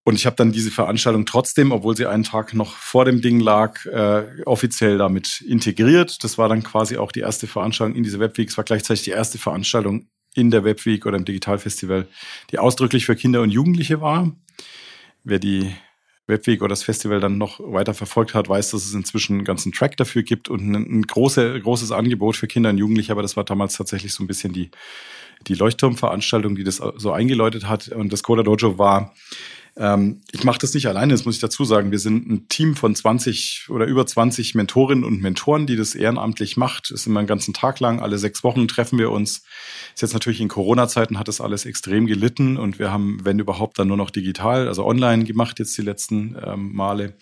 Und 0.03 0.13
ich 0.15 0.27
habe 0.27 0.35
dann 0.35 0.51
diese 0.51 0.69
Veranstaltung 0.69 1.25
trotzdem, 1.25 1.71
obwohl 1.71 1.97
sie 1.97 2.05
einen 2.05 2.23
Tag 2.23 2.53
noch 2.53 2.75
vor 2.75 3.05
dem 3.05 3.21
Ding 3.21 3.39
lag, 3.39 3.83
äh, 3.87 4.43
offiziell 4.45 4.99
damit 4.99 5.41
integriert. 5.41 6.23
Das 6.23 6.37
war 6.37 6.47
dann 6.47 6.61
quasi 6.61 6.97
auch 6.97 7.11
die 7.11 7.21
erste 7.21 7.47
Veranstaltung 7.47 7.95
in 7.95 8.03
dieser 8.03 8.19
Webweek. 8.19 8.49
Es 8.49 8.57
war 8.57 8.63
gleichzeitig 8.63 9.03
die 9.03 9.09
erste 9.09 9.39
Veranstaltung 9.39 10.07
in 10.35 10.51
der 10.51 10.63
Webweek 10.63 11.07
oder 11.07 11.17
im 11.17 11.25
Digitalfestival, 11.25 12.07
die 12.51 12.59
ausdrücklich 12.59 13.07
für 13.07 13.15
Kinder 13.15 13.41
und 13.41 13.49
Jugendliche 13.49 13.99
war. 13.99 14.31
Wer 15.23 15.39
die 15.39 15.73
Webweg 16.27 16.61
oder 16.61 16.69
das 16.69 16.83
Festival 16.83 17.19
dann 17.19 17.37
noch 17.37 17.59
weiter 17.59 17.93
verfolgt 17.93 18.33
hat, 18.33 18.49
weiß, 18.49 18.71
dass 18.71 18.85
es 18.85 18.93
inzwischen 18.93 19.33
einen 19.33 19.45
ganzen 19.45 19.71
Track 19.71 19.95
dafür 19.97 20.23
gibt 20.23 20.49
und 20.49 20.67
ein, 20.67 20.75
ein 20.75 21.01
große, 21.03 21.59
großes 21.59 21.91
Angebot 21.91 22.35
für 22.35 22.47
Kinder 22.47 22.71
und 22.71 22.77
Jugendliche. 22.77 23.11
Aber 23.11 23.21
das 23.21 23.37
war 23.37 23.43
damals 23.43 23.77
tatsächlich 23.77 24.13
so 24.13 24.23
ein 24.23 24.27
bisschen 24.27 24.51
die, 24.51 24.71
die 25.47 25.53
Leuchtturmveranstaltung, 25.53 26.55
die 26.55 26.63
das 26.63 26.81
so 26.95 27.11
eingeläutet 27.11 27.67
hat. 27.67 27.89
Und 27.89 28.11
das 28.11 28.23
Coda 28.23 28.41
Dojo 28.41 28.77
war 28.77 29.13
ähm, 29.77 30.21
ich 30.31 30.43
mache 30.43 30.59
das 30.59 30.73
nicht 30.73 30.87
alleine, 30.87 31.13
das 31.13 31.25
muss 31.25 31.35
ich 31.35 31.41
dazu 31.41 31.65
sagen. 31.65 31.91
Wir 31.91 31.99
sind 31.99 32.29
ein 32.29 32.47
Team 32.47 32.75
von 32.75 32.95
20 32.95 33.67
oder 33.69 33.85
über 33.85 34.05
20 34.05 34.55
Mentorinnen 34.55 35.03
und 35.03 35.21
Mentoren, 35.21 35.67
die 35.67 35.75
das 35.75 35.95
ehrenamtlich 35.95 36.55
macht. 36.55 36.91
Das 36.91 37.01
ist 37.01 37.07
immer 37.07 37.19
einen 37.19 37.27
ganzen 37.27 37.53
Tag 37.53 37.79
lang, 37.79 37.99
alle 37.99 38.17
sechs 38.17 38.43
Wochen 38.43 38.67
treffen 38.67 38.97
wir 38.97 39.11
uns. 39.11 39.43
Ist 39.93 40.01
jetzt 40.01 40.13
natürlich 40.13 40.39
in 40.39 40.47
Corona-Zeiten 40.47 41.19
hat 41.19 41.27
das 41.27 41.41
alles 41.41 41.65
extrem 41.65 42.05
gelitten 42.07 42.57
und 42.57 42.79
wir 42.79 42.91
haben, 42.91 43.19
wenn 43.23 43.39
überhaupt, 43.39 43.77
dann 43.77 43.89
nur 43.89 43.97
noch 43.97 44.11
digital, 44.11 44.67
also 44.67 44.85
online 44.85 45.25
gemacht 45.25 45.59
jetzt 45.59 45.77
die 45.77 45.81
letzten 45.81 46.37
ähm, 46.41 46.73
Male. 46.73 47.17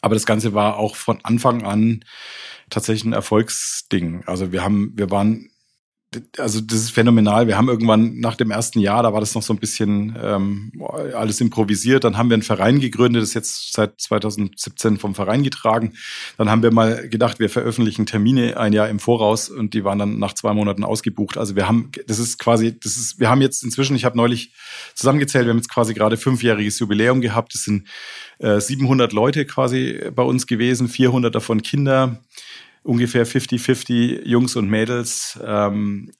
Aber 0.00 0.14
das 0.14 0.26
Ganze 0.26 0.54
war 0.54 0.76
auch 0.76 0.94
von 0.94 1.18
Anfang 1.24 1.64
an 1.64 2.04
tatsächlich 2.70 3.04
ein 3.04 3.12
Erfolgsding. 3.12 4.22
Also 4.26 4.52
wir 4.52 4.62
haben, 4.62 4.92
wir 4.94 5.10
waren 5.10 5.50
also 6.38 6.62
das 6.62 6.78
ist 6.78 6.90
phänomenal. 6.90 7.46
Wir 7.48 7.58
haben 7.58 7.68
irgendwann 7.68 8.18
nach 8.18 8.34
dem 8.34 8.50
ersten 8.50 8.80
Jahr, 8.80 9.02
da 9.02 9.12
war 9.12 9.20
das 9.20 9.34
noch 9.34 9.42
so 9.42 9.52
ein 9.52 9.58
bisschen 9.58 10.16
ähm, 10.22 10.72
alles 11.14 11.40
improvisiert. 11.42 12.04
Dann 12.04 12.16
haben 12.16 12.30
wir 12.30 12.34
einen 12.34 12.42
Verein 12.42 12.80
gegründet, 12.80 13.22
das 13.22 13.30
ist 13.30 13.34
jetzt 13.34 13.72
seit 13.74 14.00
2017 14.00 14.96
vom 14.96 15.14
Verein 15.14 15.42
getragen. 15.42 15.92
Dann 16.38 16.48
haben 16.48 16.62
wir 16.62 16.72
mal 16.72 17.08
gedacht, 17.08 17.40
wir 17.40 17.50
veröffentlichen 17.50 18.06
Termine 18.06 18.56
ein 18.56 18.72
Jahr 18.72 18.88
im 18.88 19.00
Voraus 19.00 19.50
und 19.50 19.74
die 19.74 19.84
waren 19.84 19.98
dann 19.98 20.18
nach 20.18 20.32
zwei 20.32 20.54
Monaten 20.54 20.82
ausgebucht. 20.82 21.36
Also 21.36 21.56
wir 21.56 21.68
haben, 21.68 21.90
das 22.06 22.18
ist 22.18 22.38
quasi, 22.38 22.78
das 22.78 22.96
ist, 22.96 23.20
wir 23.20 23.28
haben 23.28 23.42
jetzt 23.42 23.62
inzwischen, 23.62 23.94
ich 23.94 24.06
habe 24.06 24.16
neulich 24.16 24.54
zusammengezählt, 24.94 25.44
wir 25.44 25.50
haben 25.50 25.58
jetzt 25.58 25.70
quasi 25.70 25.92
gerade 25.92 26.16
fünfjähriges 26.16 26.78
Jubiläum 26.78 27.20
gehabt. 27.20 27.52
Das 27.52 27.64
sind 27.64 27.86
äh, 28.38 28.60
700 28.60 29.12
Leute 29.12 29.44
quasi 29.44 30.00
bei 30.14 30.22
uns 30.22 30.46
gewesen, 30.46 30.88
400 30.88 31.34
davon 31.34 31.60
Kinder 31.60 32.22
ungefähr 32.88 33.26
50-50 33.26 34.26
Jungs 34.26 34.56
und 34.56 34.70
Mädels 34.70 35.38
ähm, 35.44 36.10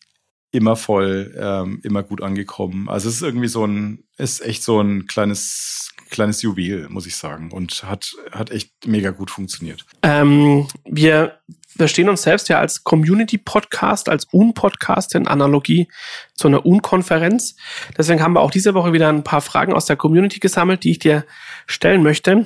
immer 0.51 0.77
voll, 0.77 1.35
ähm, 1.39 1.81
immer 1.83 2.03
gut 2.03 2.23
angekommen. 2.23 2.89
Also 2.91 3.09
es 3.09 3.17
ist 3.17 3.23
irgendwie 3.23 3.49
so 3.49 3.67
ein, 3.67 4.05
ist 4.19 4.45
echt 4.45 4.63
so 4.63 4.81
ein 4.81 5.07
kleines, 5.07 5.91
kleines 6.11 6.43
Juwel, 6.43 6.89
muss 6.91 7.07
ich 7.07 7.17
sagen. 7.17 7.53
Und 7.53 7.85
hat, 7.85 8.15
hat 8.33 8.51
echt 8.51 8.87
mega 8.87 9.11
gut 9.11 9.31
funktioniert. 9.31 9.87
Ähm, 10.03 10.69
wir 10.85 11.39
verstehen 11.75 12.11
uns 12.11 12.23
selbst 12.23 12.51
ja 12.51 12.59
als 12.59 12.85
Community-Podcast, 12.85 14.11
als 14.11 14.27
Un-Podcast 14.33 15.15
in 15.15 15.27
Analogie 15.27 15.89
zu 16.35 16.49
einer 16.49 16.67
Un-Konferenz. 16.67 17.57
Deswegen 17.97 18.23
haben 18.23 18.35
wir 18.35 18.41
auch 18.41 18.51
diese 18.51 18.75
Woche 18.75 18.93
wieder 18.93 19.09
ein 19.09 19.25
paar 19.25 19.41
Fragen 19.41 19.73
aus 19.73 19.87
der 19.87 19.97
Community 19.97 20.39
gesammelt, 20.39 20.85
die 20.85 20.91
ich 20.91 20.99
dir 20.99 21.25
stellen 21.67 22.03
möchte. 22.03 22.45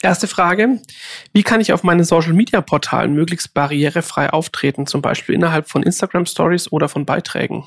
Erste 0.00 0.28
Frage. 0.28 0.80
Wie 1.32 1.42
kann 1.42 1.60
ich 1.60 1.72
auf 1.72 1.82
meinen 1.82 2.04
Social 2.04 2.32
Media 2.32 2.60
Portalen 2.60 3.14
möglichst 3.14 3.52
barrierefrei 3.52 4.30
auftreten, 4.30 4.86
zum 4.86 5.02
Beispiel 5.02 5.34
innerhalb 5.34 5.68
von 5.68 5.82
Instagram 5.82 6.24
Stories 6.24 6.70
oder 6.70 6.88
von 6.88 7.04
Beiträgen? 7.04 7.64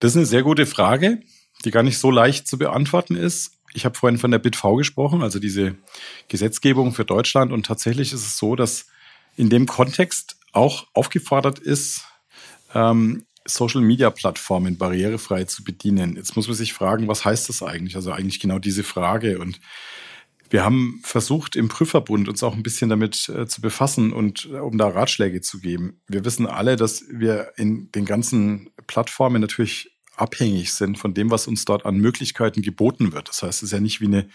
Das 0.00 0.12
ist 0.12 0.16
eine 0.16 0.26
sehr 0.26 0.42
gute 0.42 0.64
Frage, 0.64 1.20
die 1.64 1.70
gar 1.70 1.82
nicht 1.82 1.98
so 1.98 2.10
leicht 2.10 2.48
zu 2.48 2.56
beantworten 2.56 3.14
ist. 3.14 3.52
Ich 3.74 3.84
habe 3.84 3.94
vorhin 3.94 4.18
von 4.18 4.30
der 4.30 4.38
BitV 4.38 4.76
gesprochen, 4.78 5.22
also 5.22 5.38
diese 5.38 5.76
Gesetzgebung 6.28 6.94
für 6.94 7.04
Deutschland. 7.04 7.52
Und 7.52 7.66
tatsächlich 7.66 8.12
ist 8.14 8.26
es 8.26 8.38
so, 8.38 8.56
dass 8.56 8.86
in 9.36 9.50
dem 9.50 9.66
Kontext 9.66 10.36
auch 10.52 10.86
aufgefordert 10.94 11.58
ist, 11.58 12.06
ähm, 12.74 13.26
Social 13.44 13.82
Media 13.82 14.10
Plattformen 14.10 14.78
barrierefrei 14.78 15.44
zu 15.44 15.62
bedienen. 15.62 16.16
Jetzt 16.16 16.36
muss 16.36 16.48
man 16.48 16.56
sich 16.56 16.72
fragen, 16.72 17.06
was 17.06 17.24
heißt 17.24 17.50
das 17.50 17.62
eigentlich? 17.62 17.96
Also 17.96 18.12
eigentlich 18.12 18.40
genau 18.40 18.58
diese 18.58 18.82
Frage. 18.82 19.38
Und 19.38 19.60
wir 20.50 20.64
haben 20.64 21.00
versucht, 21.02 21.56
im 21.56 21.68
Prüfverbund 21.68 22.28
uns 22.28 22.42
auch 22.42 22.54
ein 22.54 22.62
bisschen 22.62 22.88
damit 22.88 23.28
äh, 23.28 23.46
zu 23.46 23.60
befassen 23.60 24.12
und 24.12 24.48
äh, 24.52 24.56
um 24.58 24.78
da 24.78 24.88
Ratschläge 24.88 25.40
zu 25.40 25.60
geben. 25.60 26.00
Wir 26.08 26.24
wissen 26.24 26.46
alle, 26.46 26.76
dass 26.76 27.04
wir 27.10 27.52
in 27.56 27.90
den 27.92 28.04
ganzen 28.04 28.70
Plattformen 28.86 29.40
natürlich 29.40 29.90
abhängig 30.16 30.72
sind 30.72 30.98
von 30.98 31.14
dem, 31.14 31.30
was 31.30 31.46
uns 31.46 31.64
dort 31.64 31.84
an 31.84 31.98
Möglichkeiten 31.98 32.62
geboten 32.62 33.12
wird. 33.12 33.28
Das 33.28 33.42
heißt, 33.42 33.58
es 33.58 33.64
ist 33.64 33.72
ja 33.72 33.80
nicht 33.80 34.00
wie 34.00 34.06
eine 34.06 34.28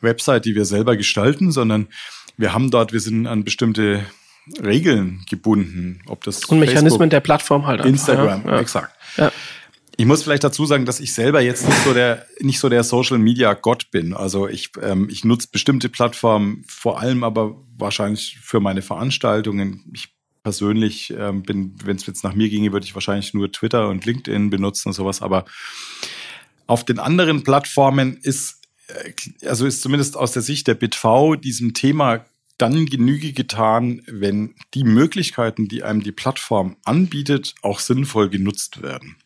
Website, 0.00 0.44
die 0.44 0.54
wir 0.54 0.64
selber 0.64 0.96
gestalten, 0.96 1.52
sondern 1.52 1.88
wir 2.36 2.52
haben 2.52 2.70
dort, 2.70 2.92
wir 2.92 3.00
sind 3.00 3.26
an 3.26 3.44
bestimmte 3.44 4.04
Regeln 4.62 5.24
gebunden, 5.28 6.00
ob 6.06 6.24
das 6.24 6.44
und 6.46 6.58
Mechanismen 6.58 6.90
Facebook, 6.90 7.10
der 7.10 7.20
Plattform 7.20 7.66
halt. 7.66 7.80
Einfach, 7.80 7.90
Instagram, 7.90 8.44
ja, 8.44 8.50
ja. 8.52 8.60
exakt. 8.60 8.96
Ja. 9.16 9.32
Ich 10.00 10.06
muss 10.06 10.22
vielleicht 10.22 10.44
dazu 10.44 10.64
sagen, 10.64 10.86
dass 10.86 11.00
ich 11.00 11.12
selber 11.12 11.40
jetzt 11.40 11.66
nicht 11.66 11.82
so 11.82 11.92
der, 11.92 12.24
nicht 12.38 12.60
so 12.60 12.68
der 12.68 12.84
Social 12.84 13.18
Media 13.18 13.52
Gott 13.54 13.90
bin. 13.90 14.14
Also 14.14 14.46
ich, 14.46 14.70
ähm, 14.80 15.08
ich 15.10 15.24
nutze 15.24 15.48
bestimmte 15.50 15.88
Plattformen, 15.88 16.64
vor 16.68 17.00
allem 17.00 17.24
aber 17.24 17.56
wahrscheinlich 17.76 18.38
für 18.40 18.60
meine 18.60 18.80
Veranstaltungen. 18.80 19.90
Ich 19.92 20.14
persönlich 20.44 21.12
ähm, 21.18 21.42
bin, 21.42 21.74
wenn 21.84 21.96
es 21.96 22.06
jetzt 22.06 22.22
nach 22.22 22.34
mir 22.34 22.48
ginge, 22.48 22.70
würde 22.70 22.86
ich 22.86 22.94
wahrscheinlich 22.94 23.34
nur 23.34 23.50
Twitter 23.50 23.88
und 23.88 24.06
LinkedIn 24.06 24.50
benutzen 24.50 24.90
und 24.90 24.94
sowas. 24.94 25.20
Aber 25.20 25.46
auf 26.68 26.84
den 26.84 27.00
anderen 27.00 27.42
Plattformen 27.42 28.18
ist, 28.22 28.62
äh, 28.86 29.48
also 29.48 29.66
ist 29.66 29.82
zumindest 29.82 30.16
aus 30.16 30.30
der 30.30 30.42
Sicht 30.42 30.68
der 30.68 30.74
BitV 30.74 31.34
diesem 31.42 31.74
Thema 31.74 32.24
dann 32.56 32.86
Genüge 32.86 33.32
getan, 33.32 34.02
wenn 34.06 34.54
die 34.74 34.84
Möglichkeiten, 34.84 35.66
die 35.66 35.82
einem 35.82 36.04
die 36.04 36.12
Plattform 36.12 36.76
anbietet, 36.84 37.56
auch 37.62 37.80
sinnvoll 37.80 38.28
genutzt 38.28 38.80
werden. 38.80 39.16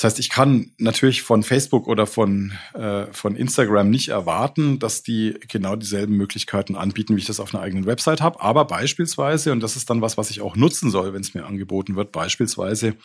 Das 0.00 0.12
heißt, 0.12 0.18
ich 0.20 0.30
kann 0.30 0.70
natürlich 0.78 1.20
von 1.20 1.42
Facebook 1.42 1.86
oder 1.86 2.06
von, 2.06 2.52
äh, 2.72 3.04
von 3.12 3.36
Instagram 3.36 3.90
nicht 3.90 4.08
erwarten, 4.08 4.78
dass 4.78 5.02
die 5.02 5.38
genau 5.46 5.76
dieselben 5.76 6.16
Möglichkeiten 6.16 6.74
anbieten, 6.74 7.16
wie 7.16 7.20
ich 7.20 7.26
das 7.26 7.38
auf 7.38 7.54
einer 7.54 7.62
eigenen 7.62 7.84
Website 7.84 8.22
habe. 8.22 8.40
Aber 8.40 8.64
beispielsweise, 8.64 9.52
und 9.52 9.60
das 9.60 9.76
ist 9.76 9.90
dann 9.90 10.00
was, 10.00 10.16
was 10.16 10.30
ich 10.30 10.40
auch 10.40 10.56
nutzen 10.56 10.90
soll, 10.90 11.12
wenn 11.12 11.20
es 11.20 11.34
mir 11.34 11.44
angeboten 11.44 11.96
wird, 11.96 12.12
beispielsweise 12.12 12.96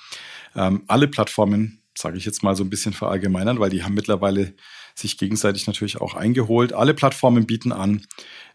ähm, 0.55 0.84
alle 0.88 1.10
Plattformen, 1.10 1.81
sage 1.97 2.17
ich 2.17 2.23
jetzt 2.23 2.43
mal 2.43 2.55
so 2.55 2.63
ein 2.63 2.69
bisschen 2.69 2.93
verallgemeinern, 2.93 3.60
weil 3.60 3.71
die 3.71 3.84
haben 3.84 3.93
mittlerweile 3.93 4.53
sich 4.97 5.17
gegenseitig 5.17 5.67
natürlich 5.67 5.99
auch 5.99 6.13
eingeholt. 6.13 6.71
Alle 6.71 6.93
Plattformen 6.93 7.45
bieten 7.45 7.73
an, 7.73 8.05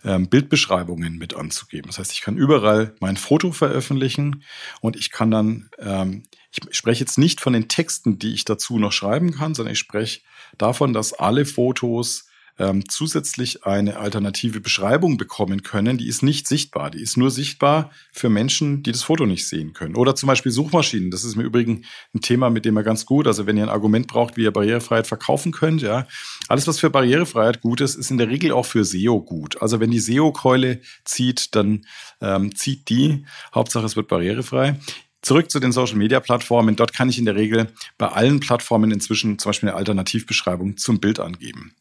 ähm, 0.03 0.31
Bildbeschreibungen 0.31 1.19
mit 1.19 1.35
anzugeben. 1.35 1.89
Das 1.89 1.99
heißt, 1.99 2.15
ich 2.15 2.23
kann 2.23 2.39
überall 2.39 2.95
mein 3.01 3.19
Foto 3.19 3.53
veröffentlichen 3.53 4.45
und 4.81 4.97
ich 4.97 5.11
kann 5.11 5.31
dann, 5.31 5.69
ähm, 5.79 6.23
ich 6.53 6.77
spreche 6.77 7.01
jetzt 7.01 7.19
nicht 7.19 7.41
von 7.41 7.53
den 7.53 7.69
Texten, 7.69 8.19
die 8.19 8.35
ich 8.35 8.45
dazu 8.45 8.79
noch 8.79 8.93
schreiben 8.93 9.33
kann, 9.33 9.55
sondern 9.55 9.73
ich 9.73 9.79
spreche 9.79 10.21
davon, 10.59 10.93
dass 10.93 11.13
alle 11.13 11.47
Fotos 11.47 12.27
ähm, 12.61 12.87
zusätzlich 12.89 13.65
eine 13.65 13.97
alternative 13.97 14.61
Beschreibung 14.61 15.17
bekommen 15.17 15.63
können, 15.63 15.97
die 15.97 16.09
ist 16.09 16.23
nicht 16.23 16.47
sichtbar. 16.47 16.91
Die 16.91 17.01
ist 17.01 17.17
nur 17.17 17.31
sichtbar 17.31 17.91
für 18.13 18.29
Menschen, 18.29 18.83
die 18.83 18.93
das 18.93 19.03
Foto 19.03 19.25
nicht 19.25 19.49
sehen 19.49 19.73
können. 19.73 19.97
Oder 19.97 20.15
zum 20.15 20.27
Beispiel 20.27 20.53
Suchmaschinen. 20.53 21.11
Das 21.11 21.25
ist 21.25 21.37
mir 21.37 21.45
übrigens 21.45 21.87
ein 22.15 22.21
Thema, 22.21 22.51
mit 22.51 22.67
dem 22.67 22.77
er 22.77 22.83
ganz 22.83 23.07
gut, 23.07 23.27
also 23.27 23.47
wenn 23.47 23.57
ihr 23.57 23.63
ein 23.63 23.71
Argument 23.71 24.09
braucht, 24.09 24.37
wie 24.37 24.43
ihr 24.43 24.53
Barrierefreiheit 24.53 25.07
verkaufen 25.07 25.53
könnt, 25.53 25.81
ja. 25.81 26.07
Alles, 26.49 26.67
was 26.67 26.79
für 26.79 26.91
Barrierefreiheit 26.91 27.63
gut 27.63 27.81
ist, 27.81 27.95
ist 27.95 28.11
in 28.11 28.19
der 28.19 28.29
Regel 28.29 28.53
auch 28.53 28.67
für 28.67 28.85
SEO 28.85 29.23
gut. 29.23 29.63
Also 29.63 29.81
wenn 29.81 29.91
die 29.91 30.01
SEO-Keule 30.01 30.83
zieht, 31.05 31.55
dann 31.55 31.87
ähm, 32.21 32.55
zieht 32.55 32.91
die. 32.91 33.25
Hauptsache, 33.55 33.87
es 33.87 33.97
wird 33.97 34.09
barrierefrei. 34.09 34.79
Zurück 35.23 35.51
zu 35.51 35.61
den 35.61 35.73
Social 35.73 35.97
Media 35.97 36.19
Plattformen. 36.19 36.77
Dort 36.77 36.95
kann 36.95 37.11
ich 37.11 37.19
in 37.19 37.27
der 37.27 37.37
Regel 37.37 37.69
bei 37.99 38.09
allen 38.09 38.41
Plattformen 38.41 38.91
inzwischen 38.91 39.39
zum 39.39 39.51
Beispiel 39.51 39.69
eine 39.69 39.77
Alternativbeschreibung 39.77 40.79
zum 40.79 40.99
Bild 40.99 41.21
angeben. 41.21 41.75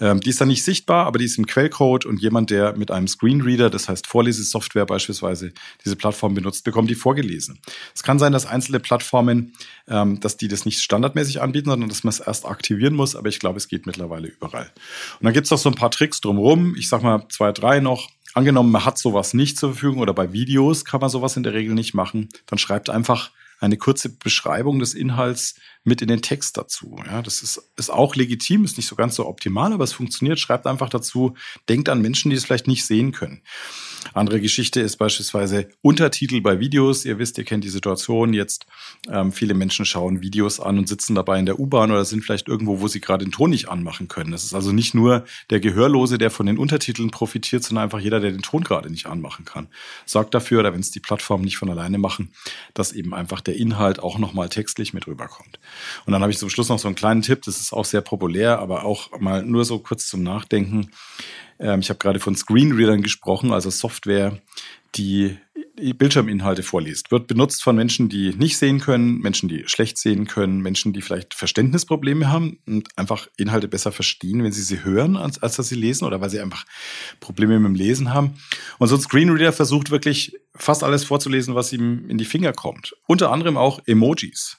Ähm, 0.00 0.20
die 0.20 0.30
ist 0.30 0.40
dann 0.40 0.48
nicht 0.48 0.64
sichtbar, 0.64 1.06
aber 1.06 1.18
die 1.18 1.26
ist 1.26 1.36
im 1.36 1.46
Quellcode 1.46 2.06
und 2.06 2.20
jemand, 2.20 2.50
der 2.50 2.76
mit 2.76 2.90
einem 2.90 3.06
Screenreader, 3.06 3.68
das 3.68 3.88
heißt 3.88 4.06
Vorlesesoftware 4.06 4.86
beispielsweise, 4.86 5.52
diese 5.84 5.96
Plattform 5.96 6.34
benutzt, 6.34 6.64
bekommt 6.64 6.88
die 6.88 6.94
vorgelesen. 6.94 7.58
Es 7.94 8.02
kann 8.02 8.18
sein, 8.18 8.32
dass 8.32 8.46
einzelne 8.46 8.80
Plattformen, 8.80 9.52
ähm, 9.86 10.20
dass 10.20 10.38
die 10.38 10.48
das 10.48 10.64
nicht 10.64 10.80
standardmäßig 10.80 11.42
anbieten, 11.42 11.68
sondern 11.68 11.90
dass 11.90 12.04
man 12.04 12.10
es 12.10 12.20
erst 12.20 12.46
aktivieren 12.46 12.94
muss, 12.94 13.16
aber 13.16 13.28
ich 13.28 13.38
glaube, 13.38 13.58
es 13.58 13.68
geht 13.68 13.86
mittlerweile 13.86 14.28
überall. 14.28 14.70
Und 15.20 15.24
dann 15.24 15.34
gibt 15.34 15.46
es 15.46 15.52
auch 15.52 15.58
so 15.58 15.68
ein 15.68 15.74
paar 15.74 15.90
Tricks 15.90 16.20
drumherum. 16.20 16.74
Ich 16.76 16.88
sag 16.88 17.02
mal 17.02 17.26
zwei, 17.28 17.52
drei 17.52 17.80
noch. 17.80 18.08
Angenommen, 18.34 18.70
man 18.70 18.84
hat 18.84 18.98
sowas 18.98 19.34
nicht 19.34 19.58
zur 19.58 19.72
Verfügung 19.72 20.00
oder 20.00 20.14
bei 20.14 20.32
Videos 20.32 20.84
kann 20.84 21.00
man 21.00 21.10
sowas 21.10 21.36
in 21.36 21.42
der 21.42 21.54
Regel 21.54 21.74
nicht 21.74 21.94
machen, 21.94 22.28
dann 22.46 22.58
schreibt 22.58 22.90
einfach 22.90 23.30
eine 23.60 23.76
kurze 23.76 24.08
Beschreibung 24.08 24.78
des 24.78 24.94
Inhalts 24.94 25.56
mit 25.82 26.00
in 26.02 26.08
den 26.08 26.22
Text 26.22 26.56
dazu. 26.56 26.96
Ja, 27.06 27.22
das 27.22 27.42
ist, 27.42 27.60
ist 27.76 27.90
auch 27.90 28.14
legitim, 28.14 28.64
ist 28.64 28.76
nicht 28.76 28.86
so 28.86 28.94
ganz 28.94 29.16
so 29.16 29.26
optimal, 29.26 29.72
aber 29.72 29.84
es 29.84 29.92
funktioniert. 29.92 30.38
Schreibt 30.38 30.66
einfach 30.66 30.88
dazu, 30.88 31.34
denkt 31.68 31.88
an 31.88 32.00
Menschen, 32.00 32.30
die 32.30 32.36
es 32.36 32.44
vielleicht 32.44 32.68
nicht 32.68 32.86
sehen 32.86 33.12
können. 33.12 33.42
Andere 34.14 34.40
Geschichte 34.40 34.80
ist 34.80 34.96
beispielsweise 34.96 35.68
Untertitel 35.82 36.40
bei 36.40 36.60
Videos. 36.60 37.04
Ihr 37.04 37.18
wisst, 37.18 37.38
ihr 37.38 37.44
kennt 37.44 37.64
die 37.64 37.68
Situation 37.68 38.32
jetzt. 38.32 38.66
Ähm, 39.10 39.32
viele 39.32 39.54
Menschen 39.54 39.84
schauen 39.84 40.22
Videos 40.22 40.60
an 40.60 40.78
und 40.78 40.88
sitzen 40.88 41.14
dabei 41.14 41.38
in 41.38 41.46
der 41.46 41.58
U-Bahn 41.58 41.90
oder 41.90 42.04
sind 42.04 42.24
vielleicht 42.24 42.48
irgendwo, 42.48 42.80
wo 42.80 42.88
sie 42.88 43.00
gerade 43.00 43.24
den 43.24 43.32
Ton 43.32 43.50
nicht 43.50 43.68
anmachen 43.68 44.08
können. 44.08 44.30
Das 44.30 44.44
ist 44.44 44.54
also 44.54 44.72
nicht 44.72 44.94
nur 44.94 45.24
der 45.50 45.60
Gehörlose, 45.60 46.18
der 46.18 46.30
von 46.30 46.46
den 46.46 46.58
Untertiteln 46.58 47.10
profitiert, 47.10 47.64
sondern 47.64 47.84
einfach 47.84 48.00
jeder, 48.00 48.20
der 48.20 48.32
den 48.32 48.42
Ton 48.42 48.64
gerade 48.64 48.90
nicht 48.90 49.06
anmachen 49.06 49.44
kann. 49.44 49.68
Sorgt 50.06 50.34
dafür, 50.34 50.60
oder 50.60 50.72
wenn 50.72 50.80
es 50.80 50.90
die 50.90 51.00
Plattformen 51.00 51.44
nicht 51.44 51.56
von 51.56 51.70
alleine 51.70 51.98
machen, 51.98 52.32
dass 52.74 52.92
eben 52.92 53.14
einfach 53.14 53.40
der 53.40 53.56
Inhalt 53.56 54.00
auch 54.00 54.18
nochmal 54.18 54.48
textlich 54.48 54.94
mit 54.94 55.06
rüberkommt. 55.06 55.58
Und 56.06 56.12
dann 56.12 56.22
habe 56.22 56.32
ich 56.32 56.38
zum 56.38 56.50
Schluss 56.50 56.68
noch 56.68 56.78
so 56.78 56.88
einen 56.88 56.94
kleinen 56.94 57.22
Tipp, 57.22 57.42
das 57.42 57.60
ist 57.60 57.72
auch 57.72 57.84
sehr 57.84 58.00
populär, 58.00 58.58
aber 58.58 58.84
auch 58.84 59.18
mal 59.20 59.44
nur 59.44 59.64
so 59.64 59.78
kurz 59.78 60.08
zum 60.08 60.22
Nachdenken. 60.22 60.90
Ähm, 61.58 61.80
ich 61.80 61.90
habe 61.90 61.98
gerade 61.98 62.20
von 62.20 62.34
Screenreadern 62.34 63.02
gesprochen, 63.02 63.52
also 63.52 63.70
Software, 63.70 64.38
die 64.94 65.36
Bildschirminhalte 65.94 66.62
vorliest. 66.62 67.10
Wird 67.10 67.26
benutzt 67.26 67.62
von 67.62 67.76
Menschen, 67.76 68.08
die 68.08 68.34
nicht 68.34 68.58
sehen 68.58 68.80
können, 68.80 69.18
Menschen, 69.18 69.48
die 69.48 69.64
schlecht 69.66 69.98
sehen 69.98 70.26
können, 70.26 70.60
Menschen, 70.60 70.92
die 70.92 71.02
vielleicht 71.02 71.34
Verständnisprobleme 71.34 72.28
haben 72.28 72.58
und 72.66 72.88
einfach 72.96 73.28
Inhalte 73.36 73.68
besser 73.68 73.92
verstehen, 73.92 74.42
wenn 74.42 74.52
sie 74.52 74.62
sie 74.62 74.84
hören, 74.84 75.16
als, 75.16 75.40
als 75.42 75.56
dass 75.56 75.68
sie 75.68 75.76
lesen 75.76 76.04
oder 76.04 76.20
weil 76.20 76.30
sie 76.30 76.40
einfach 76.40 76.64
Probleme 77.20 77.58
mit 77.58 77.68
dem 77.68 77.74
Lesen 77.74 78.12
haben. 78.12 78.34
Und 78.78 78.88
so 78.88 78.96
ein 78.96 79.00
Screenreader 79.00 79.52
versucht 79.52 79.90
wirklich 79.90 80.36
fast 80.54 80.82
alles 80.82 81.04
vorzulesen, 81.04 81.54
was 81.54 81.72
ihm 81.72 82.08
in 82.08 82.18
die 82.18 82.24
Finger 82.24 82.52
kommt. 82.52 82.96
Unter 83.06 83.30
anderem 83.30 83.56
auch 83.56 83.80
Emojis. 83.86 84.58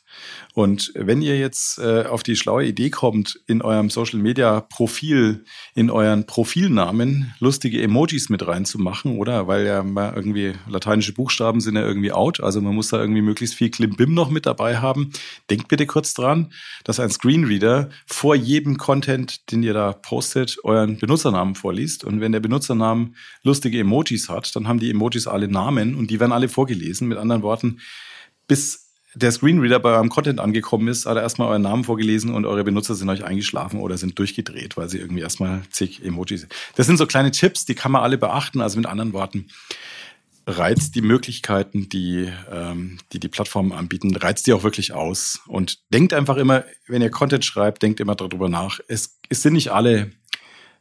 Und 0.54 0.92
wenn 0.96 1.22
ihr 1.22 1.38
jetzt 1.38 1.80
äh, 1.80 2.06
auf 2.06 2.24
die 2.24 2.36
schlaue 2.36 2.66
Idee 2.66 2.90
kommt, 2.90 3.40
in 3.48 3.62
eurem 3.62 3.90
Social 3.90 4.20
Media 4.20 4.62
Profil, 4.62 5.46
in 5.76 5.90
euren 5.90 6.26
Profilnamen 6.26 7.34
lustige 7.40 7.82
Emojis 7.82 8.30
mit 8.30 8.46
reinzumachen, 8.46 9.18
oder? 9.18 9.48
Weil 9.48 9.66
ja 9.66 9.84
mal 9.84 10.14
irgendwie 10.16 10.54
lateinische 10.68 11.14
Buchstaben 11.14 11.62
sind 11.62 11.76
ja 11.76 11.86
irgendwie 11.86 12.12
out, 12.12 12.42
also 12.42 12.62
man 12.62 12.76
muss 12.76 12.90
da 12.90 13.00
irgendwie 13.00 13.22
möglichst 13.22 13.56
viel 13.56 13.70
Klimbim 13.70 14.14
noch 14.14 14.30
mit 14.30 14.46
dabei 14.46 14.78
haben. 14.78 15.12
Denkt 15.50 15.68
bitte 15.68 15.86
kurz 15.86 16.14
dran, 16.14 16.52
dass 16.84 17.00
ein 17.00 17.10
Screenreader 17.10 17.90
vor 18.06 18.36
jedem 18.36 18.78
Content, 18.78 19.52
den 19.52 19.64
ihr 19.64 19.74
da 19.74 19.94
postet, 19.94 20.58
euren 20.64 20.98
Benutzernamen 20.98 21.56
vorliest. 21.56 22.04
Und 22.04 22.22
wenn 22.22 22.32
der 22.32 22.40
Benutzernamen 22.40 23.16
lustige 23.44 23.80
Emojis 23.80 24.30
hat, 24.30 24.56
dann 24.56 24.68
haben 24.68 24.80
die 24.80 24.90
Emojis 24.90 25.28
alle 25.28 25.48
Namen 25.48 25.96
und 25.96 26.12
die 26.12 26.20
werden 26.20 26.32
alle 26.32 26.50
vorgelesen. 26.50 27.08
Mit 27.08 27.18
anderen 27.18 27.44
Worten, 27.44 27.80
bis 28.48 28.89
der 29.16 29.32
Screenreader 29.32 29.80
bei 29.80 29.92
eurem 29.92 30.10
Content 30.10 30.40
angekommen 30.40 30.88
ist, 30.88 31.06
hat 31.06 31.18
er 31.18 31.24
erstmal 31.24 31.50
euren 31.50 31.64
Namen 31.64 31.84
vorgelesen 31.84 32.34
und 32.34 32.46
eure 32.46 32.64
Benutzer 32.64 32.96
sind 32.96 33.10
euch 33.10 33.24
eingeschlafen 33.24 33.80
oder 33.80 33.98
sind 33.98 34.18
durchgedreht, 34.20 34.78
weil 34.78 34.90
sie 34.90 35.00
irgendwie 35.00 35.22
erstmal 35.22 35.64
zig 35.72 36.04
Emojis. 36.04 36.48
Das 36.76 36.86
sind 36.86 36.98
so 36.98 37.08
kleine 37.08 37.32
Tipps, 37.32 37.66
die 37.66 37.76
kann 37.76 37.92
man 37.92 38.04
alle 38.04 38.18
beachten. 38.18 38.62
Also 38.62 38.78
mit 38.78 38.86
anderen 38.86 39.14
Worten, 39.14 39.48
reizt 40.50 40.96
die 40.96 41.02
Möglichkeiten, 41.02 41.90
die, 41.90 42.32
ähm, 42.52 42.98
die 43.14 43.20
die 43.20 43.28
Plattformen 43.28 43.72
anbieten, 43.72 44.16
reizt 44.16 44.48
die 44.48 44.54
auch 44.54 44.64
wirklich 44.64 44.94
aus. 44.94 45.42
Und 45.48 45.80
denkt 45.94 46.14
einfach 46.14 46.38
immer, 46.38 46.66
wenn 46.88 47.02
ihr 47.02 47.12
Content 47.12 47.46
schreibt, 47.46 47.84
denkt 47.84 48.00
immer 48.00 48.16
darüber 48.16 48.50
nach. 48.50 48.80
Es, 48.88 49.20
es 49.30 49.42
sind 49.42 49.54
nicht 49.54 49.72
alle 49.72 50.12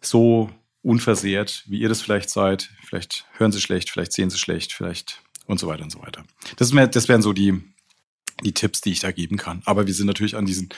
so 0.00 0.50
unversehrt, 0.82 1.64
wie 1.66 1.80
ihr 1.80 1.88
das 1.88 2.00
vielleicht 2.00 2.30
seid. 2.30 2.70
Vielleicht 2.82 3.26
hören 3.36 3.52
sie 3.52 3.60
schlecht, 3.60 3.90
vielleicht 3.90 4.12
sehen 4.12 4.30
sie 4.30 4.38
schlecht, 4.38 4.72
vielleicht 4.72 5.22
und 5.46 5.58
so 5.58 5.66
weiter 5.66 5.82
und 5.82 5.90
so 5.90 6.00
weiter. 6.00 6.24
Das, 6.56 6.74
wär, 6.74 6.86
das 6.86 7.08
wären 7.08 7.22
so 7.22 7.32
die, 7.32 7.62
die 8.45 8.53
Tipps, 8.53 8.80
die 8.80 8.93
ich 8.93 9.01
da 9.01 9.11
geben 9.11 9.36
kann. 9.36 9.62
Aber 9.64 9.86
wir 9.86 9.95
sind 9.95 10.07
natürlich 10.07 10.36
an 10.36 10.47
diesen 10.47 10.68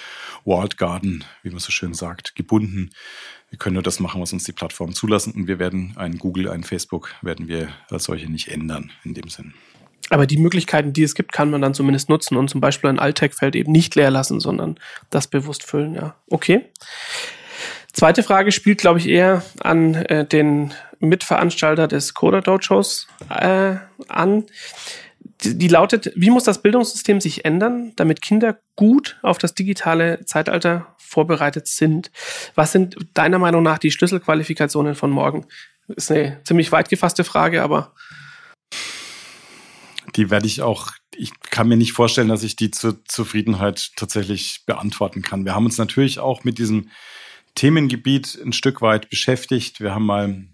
Walled 0.44 0.76
Garden, 0.76 1.24
wie 1.42 1.50
man 1.50 1.58
so 1.58 1.70
schön 1.70 1.94
sagt, 1.94 2.34
gebunden. 2.34 2.90
Wir 3.50 3.58
können 3.58 3.74
nur 3.74 3.82
das 3.82 4.00
machen, 4.00 4.20
was 4.20 4.32
uns 4.32 4.44
die 4.44 4.52
Plattformen 4.52 4.94
zulassen. 4.94 5.32
Und 5.32 5.46
wir 5.46 5.58
werden 5.58 5.94
ein 5.96 6.18
Google, 6.18 6.48
ein 6.48 6.64
Facebook, 6.64 7.14
werden 7.22 7.48
wir 7.48 7.68
als 7.90 8.04
solche 8.04 8.30
nicht 8.30 8.48
ändern 8.48 8.92
in 9.04 9.14
dem 9.14 9.28
Sinn. 9.28 9.54
Aber 10.08 10.26
die 10.26 10.38
Möglichkeiten, 10.38 10.92
die 10.92 11.02
es 11.02 11.14
gibt, 11.14 11.32
kann 11.32 11.50
man 11.50 11.60
dann 11.60 11.74
zumindest 11.74 12.08
nutzen 12.08 12.36
und 12.36 12.48
zum 12.48 12.60
Beispiel 12.60 12.90
ein 12.90 12.98
Alltag-Feld 12.98 13.54
eben 13.54 13.70
nicht 13.70 13.94
leer 13.94 14.10
lassen, 14.10 14.40
sondern 14.40 14.76
das 15.10 15.28
bewusst 15.28 15.64
füllen, 15.64 15.94
ja. 15.94 16.16
Okay. 16.28 16.64
Zweite 17.92 18.22
Frage 18.22 18.52
spielt, 18.52 18.78
glaube 18.78 18.98
ich, 18.98 19.08
eher 19.08 19.44
an 19.60 19.94
äh, 19.94 20.24
den 20.24 20.72
Mitveranstalter 21.00 21.88
des 21.88 22.14
Coder 22.14 22.40
Dojos 22.40 23.08
äh, 23.28 23.76
an 24.08 24.44
die, 25.42 25.56
die 25.56 25.68
lautet, 25.68 26.12
wie 26.14 26.30
muss 26.30 26.44
das 26.44 26.62
Bildungssystem 26.62 27.20
sich 27.20 27.44
ändern, 27.44 27.92
damit 27.96 28.20
Kinder 28.20 28.58
gut 28.76 29.18
auf 29.22 29.38
das 29.38 29.54
digitale 29.54 30.24
Zeitalter 30.24 30.94
vorbereitet 30.98 31.66
sind? 31.66 32.10
Was 32.54 32.72
sind 32.72 32.96
deiner 33.14 33.38
Meinung 33.38 33.62
nach 33.62 33.78
die 33.78 33.90
Schlüsselqualifikationen 33.90 34.94
von 34.94 35.10
morgen? 35.10 35.46
Ist 35.88 36.10
eine 36.10 36.40
ziemlich 36.44 36.72
weit 36.72 36.88
gefasste 36.88 37.24
Frage, 37.24 37.62
aber. 37.62 37.94
Die 40.16 40.30
werde 40.30 40.46
ich 40.46 40.62
auch, 40.62 40.92
ich 41.16 41.32
kann 41.50 41.68
mir 41.68 41.76
nicht 41.76 41.92
vorstellen, 41.92 42.28
dass 42.28 42.42
ich 42.42 42.56
die 42.56 42.70
zur 42.70 43.04
Zufriedenheit 43.04 43.92
tatsächlich 43.96 44.62
beantworten 44.66 45.22
kann. 45.22 45.44
Wir 45.44 45.54
haben 45.54 45.66
uns 45.66 45.78
natürlich 45.78 46.18
auch 46.18 46.44
mit 46.44 46.58
diesem 46.58 46.90
Themengebiet 47.54 48.38
ein 48.44 48.52
Stück 48.52 48.82
weit 48.82 49.10
beschäftigt. 49.10 49.80
Wir 49.80 49.94
haben 49.94 50.06
mal 50.06 50.44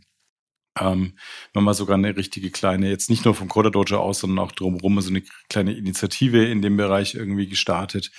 ähm, 0.78 1.14
wir 1.52 1.60
haben 1.60 1.64
mal 1.64 1.74
sogar 1.74 1.96
eine 1.96 2.16
richtige 2.16 2.50
kleine, 2.50 2.90
jetzt 2.90 3.10
nicht 3.10 3.24
nur 3.24 3.34
vom 3.34 3.48
Coder 3.48 3.70
Dojo 3.70 3.98
aus, 3.98 4.20
sondern 4.20 4.38
auch 4.38 4.52
drumherum 4.52 5.00
so 5.00 5.10
eine 5.10 5.22
kleine 5.48 5.74
Initiative 5.74 6.44
in 6.44 6.62
dem 6.62 6.76
Bereich 6.76 7.14
irgendwie 7.14 7.48
gestartet. 7.48 8.10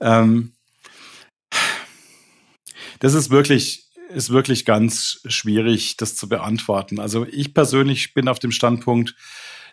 Ähm, 0.00 0.52
das 3.00 3.14
ist 3.14 3.30
wirklich, 3.30 3.88
ist 4.10 4.30
wirklich 4.30 4.64
ganz 4.64 5.20
schwierig, 5.26 5.96
das 5.96 6.16
zu 6.16 6.28
beantworten. 6.28 6.98
Also 7.00 7.26
ich 7.26 7.54
persönlich 7.54 8.14
bin 8.14 8.28
auf 8.28 8.38
dem 8.38 8.52
Standpunkt, 8.52 9.14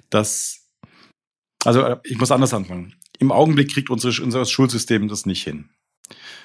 dass, 0.10 0.68
also 1.64 1.82
äh, 1.82 1.98
ich 2.04 2.18
muss 2.18 2.32
anders 2.32 2.54
anfangen. 2.54 2.96
Im 3.20 3.32
Augenblick 3.32 3.74
kriegt 3.74 3.90
unsere, 3.90 4.22
unser 4.24 4.46
Schulsystem 4.46 5.08
das 5.08 5.26
nicht 5.26 5.44
hin. 5.44 5.70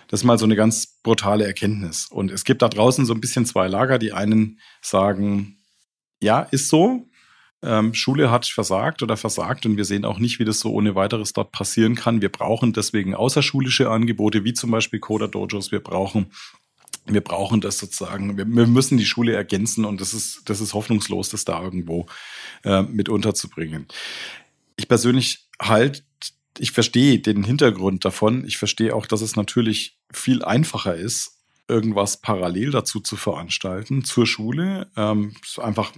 Das 0.08 0.20
ist 0.20 0.24
mal 0.24 0.38
so 0.38 0.44
eine 0.44 0.56
ganz 0.56 1.00
brutale 1.02 1.44
Erkenntnis. 1.44 2.06
Und 2.06 2.30
es 2.30 2.44
gibt 2.44 2.62
da 2.62 2.68
draußen 2.68 3.06
so 3.06 3.14
ein 3.14 3.20
bisschen 3.20 3.46
zwei 3.46 3.68
Lager. 3.68 3.98
Die 3.98 4.12
einen 4.12 4.58
sagen, 4.80 5.59
ja, 6.22 6.40
ist 6.42 6.68
so. 6.68 7.06
Ähm, 7.62 7.92
Schule 7.92 8.30
hat 8.30 8.46
versagt 8.46 9.02
oder 9.02 9.18
versagt 9.18 9.66
und 9.66 9.76
wir 9.76 9.84
sehen 9.84 10.06
auch 10.06 10.18
nicht, 10.18 10.38
wie 10.38 10.46
das 10.46 10.60
so 10.60 10.72
ohne 10.72 10.94
weiteres 10.94 11.34
dort 11.34 11.52
passieren 11.52 11.94
kann. 11.94 12.22
Wir 12.22 12.30
brauchen 12.30 12.72
deswegen 12.72 13.14
außerschulische 13.14 13.90
Angebote, 13.90 14.44
wie 14.44 14.54
zum 14.54 14.70
Beispiel 14.70 14.98
Coder-Dojos. 15.00 15.70
Wir 15.70 15.80
brauchen 15.80 16.30
wir 17.06 17.22
brauchen 17.22 17.60
das 17.60 17.78
sozusagen, 17.78 18.36
wir, 18.36 18.46
wir, 18.46 18.66
müssen 18.66 18.98
die 18.98 19.06
Schule 19.06 19.34
ergänzen 19.34 19.84
und 19.84 20.00
das 20.00 20.14
ist, 20.14 20.42
das 20.46 20.60
ist 20.60 20.74
hoffnungslos, 20.74 21.30
das 21.30 21.44
da 21.44 21.60
irgendwo 21.62 22.06
äh, 22.62 22.82
mit 22.82 23.08
unterzubringen. 23.08 23.86
Ich 24.76 24.86
persönlich 24.86 25.48
halt, 25.60 26.04
ich 26.58 26.72
verstehe 26.72 27.18
den 27.18 27.42
Hintergrund 27.42 28.04
davon. 28.04 28.44
Ich 28.46 28.58
verstehe 28.58 28.94
auch, 28.94 29.06
dass 29.06 29.22
es 29.22 29.36
natürlich 29.36 29.98
viel 30.12 30.44
einfacher 30.44 30.94
ist, 30.94 31.39
irgendwas 31.70 32.20
parallel 32.20 32.70
dazu 32.70 33.00
zu 33.00 33.16
veranstalten 33.16 34.04
zur 34.04 34.26
Schule. 34.26 34.90
Ähm, 34.96 35.34
einfach 35.58 35.92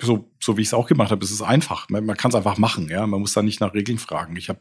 so, 0.00 0.30
so 0.40 0.56
wie 0.56 0.62
ich 0.62 0.68
es 0.68 0.74
auch 0.74 0.86
gemacht 0.86 1.10
habe, 1.10 1.24
es 1.24 1.30
ist 1.30 1.42
einfach. 1.42 1.88
Man, 1.88 2.06
man 2.06 2.16
kann 2.16 2.30
es 2.30 2.34
einfach 2.34 2.58
machen, 2.58 2.88
ja. 2.88 3.06
Man 3.06 3.20
muss 3.20 3.32
da 3.32 3.42
nicht 3.42 3.60
nach 3.60 3.74
Regeln 3.74 3.98
fragen. 3.98 4.36
Ich 4.36 4.48
habe 4.48 4.60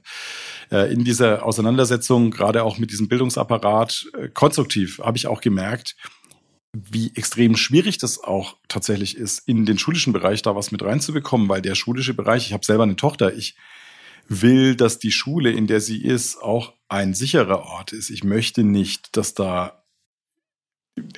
äh, 0.72 0.92
in 0.92 1.04
dieser 1.04 1.46
Auseinandersetzung, 1.46 2.32
gerade 2.32 2.64
auch 2.64 2.78
mit 2.78 2.92
diesem 2.92 3.08
Bildungsapparat, 3.08 4.08
äh, 4.18 4.30
konstruktiv, 4.30 5.00
habe 5.00 5.18
ich 5.18 5.28
auch 5.28 5.42
gemerkt, 5.42 5.96
wie 6.74 7.12
extrem 7.16 7.56
schwierig 7.56 7.98
das 7.98 8.22
auch 8.22 8.58
tatsächlich 8.68 9.16
ist, 9.16 9.48
in 9.48 9.66
den 9.66 9.78
schulischen 9.78 10.12
Bereich 10.12 10.42
da 10.42 10.56
was 10.56 10.72
mit 10.72 10.84
reinzubekommen, 10.84 11.48
weil 11.48 11.62
der 11.62 11.76
schulische 11.76 12.14
Bereich, 12.14 12.48
ich 12.48 12.54
habe 12.54 12.66
selber 12.66 12.84
eine 12.84 12.98
Tochter, 12.98 13.34
ich 13.34 13.56
will, 14.28 14.76
dass 14.76 15.00
die 15.00 15.12
Schule, 15.12 15.52
in 15.52 15.68
der 15.68 15.80
sie 15.80 16.04
ist, 16.04 16.42
auch 16.42 16.74
ein 16.90 17.14
sicherer 17.14 17.62
Ort 17.64 17.94
ist. 17.94 18.10
Ich 18.10 18.24
möchte 18.24 18.64
nicht, 18.64 19.16
dass 19.16 19.34
da 19.34 19.85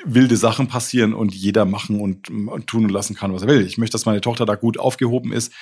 wilde 0.05 0.37
Sachen 0.37 0.67
passieren 0.67 1.13
und 1.13 1.35
jeder 1.35 1.65
machen 1.65 1.99
und, 1.99 2.29
und, 2.29 2.67
tun 2.67 2.85
und 2.85 2.89
lassen 2.89 3.15
kann, 3.15 3.31
was 3.33 3.43
er 3.43 3.47
will. 3.47 3.65
Ich 3.65 3.77
möchte, 3.77 3.93
dass 3.93 4.05
meine 4.07 4.21
Tochter 4.21 4.45
da 4.45 4.55
gut 4.55 4.79
aufgehoben 4.79 5.31
ist. 5.31 5.53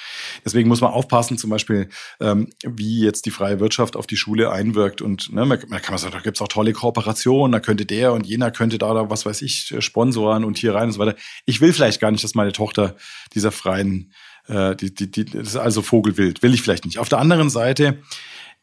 Deswegen 0.45 0.69
muss 0.69 0.79
man 0.79 0.91
aufpassen, 0.91 1.37
zum 1.37 1.49
Beispiel, 1.49 1.89
ähm, 2.21 2.49
wie 2.63 3.01
jetzt 3.01 3.25
die 3.25 3.31
freie 3.31 3.59
Wirtschaft 3.59 3.97
auf 3.97 4.07
die 4.07 4.15
Schule 4.15 4.51
einwirkt. 4.51 5.01
Und 5.01 5.33
ne, 5.33 5.45
man, 5.45 5.59
kann 5.59 5.81
man 5.89 5.97
sagen, 5.97 6.13
da 6.13 6.21
gibt's 6.21 6.41
auch 6.41 6.47
tolle 6.47 6.71
Kooperationen, 6.71 7.51
da 7.51 7.59
könnte 7.59 7.85
der 7.85 8.13
und 8.13 8.25
jener 8.25 8.51
könnte 8.51 8.77
da, 8.77 8.93
da 8.93 9.09
was 9.09 9.25
weiß 9.25 9.41
ich, 9.41 9.75
sponsoren 9.79 10.45
und 10.45 10.57
hier 10.57 10.73
rein 10.75 10.87
und 10.87 10.93
so 10.93 10.99
weiter. 10.99 11.15
Ich 11.45 11.59
will 11.59 11.73
vielleicht 11.73 11.99
gar 11.99 12.11
nicht, 12.11 12.23
dass 12.23 12.35
meine 12.35 12.53
Tochter 12.53 12.95
dieser 13.33 13.51
freien, 13.51 14.13
äh, 14.47 14.77
die, 14.77 14.93
die, 14.93 15.11
die, 15.11 15.25
das 15.25 15.49
ist 15.49 15.55
also 15.57 15.81
Vogelwild. 15.81 16.41
Will 16.41 16.53
ich 16.53 16.61
vielleicht 16.61 16.85
nicht. 16.85 16.99
Auf 16.99 17.09
der 17.09 17.19
anderen 17.19 17.49
Seite 17.49 17.99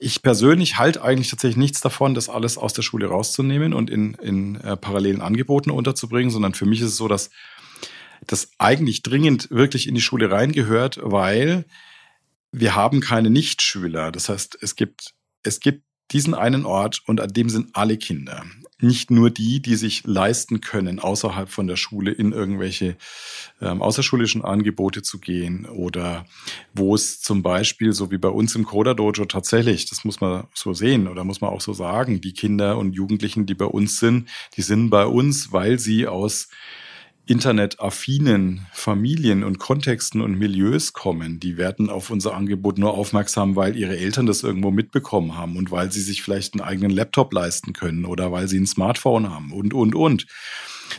ich 0.03 0.23
persönlich 0.23 0.79
halte 0.79 1.03
eigentlich 1.03 1.31
tatsächlich 1.31 1.57
nichts 1.57 1.81
davon, 1.81 2.15
das 2.15 2.29
alles 2.29 2.59
aus 2.59 2.73
der 2.73 2.83
Schule 2.83 3.07
rauszunehmen 3.07 3.73
und 3.73 3.89
in, 3.89 4.15
in 4.15 4.57
äh, 4.57 4.77
parallelen 4.77 5.21
Angeboten 5.21 5.71
unterzubringen, 5.71 6.31
sondern 6.31 6.55
für 6.55 6.67
mich 6.67 6.81
ist 6.81 6.89
es 6.89 6.97
so, 6.97 7.07
dass 7.07 7.31
das 8.27 8.51
eigentlich 8.59 9.03
dringend 9.03 9.51
wirklich 9.51 9.87
in 9.89 9.95
die 9.95 10.01
Schule 10.01 10.31
reingehört, 10.31 10.99
weil 11.03 11.65
wir 12.51 12.75
haben 12.75 13.01
keine 13.01 13.31
Nichtschüler. 13.31 14.13
Das 14.13 14.29
heißt, 14.29 14.59
es 14.61 14.75
gibt, 14.77 15.15
es 15.43 15.61
gibt 15.61 15.85
diesen 16.11 16.35
einen 16.35 16.67
Ort 16.67 17.03
und 17.07 17.21
an 17.21 17.33
dem 17.33 17.49
sind 17.49 17.71
alle 17.75 17.97
Kinder 17.97 18.45
nicht 18.83 19.11
nur 19.11 19.31
die, 19.31 19.61
die 19.61 19.77
sich 19.77 20.03
leisten 20.05 20.61
können, 20.61 20.99
außerhalb 20.99 21.49
von 21.49 21.67
der 21.67 21.77
Schule 21.77 22.11
in 22.11 22.33
irgendwelche 22.33 22.97
ähm, 23.61 23.81
außerschulischen 23.81 24.45
Angebote 24.45 25.03
zu 25.03 25.19
gehen 25.19 25.67
oder 25.67 26.27
wo 26.75 26.95
es 26.95 27.21
zum 27.21 27.43
Beispiel, 27.43 27.93
so 27.93 28.11
wie 28.11 28.19
bei 28.19 28.29
uns 28.29 28.55
im 28.55 28.65
Coda 28.65 28.95
Dojo 28.95 29.25
tatsächlich, 29.25 29.89
das 29.89 30.05
muss 30.05 30.21
man 30.21 30.45
so 30.55 30.75
sehen 30.75 31.09
oder 31.09 31.25
muss 31.25 31.41
man 31.41 31.51
auch 31.51 31.61
so 31.61 31.73
sagen, 31.73 32.21
die 32.21 32.33
Kinder 32.33 32.79
und 32.79 32.93
Jugendlichen, 32.93 33.47
die 33.47 33.55
bei 33.55 33.67
uns 33.67 33.99
sind, 33.99 34.29
die 34.57 34.63
sind 34.63 34.91
bei 34.91 35.07
uns, 35.07 35.53
weil 35.53 35.79
sie 35.79 36.07
aus 36.07 36.49
internetaffinen 37.27 38.67
Familien 38.73 39.45
und 39.45 39.59
Kontexten 39.59 40.21
und 40.21 40.39
Milieus 40.39 40.93
kommen, 40.93 41.39
die 41.39 41.57
werden 41.57 41.89
auf 41.89 42.11
unser 42.11 42.35
Angebot 42.35 42.79
nur 42.79 42.95
aufmerksam, 42.95 43.55
weil 43.55 43.77
ihre 43.77 43.97
Eltern 43.97 44.27
das 44.27 44.43
irgendwo 44.43 44.71
mitbekommen 44.71 45.37
haben 45.37 45.57
und 45.57 45.71
weil 45.71 45.93
sie 45.93 46.01
sich 46.01 46.23
vielleicht 46.23 46.55
einen 46.55 46.63
eigenen 46.63 46.91
Laptop 46.91 47.33
leisten 47.33 47.73
können 47.73 48.05
oder 48.05 48.33
weil 48.33 48.49
sie 48.49 48.59
ein 48.59 48.67
Smartphone 48.67 49.31
haben 49.31 49.53
und, 49.53 49.73
und, 49.73 49.95
und. 49.95 50.27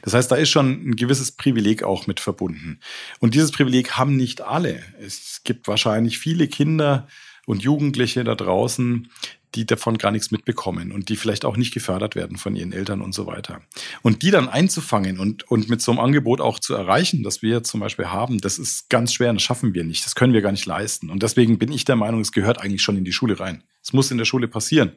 Das 0.01 0.13
heißt, 0.13 0.31
da 0.31 0.35
ist 0.35 0.49
schon 0.49 0.89
ein 0.89 0.95
gewisses 0.95 1.33
Privileg 1.33 1.83
auch 1.83 2.07
mit 2.07 2.19
verbunden. 2.19 2.79
Und 3.19 3.35
dieses 3.35 3.51
Privileg 3.51 3.91
haben 3.91 4.15
nicht 4.15 4.41
alle. 4.41 4.81
Es 5.05 5.41
gibt 5.43 5.67
wahrscheinlich 5.67 6.17
viele 6.17 6.47
Kinder 6.47 7.07
und 7.45 7.63
Jugendliche 7.63 8.23
da 8.23 8.35
draußen, 8.35 9.09
die 9.55 9.65
davon 9.65 9.97
gar 9.97 10.11
nichts 10.11 10.31
mitbekommen 10.31 10.91
und 10.91 11.09
die 11.09 11.15
vielleicht 11.15 11.45
auch 11.45 11.57
nicht 11.57 11.73
gefördert 11.73 12.15
werden 12.15 12.37
von 12.37 12.55
ihren 12.55 12.71
Eltern 12.71 13.01
und 13.01 13.13
so 13.13 13.27
weiter. 13.27 13.61
Und 14.01 14.23
die 14.23 14.31
dann 14.31 14.49
einzufangen 14.49 15.19
und, 15.19 15.49
und 15.49 15.69
mit 15.69 15.81
so 15.81 15.91
einem 15.91 15.99
Angebot 15.99 16.41
auch 16.41 16.59
zu 16.59 16.73
erreichen, 16.73 17.23
das 17.23 17.41
wir 17.41 17.63
zum 17.63 17.79
Beispiel 17.79 18.07
haben, 18.07 18.41
das 18.41 18.57
ist 18.57 18.89
ganz 18.89 19.13
schwer 19.13 19.29
und 19.29 19.35
das 19.35 19.43
schaffen 19.43 19.73
wir 19.73 19.83
nicht. 19.83 20.05
Das 20.05 20.15
können 20.15 20.33
wir 20.33 20.41
gar 20.41 20.51
nicht 20.51 20.65
leisten. 20.65 21.09
Und 21.09 21.21
deswegen 21.21 21.59
bin 21.59 21.71
ich 21.71 21.85
der 21.85 21.95
Meinung, 21.95 22.21
es 22.21 22.31
gehört 22.31 22.61
eigentlich 22.61 22.81
schon 22.81 22.97
in 22.97 23.05
die 23.05 23.13
Schule 23.13 23.39
rein. 23.39 23.63
Es 23.83 23.93
muss 23.93 24.09
in 24.09 24.17
der 24.17 24.25
Schule 24.25 24.47
passieren. 24.47 24.93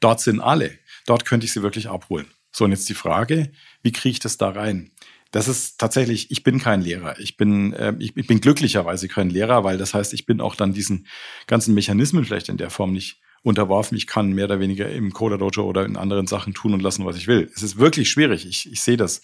Dort 0.00 0.20
sind 0.20 0.40
alle. 0.40 0.78
Dort 1.06 1.24
könnte 1.24 1.46
ich 1.46 1.52
sie 1.52 1.62
wirklich 1.62 1.88
abholen. 1.88 2.26
So, 2.50 2.64
und 2.64 2.70
jetzt 2.70 2.88
die 2.88 2.94
Frage, 2.94 3.52
wie 3.82 3.92
kriege 3.92 4.12
ich 4.12 4.20
das 4.20 4.36
da 4.36 4.50
rein? 4.50 4.90
Das 5.32 5.48
ist 5.48 5.78
tatsächlich, 5.78 6.30
ich 6.30 6.44
bin 6.44 6.60
kein 6.60 6.82
Lehrer. 6.82 7.18
Ich 7.18 7.36
bin, 7.36 7.72
äh, 7.72 7.94
ich, 7.98 8.16
ich 8.16 8.26
bin 8.26 8.40
glücklicherweise 8.40 9.08
kein 9.08 9.30
Lehrer, 9.30 9.64
weil 9.64 9.78
das 9.78 9.94
heißt, 9.94 10.12
ich 10.14 10.26
bin 10.26 10.40
auch 10.40 10.54
dann 10.54 10.74
diesen 10.74 11.06
ganzen 11.46 11.74
Mechanismen 11.74 12.24
vielleicht 12.24 12.50
in 12.50 12.58
der 12.58 12.70
Form 12.70 12.92
nicht 12.92 13.20
unterworfen. 13.42 13.96
Ich 13.96 14.06
kann 14.06 14.32
mehr 14.32 14.44
oder 14.44 14.60
weniger 14.60 14.88
im 14.90 15.12
Coder 15.12 15.38
Dojo 15.38 15.64
oder 15.64 15.84
in 15.84 15.96
anderen 15.96 16.26
Sachen 16.26 16.54
tun 16.54 16.74
und 16.74 16.82
lassen, 16.82 17.06
was 17.06 17.16
ich 17.16 17.26
will. 17.26 17.50
Es 17.56 17.62
ist 17.62 17.78
wirklich 17.78 18.10
schwierig. 18.10 18.46
Ich, 18.46 18.70
ich 18.70 18.82
sehe 18.82 18.98
das. 18.98 19.22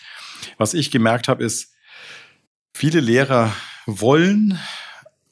Was 0.56 0.74
ich 0.74 0.90
gemerkt 0.90 1.28
habe, 1.28 1.44
ist, 1.44 1.74
viele 2.72 3.00
Lehrer 3.00 3.54
wollen 3.86 4.59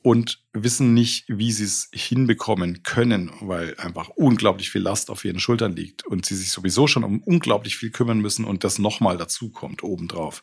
und 0.02 0.40
wissen 0.62 0.94
nicht, 0.94 1.24
wie 1.28 1.52
sie 1.52 1.64
es 1.64 1.88
hinbekommen 1.92 2.82
können, 2.82 3.30
weil 3.40 3.74
einfach 3.78 4.08
unglaublich 4.08 4.70
viel 4.70 4.82
Last 4.82 5.10
auf 5.10 5.24
ihren 5.24 5.40
Schultern 5.40 5.74
liegt 5.74 6.04
und 6.04 6.26
sie 6.26 6.36
sich 6.36 6.50
sowieso 6.50 6.86
schon 6.86 7.04
um 7.04 7.22
unglaublich 7.22 7.76
viel 7.76 7.90
kümmern 7.90 8.20
müssen 8.20 8.44
und 8.44 8.64
das 8.64 8.78
nochmal 8.78 9.16
dazu 9.16 9.50
kommt 9.50 9.82
obendrauf. 9.82 10.42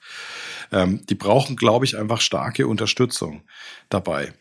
Ähm, 0.72 1.06
die 1.08 1.16
brauchen, 1.16 1.56
glaube 1.56 1.86
ich, 1.86 1.98
einfach 1.98 2.22
starke 2.22 2.68
Unterstützung 2.68 3.44
dabei 3.90 4.34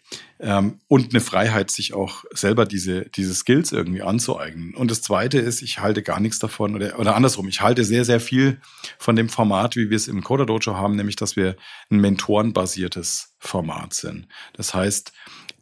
ähm, 0.42 0.80
und 0.88 1.14
eine 1.14 1.20
Freiheit, 1.20 1.70
sich 1.70 1.94
auch 1.94 2.24
selber 2.32 2.66
diese, 2.66 3.08
diese 3.10 3.34
Skills 3.34 3.70
irgendwie 3.70 4.02
anzueignen. 4.02 4.74
Und 4.74 4.90
das 4.90 5.00
Zweite 5.00 5.38
ist, 5.38 5.62
ich 5.62 5.78
halte 5.78 6.02
gar 6.02 6.18
nichts 6.18 6.40
davon 6.40 6.74
oder, 6.74 6.98
oder 6.98 7.14
andersrum, 7.14 7.48
ich 7.48 7.60
halte 7.60 7.84
sehr, 7.84 8.04
sehr 8.04 8.20
viel 8.20 8.60
von 8.98 9.14
dem 9.14 9.28
Format, 9.28 9.76
wie 9.76 9.88
wir 9.88 9.96
es 9.96 10.08
im 10.08 10.24
Coder 10.24 10.44
Dojo 10.44 10.76
haben, 10.76 10.96
nämlich, 10.96 11.16
dass 11.16 11.36
wir 11.36 11.56
ein 11.90 12.00
mentorenbasiertes 12.00 13.34
Format 13.38 13.94
sind. 13.94 14.26
Das 14.54 14.74
heißt, 14.74 15.12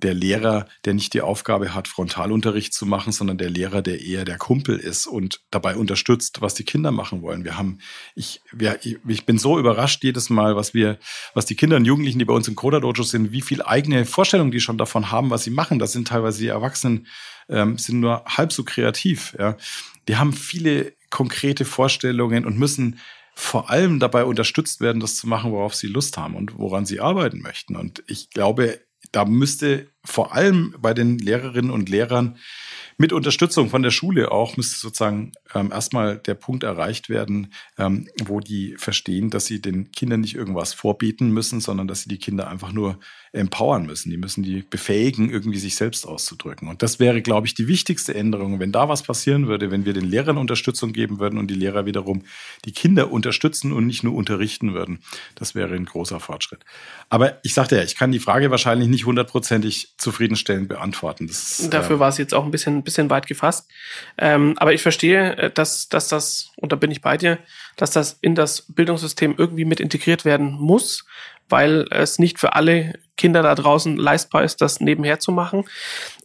der 0.03 0.15
Lehrer, 0.15 0.67
der 0.85 0.95
nicht 0.95 1.15
die 1.15 1.21
Aufgabe 1.21 1.75
hat, 1.75 1.89
Frontalunterricht 1.89 2.73
zu 2.73 2.87
machen, 2.87 3.13
sondern 3.13 3.39
der 3.39 3.51
Lehrer, 3.51 3.83
der 3.83 4.01
eher 4.01 4.25
der 4.25 4.39
Kumpel 4.39 4.79
ist 4.79 5.07
und 5.07 5.41
dabei 5.51 5.77
unterstützt, 5.77 6.41
was 6.41 6.55
die 6.55 6.65
Kinder 6.65 6.91
machen 6.91 7.23
wollen. 7.23 7.45
Wir 7.45 7.57
haben, 7.57 7.79
ich, 8.15 8.41
wir, 8.53 8.79
ich 8.83 9.27
bin 9.27 9.39
so 9.39 9.59
überrascht 9.59 10.03
jedes 10.03 10.31
Mal, 10.31 10.57
was 10.57 10.75
wir, 10.75 10.99
was 11.35 11.47
die 11.47 11.55
Kinder 11.55 11.77
und 11.77 11.85
Jugendlichen, 11.85 12.19
die 12.19 12.25
bei 12.25 12.35
uns 12.35 12.49
im 12.49 12.57
Coda 12.57 12.81
Dojo 12.81 13.03
sind, 13.03 13.33
wie 13.33 13.43
viel 13.43 13.63
eigene 13.63 14.05
Vorstellungen 14.05 14.51
die 14.51 14.61
schon 14.61 14.79
davon 14.79 15.11
haben, 15.11 15.31
was 15.31 15.45
sie 15.45 15.51
machen. 15.51 15.79
Das 15.79 15.93
sind 15.93 16.09
teilweise 16.09 16.41
die 16.41 16.49
Erwachsenen, 16.49 17.07
ähm, 17.49 17.79
sind 17.79 18.01
nur 18.01 18.25
halb 18.27 18.53
so 18.53 18.65
kreativ. 18.65 19.37
Ja. 19.39 19.57
Die 20.09 20.17
haben 20.17 20.33
viele 20.33 20.93
konkrete 21.11 21.65
Vorstellungen 21.65 22.45
und 22.45 22.59
müssen 22.59 22.99
vor 23.35 23.71
allem 23.71 24.01
dabei 24.01 24.25
unterstützt 24.25 24.81
werden, 24.81 25.01
das 25.01 25.17
zu 25.17 25.27
machen, 25.27 25.53
worauf 25.53 25.75
sie 25.75 25.87
Lust 25.87 26.19
haben 26.19 26.37
und 26.37 26.59
woran 26.59 26.85
sie 26.85 27.01
arbeiten 27.01 27.41
möchten. 27.41 27.77
Und 27.77 28.03
ich 28.07 28.31
glaube, 28.31 28.81
da 29.13 29.25
müsste 29.25 29.87
vor 30.05 30.35
allem 30.35 30.75
bei 30.79 30.95
den 30.95 31.19
Lehrerinnen 31.19 31.71
und 31.71 31.89
Lehrern 31.89 32.39
mit 33.01 33.15
Unterstützung 33.15 33.71
von 33.71 33.83
der 33.83 33.91
Schule 33.91 34.31
auch 34.31 34.59
müsste 34.59 34.79
sozusagen 34.79 35.33
ähm, 35.55 35.73
erstmal 35.73 36.19
der 36.19 36.35
Punkt 36.35 36.65
erreicht 36.65 37.09
werden, 37.09 37.51
ähm, 37.79 38.07
wo 38.23 38.41
die 38.41 38.75
verstehen, 38.77 39.31
dass 39.31 39.47
sie 39.47 39.63
den 39.63 39.91
Kindern 39.91 40.21
nicht 40.21 40.35
irgendwas 40.35 40.75
vorbieten 40.75 41.31
müssen, 41.31 41.63
sondern 41.63 41.89
dass 41.89 42.03
sie 42.03 42.11
die 42.11 42.19
Kinder 42.19 42.49
einfach 42.49 42.73
nur 42.73 42.99
empowern 43.33 43.87
müssen. 43.87 44.11
Die 44.11 44.19
müssen 44.19 44.43
die 44.43 44.65
befähigen, 44.69 45.31
irgendwie 45.31 45.59
sich 45.59 45.77
selbst 45.77 46.07
auszudrücken. 46.07 46.69
Und 46.69 46.83
das 46.83 47.01
wäre, 47.01 47.23
glaube 47.23 47.47
ich, 47.47 47.55
die 47.55 47.69
wichtigste 47.69 48.15
Änderung. 48.15 48.61
Wenn 48.61 48.71
da 48.71 48.91
was 48.91 49.03
passieren 49.03 49.47
würde, 49.47 49.71
wenn 49.71 49.87
wir 49.87 49.95
den 49.95 50.05
Lehrern 50.05 50.37
Unterstützung 50.37 50.93
geben 50.93 51.21
würden 51.21 51.39
und 51.39 51.49
die 51.49 51.55
Lehrer 51.55 51.87
wiederum 51.87 52.25
die 52.67 52.73
Kinder 52.73 53.11
unterstützen 53.11 53.73
und 53.73 53.87
nicht 53.87 54.03
nur 54.03 54.15
unterrichten 54.15 54.75
würden, 54.75 54.99
das 55.37 55.55
wäre 55.55 55.75
ein 55.75 55.87
großer 55.87 56.21
Fortschritt. 56.21 56.65
Aber 57.09 57.39
ich 57.45 57.55
sagte 57.55 57.77
ja, 57.77 57.83
ich 57.83 57.97
kann 57.97 58.13
die 58.13 58.19
Frage 58.19 58.51
wahrscheinlich 58.51 58.89
nicht 58.89 59.07
hundertprozentig 59.07 59.90
zufriedenstellend 60.01 60.69
beantworten. 60.69 61.27
Das, 61.27 61.69
Dafür 61.71 61.97
äh, 61.97 62.01
war 62.01 62.09
es 62.09 62.19
jetzt 62.19 62.35
auch 62.35 62.45
ein 62.45 62.51
bisschen, 62.51 62.83
bisschen 62.83 63.11
weit 63.11 63.27
gefasst. 63.27 63.69
Ähm, 64.19 64.55
aber 64.57 64.73
ich 64.73 64.83
verstehe, 64.83 65.37
äh, 65.37 65.51
dass, 65.51 65.89
dass 65.89 66.09
das, 66.09 66.51
und 66.57 66.73
da 66.73 66.77
bin 66.77 66.91
ich 66.91 67.03
bei 67.03 67.17
dir, 67.17 67.39
dass 67.77 67.91
das 67.91 68.19
in 68.21 68.35
das 68.35 68.63
Bildungssystem 68.63 69.35
irgendwie 69.37 69.65
mit 69.65 69.79
integriert 69.79 70.25
werden 70.25 70.53
muss, 70.53 71.05
weil 71.51 71.87
es 71.91 72.19
nicht 72.19 72.39
für 72.39 72.55
alle 72.55 72.95
Kinder 73.17 73.43
da 73.43 73.55
draußen 73.55 73.97
leistbar 73.97 74.45
ist, 74.45 74.63
das 74.63 74.81
nebenher 74.81 75.21
zu 75.21 75.33
machen. 75.33 75.65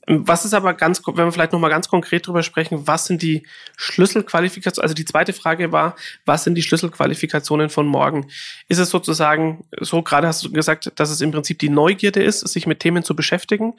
Was 0.08 0.45
ist 0.45 0.53
aber 0.53 0.74
ganz, 0.74 1.01
wenn 1.06 1.26
wir 1.26 1.32
vielleicht 1.32 1.51
nochmal 1.51 1.70
ganz 1.70 1.88
konkret 1.88 2.28
drüber 2.28 2.43
sprechen, 2.43 2.88
was 2.88 3.06
sind 3.06 3.22
die 3.22 3.45
Schlüsselqualifikationen? 3.76 4.84
Also 4.84 4.93
die 4.93 5.06
zweite 5.06 5.34
Frage 5.34 5.72
war, 5.72 5.95
was 6.26 6.43
sind 6.43 6.56
die 6.56 6.62
Schlüsselqualifikationen 6.62 7.70
von 7.70 7.88
morgen? 7.88 8.28
Ist 8.68 8.78
es 8.78 8.89
sozusagen, 8.89 9.66
so 9.80 10.03
gerade 10.03 10.28
hast 10.28 10.43
du 10.43 10.51
gesagt, 10.51 10.91
dass 10.95 11.10
es 11.10 11.22
im 11.22 11.32
Prinzip 11.32 11.60
die 11.60 11.70
Neugierde 11.70 12.22
ist, 12.22 12.47
sich 12.47 12.68
mit 12.68 12.82
Themen 12.82 13.03
zu 13.03 13.16
beschäftigen 13.16 13.74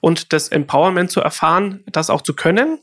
und 0.00 0.32
das 0.32 0.48
Empowerment 0.48 1.10
zu 1.10 1.20
erfahren, 1.20 1.82
das 1.86 2.10
auch 2.10 2.22
zu 2.22 2.34
können? 2.34 2.78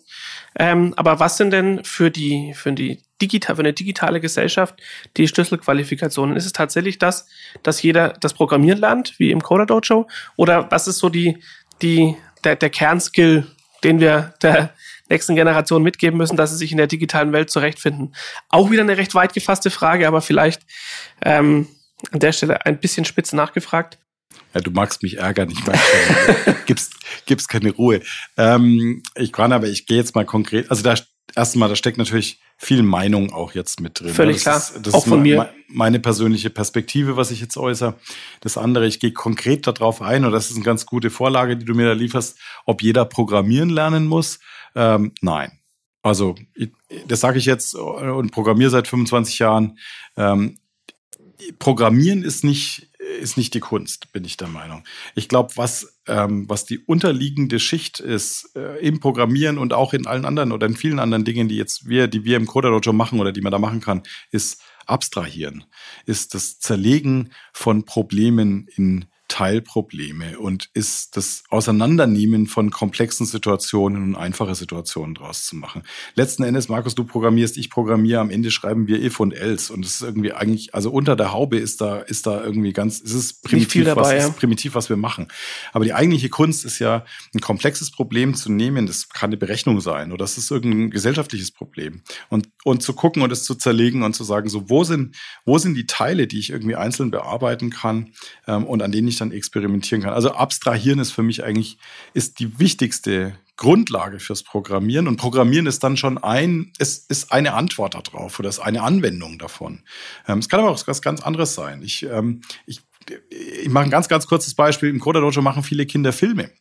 Ähm, 0.57 0.93
aber 0.97 1.19
was 1.19 1.37
sind 1.37 1.51
denn 1.51 1.83
für 1.85 2.11
die, 2.11 2.53
für 2.53 2.73
die 2.73 3.01
digital, 3.21 3.55
für 3.55 3.61
eine 3.61 3.73
digitale 3.73 4.19
Gesellschaft 4.19 4.75
die 5.17 5.27
Schlüsselqualifikationen? 5.27 6.35
Ist 6.35 6.45
es 6.45 6.53
tatsächlich 6.53 6.97
das, 6.99 7.27
dass 7.63 7.81
jeder 7.81 8.09
das 8.19 8.33
Programmieren 8.33 8.79
lernt, 8.79 9.19
wie 9.19 9.31
im 9.31 9.41
Coder 9.41 9.65
Dojo? 9.65 10.07
Oder 10.35 10.69
was 10.71 10.87
ist 10.87 10.97
so 10.97 11.09
die, 11.09 11.37
die, 11.81 12.15
der, 12.43 12.55
der 12.55 12.69
Kernskill, 12.69 13.47
den 13.83 13.99
wir 13.99 14.33
der 14.41 14.73
nächsten 15.09 15.35
Generation 15.35 15.83
mitgeben 15.83 16.17
müssen, 16.17 16.37
dass 16.37 16.51
sie 16.51 16.57
sich 16.57 16.71
in 16.71 16.77
der 16.77 16.87
digitalen 16.87 17.31
Welt 17.31 17.49
zurechtfinden? 17.49 18.15
Auch 18.49 18.69
wieder 18.69 18.81
eine 18.81 18.97
recht 18.97 19.15
weit 19.15 19.33
gefasste 19.33 19.69
Frage, 19.69 20.07
aber 20.07 20.21
vielleicht 20.21 20.61
ähm, 21.23 21.67
an 22.11 22.19
der 22.19 22.31
Stelle 22.31 22.65
ein 22.65 22.79
bisschen 22.79 23.05
spitz 23.05 23.33
nachgefragt. 23.33 23.97
Ja, 24.53 24.61
du 24.61 24.71
magst 24.71 25.03
mich 25.03 25.17
ärgern, 25.17 25.49
ich 25.49 25.65
mag 25.65 25.77
gibst, 26.65 26.93
gibst 27.25 27.49
keine 27.49 27.71
Ruhe. 27.71 28.01
Ähm, 28.37 29.03
ich 29.15 29.31
kann 29.31 29.51
aber, 29.51 29.67
ich 29.67 29.85
gehe 29.85 29.97
jetzt 29.97 30.15
mal 30.15 30.25
konkret, 30.25 30.69
also 30.69 30.81
da 30.81 30.95
erstmal, 31.35 31.69
da 31.69 31.75
steckt 31.75 31.97
natürlich 31.97 32.39
viel 32.61 32.83
Meinung 32.83 33.31
auch 33.31 33.53
jetzt 33.53 33.79
mit 33.79 33.99
drin. 33.99 34.13
Völlig 34.13 34.43
das 34.43 34.43
klar. 34.43 34.57
Ist, 34.57 34.85
das 34.85 34.93
auch 34.93 35.03
ist 35.03 35.09
von 35.09 35.21
me 35.21 35.29
mir. 35.29 35.53
meine 35.69 35.99
persönliche 35.99 36.49
Perspektive, 36.49 37.15
was 37.15 37.31
ich 37.31 37.39
jetzt 37.39 37.55
äußere. 37.55 37.95
Das 38.41 38.57
andere, 38.57 38.85
ich 38.85 38.99
gehe 38.99 39.13
konkret 39.13 39.65
darauf 39.65 40.01
ein, 40.01 40.25
und 40.25 40.33
das 40.33 40.49
ist 40.49 40.57
eine 40.57 40.65
ganz 40.65 40.85
gute 40.85 41.09
Vorlage, 41.09 41.55
die 41.55 41.65
du 41.65 41.73
mir 41.73 41.87
da 41.87 41.93
lieferst, 41.93 42.37
ob 42.65 42.83
jeder 42.83 43.05
programmieren 43.05 43.69
lernen 43.69 44.07
muss. 44.07 44.39
Ähm, 44.75 45.13
nein. 45.21 45.53
Also, 46.01 46.35
das 47.07 47.21
sage 47.21 47.39
ich 47.39 47.45
jetzt 47.45 47.75
und 47.75 48.31
programmiere 48.31 48.69
seit 48.69 48.87
25 48.87 49.39
Jahren. 49.39 49.79
Ähm, 50.17 50.57
Programmieren 51.57 52.23
ist 52.23 52.43
nicht 52.43 52.88
ist 53.19 53.37
nicht 53.37 53.53
die 53.53 53.59
Kunst, 53.59 54.11
bin 54.11 54.23
ich 54.23 54.37
der 54.37 54.47
Meinung. 54.47 54.83
Ich 55.15 55.27
glaube, 55.27 55.53
was, 55.55 55.99
ähm, 56.07 56.47
was 56.47 56.65
die 56.65 56.79
unterliegende 56.79 57.59
Schicht 57.59 57.99
ist 57.99 58.55
äh, 58.55 58.77
im 58.79 58.99
Programmieren 58.99 59.57
und 59.57 59.73
auch 59.73 59.93
in 59.93 60.07
allen 60.07 60.25
anderen 60.25 60.51
oder 60.51 60.67
in 60.67 60.75
vielen 60.75 60.99
anderen 60.99 61.25
Dingen, 61.25 61.47
die 61.47 61.57
jetzt 61.57 61.87
wir, 61.87 62.07
die 62.07 62.23
wir 62.23 62.37
im 62.37 62.47
Coder 62.47 62.69
Dojo 62.69 62.93
machen 62.93 63.19
oder 63.19 63.31
die 63.31 63.41
man 63.41 63.51
da 63.51 63.59
machen 63.59 63.81
kann, 63.81 64.03
ist 64.31 64.61
abstrahieren, 64.85 65.65
ist 66.05 66.33
das 66.33 66.59
Zerlegen 66.59 67.31
von 67.53 67.85
Problemen 67.85 68.67
in 68.75 69.05
Teilprobleme 69.29 70.39
und 70.39 70.69
ist 70.73 71.15
das 71.15 71.43
Auseinandernehmen 71.49 72.47
von 72.47 72.71
komplexen 72.71 73.25
Situationen 73.25 74.03
und 74.03 74.15
einfache 74.15 74.55
Situationen 74.55 75.15
draus 75.15 75.45
zu 75.45 75.55
machen. 75.55 75.83
Letzten 76.15 76.43
Endes, 76.43 76.67
Markus, 76.67 76.95
du 76.95 77.05
programmierst, 77.05 77.55
ich 77.57 77.69
programmiere, 77.69 78.19
am 78.19 78.31
Ende 78.31 78.51
schreiben 78.51 78.87
wir 78.87 79.01
if 79.01 79.19
und 79.19 79.31
else 79.31 79.71
und 79.71 79.85
es 79.85 79.95
ist 79.95 80.01
irgendwie 80.01 80.33
eigentlich, 80.33 80.73
also 80.73 80.91
unter 80.91 81.15
der 81.15 81.31
Haube 81.31 81.57
ist 81.57 81.79
da, 81.79 81.99
ist 81.99 82.25
da 82.25 82.43
irgendwie 82.43 82.73
ganz, 82.73 82.99
es 83.01 83.13
ist 83.13 83.43
primitiv, 83.43 83.85
dabei, 83.85 84.01
was, 84.01 84.11
ja. 84.11 84.17
ist 84.17 84.37
primitiv, 84.37 84.75
was 84.75 84.89
wir 84.89 84.97
machen. 84.97 85.27
Aber 85.71 85.85
die 85.85 85.93
eigentliche 85.93 86.29
Kunst 86.29 86.65
ist 86.65 86.79
ja, 86.79 87.05
ein 87.33 87.39
komplexes 87.39 87.91
Problem 87.91 88.33
zu 88.33 88.51
nehmen, 88.51 88.87
das 88.87 89.09
kann 89.09 89.29
eine 89.29 89.37
Berechnung 89.37 89.79
sein 89.79 90.11
oder 90.11 90.23
das 90.23 90.37
ist 90.37 90.49
irgendein 90.49 90.89
gesellschaftliches 90.89 91.51
Problem 91.51 92.01
und, 92.29 92.49
und 92.63 92.81
zu 92.81 92.93
gucken 92.93 93.21
und 93.21 93.31
es 93.31 93.43
zu 93.43 93.53
zerlegen 93.53 94.01
und 94.01 94.15
zu 94.15 94.23
sagen, 94.23 94.49
so, 94.49 94.69
wo 94.69 94.83
sind, 94.83 95.15
wo 95.45 95.59
sind 95.59 95.75
die 95.75 95.85
Teile, 95.85 96.25
die 96.25 96.39
ich 96.39 96.49
irgendwie 96.49 96.75
einzeln 96.75 97.11
bearbeiten 97.11 97.69
kann 97.69 98.11
ähm, 98.47 98.65
und 98.65 98.81
an 98.81 98.91
denen 98.91 99.07
ich 99.07 99.18
dann 99.19 99.31
experimentieren 99.31 100.03
kann. 100.03 100.13
Also 100.13 100.31
abstrahieren 100.31 100.99
ist 100.99 101.11
für 101.11 101.23
mich 101.23 101.43
eigentlich, 101.43 101.77
ist 102.13 102.39
die 102.39 102.59
wichtigste 102.59 103.35
Grundlage 103.59 104.19
fürs 104.19 104.43
Programmieren. 104.43 105.07
Und 105.07 105.17
Programmieren 105.17 105.67
ist 105.67 105.83
dann 105.83 105.97
schon 105.97 106.17
ein, 106.17 106.71
es 106.79 106.97
ist 106.97 107.31
eine 107.31 107.53
Antwort 107.53 107.93
darauf 107.93 108.39
oder 108.39 108.49
ist 108.49 108.59
eine 108.59 108.81
Anwendung 108.83 109.37
davon. 109.37 109.83
Ähm, 110.27 110.39
es 110.39 110.47
kann 110.47 110.61
aber 110.61 110.71
auch 110.71 110.87
was 110.87 111.01
ganz 111.01 111.21
anderes 111.21 111.55
sein. 111.55 111.81
Ich, 111.83 112.03
ähm, 112.03 112.41
ich, 112.65 112.81
ich 113.29 113.69
mache 113.69 113.83
ein 113.83 113.89
ganz, 113.89 114.07
ganz 114.07 114.27
kurzes 114.27 114.55
Beispiel. 114.55 114.89
Im 114.89 114.99
Coder 114.99 115.21
Dojo 115.21 115.41
machen 115.41 115.63
viele 115.63 115.85
Kinder 115.85 116.13
Filme. 116.13 116.51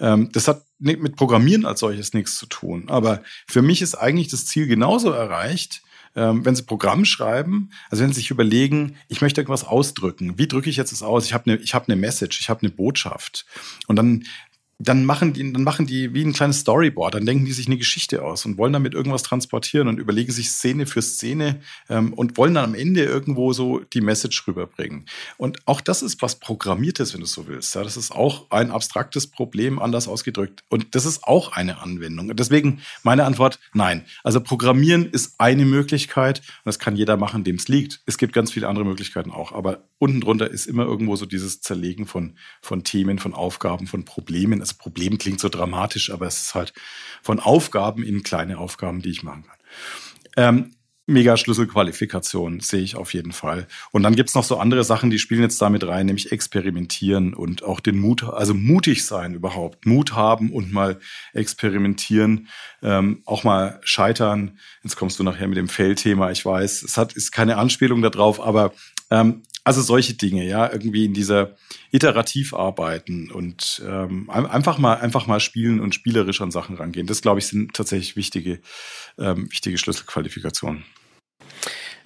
Ähm, 0.00 0.30
das 0.32 0.48
hat 0.48 0.62
mit 0.78 1.16
Programmieren 1.16 1.66
als 1.66 1.80
solches 1.80 2.14
nichts 2.14 2.36
zu 2.36 2.46
tun. 2.46 2.88
Aber 2.88 3.22
für 3.46 3.62
mich 3.62 3.82
ist 3.82 3.94
eigentlich 3.94 4.28
das 4.28 4.46
Ziel 4.46 4.66
genauso 4.66 5.10
erreicht, 5.10 5.82
ähm, 6.16 6.44
wenn 6.44 6.56
Sie 6.56 6.62
Programm 6.62 7.04
schreiben, 7.04 7.70
also 7.90 8.02
wenn 8.02 8.12
Sie 8.12 8.20
sich 8.20 8.30
überlegen, 8.30 8.96
ich 9.08 9.20
möchte 9.20 9.40
irgendwas 9.40 9.64
ausdrücken, 9.64 10.38
wie 10.38 10.48
drücke 10.48 10.70
ich 10.70 10.76
jetzt 10.76 10.92
das 10.92 11.02
aus? 11.02 11.26
Ich 11.26 11.34
habe 11.34 11.50
eine, 11.50 11.60
ich 11.60 11.74
habe 11.74 11.86
eine 11.86 11.96
Message, 11.96 12.40
ich 12.40 12.48
habe 12.48 12.62
eine 12.62 12.70
Botschaft 12.70 13.46
und 13.86 13.96
dann 13.96 14.24
dann 14.78 15.04
machen 15.06 15.32
die, 15.32 15.52
dann 15.52 15.62
machen 15.62 15.86
die 15.86 16.12
wie 16.12 16.22
ein 16.22 16.34
kleines 16.34 16.60
Storyboard, 16.60 17.14
dann 17.14 17.24
denken 17.24 17.46
die 17.46 17.52
sich 17.52 17.66
eine 17.66 17.78
Geschichte 17.78 18.22
aus 18.22 18.44
und 18.44 18.58
wollen 18.58 18.74
damit 18.74 18.92
irgendwas 18.92 19.22
transportieren 19.22 19.88
und 19.88 19.98
überlegen 19.98 20.30
sich 20.30 20.50
Szene 20.50 20.86
für 20.86 21.00
Szene 21.00 21.60
ähm, 21.88 22.12
und 22.12 22.36
wollen 22.36 22.54
dann 22.54 22.64
am 22.64 22.74
Ende 22.74 23.02
irgendwo 23.04 23.54
so 23.54 23.80
die 23.80 24.02
Message 24.02 24.46
rüberbringen. 24.46 25.06
Und 25.38 25.66
auch 25.66 25.80
das 25.80 26.02
ist 26.02 26.20
was 26.20 26.38
Programmiertes, 26.38 27.14
wenn 27.14 27.20
du 27.20 27.26
so 27.26 27.48
willst. 27.48 27.74
Ja, 27.74 27.84
das 27.84 27.96
ist 27.96 28.12
auch 28.12 28.50
ein 28.50 28.70
abstraktes 28.70 29.26
Problem, 29.26 29.78
anders 29.78 30.08
ausgedrückt. 30.08 30.62
Und 30.68 30.94
das 30.94 31.06
ist 31.06 31.24
auch 31.24 31.52
eine 31.52 31.80
Anwendung. 31.80 32.36
Deswegen 32.36 32.80
meine 33.02 33.24
Antwort, 33.24 33.58
nein. 33.72 34.04
Also 34.24 34.40
Programmieren 34.40 35.06
ist 35.06 35.36
eine 35.38 35.64
Möglichkeit 35.64 36.40
und 36.40 36.66
das 36.66 36.78
kann 36.78 36.96
jeder 36.96 37.16
machen, 37.16 37.44
dem 37.44 37.56
es 37.56 37.68
liegt. 37.68 38.02
Es 38.04 38.18
gibt 38.18 38.34
ganz 38.34 38.52
viele 38.52 38.68
andere 38.68 38.84
Möglichkeiten 38.84 39.30
auch, 39.30 39.52
aber 39.52 39.84
unten 39.98 40.20
drunter 40.20 40.50
ist 40.50 40.66
immer 40.66 40.84
irgendwo 40.84 41.16
so 41.16 41.24
dieses 41.24 41.62
Zerlegen 41.62 42.06
von, 42.06 42.36
von 42.60 42.84
Themen, 42.84 43.18
von 43.18 43.32
Aufgaben, 43.32 43.86
von 43.86 44.04
Problemen. 44.04 44.60
Das 44.66 44.74
Problem 44.74 45.18
klingt 45.18 45.38
so 45.38 45.48
dramatisch, 45.48 46.10
aber 46.10 46.26
es 46.26 46.42
ist 46.42 46.54
halt 46.54 46.72
von 47.22 47.38
Aufgaben 47.38 48.02
in 48.02 48.22
kleine 48.24 48.58
Aufgaben, 48.58 49.00
die 49.00 49.10
ich 49.10 49.22
machen 49.22 49.44
kann. 49.44 49.56
Ähm, 50.36 50.76
mega 51.06 51.36
Schlüsselqualifikation 51.36 52.58
sehe 52.58 52.82
ich 52.82 52.96
auf 52.96 53.14
jeden 53.14 53.30
Fall. 53.30 53.68
Und 53.92 54.02
dann 54.02 54.16
gibt's 54.16 54.34
noch 54.34 54.42
so 54.42 54.58
andere 54.58 54.82
Sachen, 54.82 55.10
die 55.10 55.20
spielen 55.20 55.40
jetzt 55.40 55.62
damit 55.62 55.86
rein, 55.86 56.06
nämlich 56.06 56.32
experimentieren 56.32 57.32
und 57.32 57.62
auch 57.62 57.78
den 57.78 57.98
Mut, 57.98 58.24
also 58.24 58.54
mutig 58.54 59.04
sein 59.04 59.34
überhaupt, 59.34 59.86
Mut 59.86 60.14
haben 60.14 60.50
und 60.50 60.72
mal 60.72 60.98
experimentieren, 61.32 62.48
ähm, 62.82 63.22
auch 63.24 63.44
mal 63.44 63.78
scheitern. 63.84 64.58
Jetzt 64.82 64.96
kommst 64.96 65.18
du 65.20 65.22
nachher 65.22 65.46
mit 65.46 65.58
dem 65.58 65.68
Fail-Thema, 65.68 66.32
ich 66.32 66.44
weiß, 66.44 66.82
es 66.82 66.96
hat 66.96 67.12
ist 67.12 67.30
keine 67.30 67.56
Anspielung 67.56 68.02
darauf, 68.02 68.40
aber 68.40 68.72
ähm, 69.10 69.42
also 69.66 69.82
solche 69.82 70.14
Dinge, 70.14 70.46
ja, 70.46 70.70
irgendwie 70.70 71.04
in 71.06 71.12
dieser 71.12 71.56
iterativ 71.90 72.54
arbeiten 72.54 73.32
und 73.32 73.82
ähm, 73.84 74.30
einfach 74.30 74.78
mal 74.78 74.94
einfach 74.94 75.26
mal 75.26 75.40
spielen 75.40 75.80
und 75.80 75.92
spielerisch 75.92 76.40
an 76.40 76.52
Sachen 76.52 76.76
rangehen. 76.76 77.08
Das 77.08 77.20
glaube 77.20 77.40
ich 77.40 77.48
sind 77.48 77.74
tatsächlich 77.74 78.14
wichtige 78.14 78.60
ähm, 79.18 79.50
wichtige 79.50 79.76
Schlüsselqualifikationen. 79.76 80.84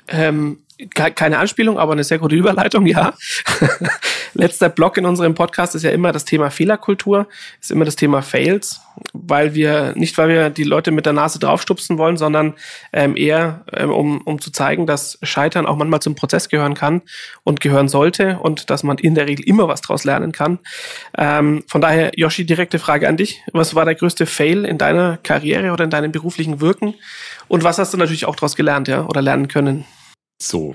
Ähm, 0.08 0.62
keine 0.94 1.38
Anspielung, 1.38 1.78
aber 1.78 1.92
eine 1.92 2.04
sehr 2.04 2.18
gute 2.18 2.36
Überleitung, 2.36 2.86
ja. 2.86 3.14
Letzter 4.34 4.68
Block 4.68 4.96
in 4.96 5.06
unserem 5.06 5.34
Podcast 5.34 5.74
ist 5.74 5.82
ja 5.82 5.90
immer 5.90 6.12
das 6.12 6.24
Thema 6.24 6.50
Fehlerkultur, 6.50 7.26
ist 7.60 7.70
immer 7.70 7.84
das 7.84 7.96
Thema 7.96 8.22
Fails, 8.22 8.80
weil 9.12 9.54
wir, 9.54 9.92
nicht 9.96 10.16
weil 10.18 10.28
wir 10.28 10.50
die 10.50 10.64
Leute 10.64 10.90
mit 10.92 11.06
der 11.06 11.12
Nase 11.12 11.38
draufstupsen 11.38 11.98
wollen, 11.98 12.16
sondern 12.16 12.54
ähm, 12.92 13.16
eher, 13.16 13.64
ähm, 13.72 13.90
um, 13.90 14.20
um 14.22 14.40
zu 14.40 14.52
zeigen, 14.52 14.86
dass 14.86 15.18
Scheitern 15.22 15.66
auch 15.66 15.76
manchmal 15.76 16.00
zum 16.00 16.14
Prozess 16.14 16.48
gehören 16.48 16.74
kann 16.74 17.02
und 17.42 17.60
gehören 17.60 17.88
sollte 17.88 18.38
und 18.38 18.70
dass 18.70 18.82
man 18.82 18.98
in 18.98 19.14
der 19.14 19.26
Regel 19.26 19.44
immer 19.46 19.68
was 19.68 19.80
draus 19.80 20.04
lernen 20.04 20.32
kann. 20.32 20.58
Ähm, 21.18 21.64
von 21.66 21.80
daher, 21.80 22.12
Yoshi, 22.16 22.46
direkte 22.46 22.78
Frage 22.78 23.08
an 23.08 23.16
dich. 23.16 23.42
Was 23.52 23.74
war 23.74 23.84
der 23.84 23.94
größte 23.94 24.26
Fail 24.26 24.64
in 24.64 24.78
deiner 24.78 25.18
Karriere 25.18 25.72
oder 25.72 25.84
in 25.84 25.90
deinem 25.90 26.12
beruflichen 26.12 26.60
Wirken? 26.60 26.94
Und 27.48 27.64
was 27.64 27.78
hast 27.78 27.92
du 27.92 27.98
natürlich 27.98 28.26
auch 28.26 28.36
daraus 28.36 28.54
gelernt, 28.54 28.86
ja, 28.88 29.04
oder 29.06 29.22
lernen 29.22 29.48
können? 29.48 29.84
So. 30.40 30.74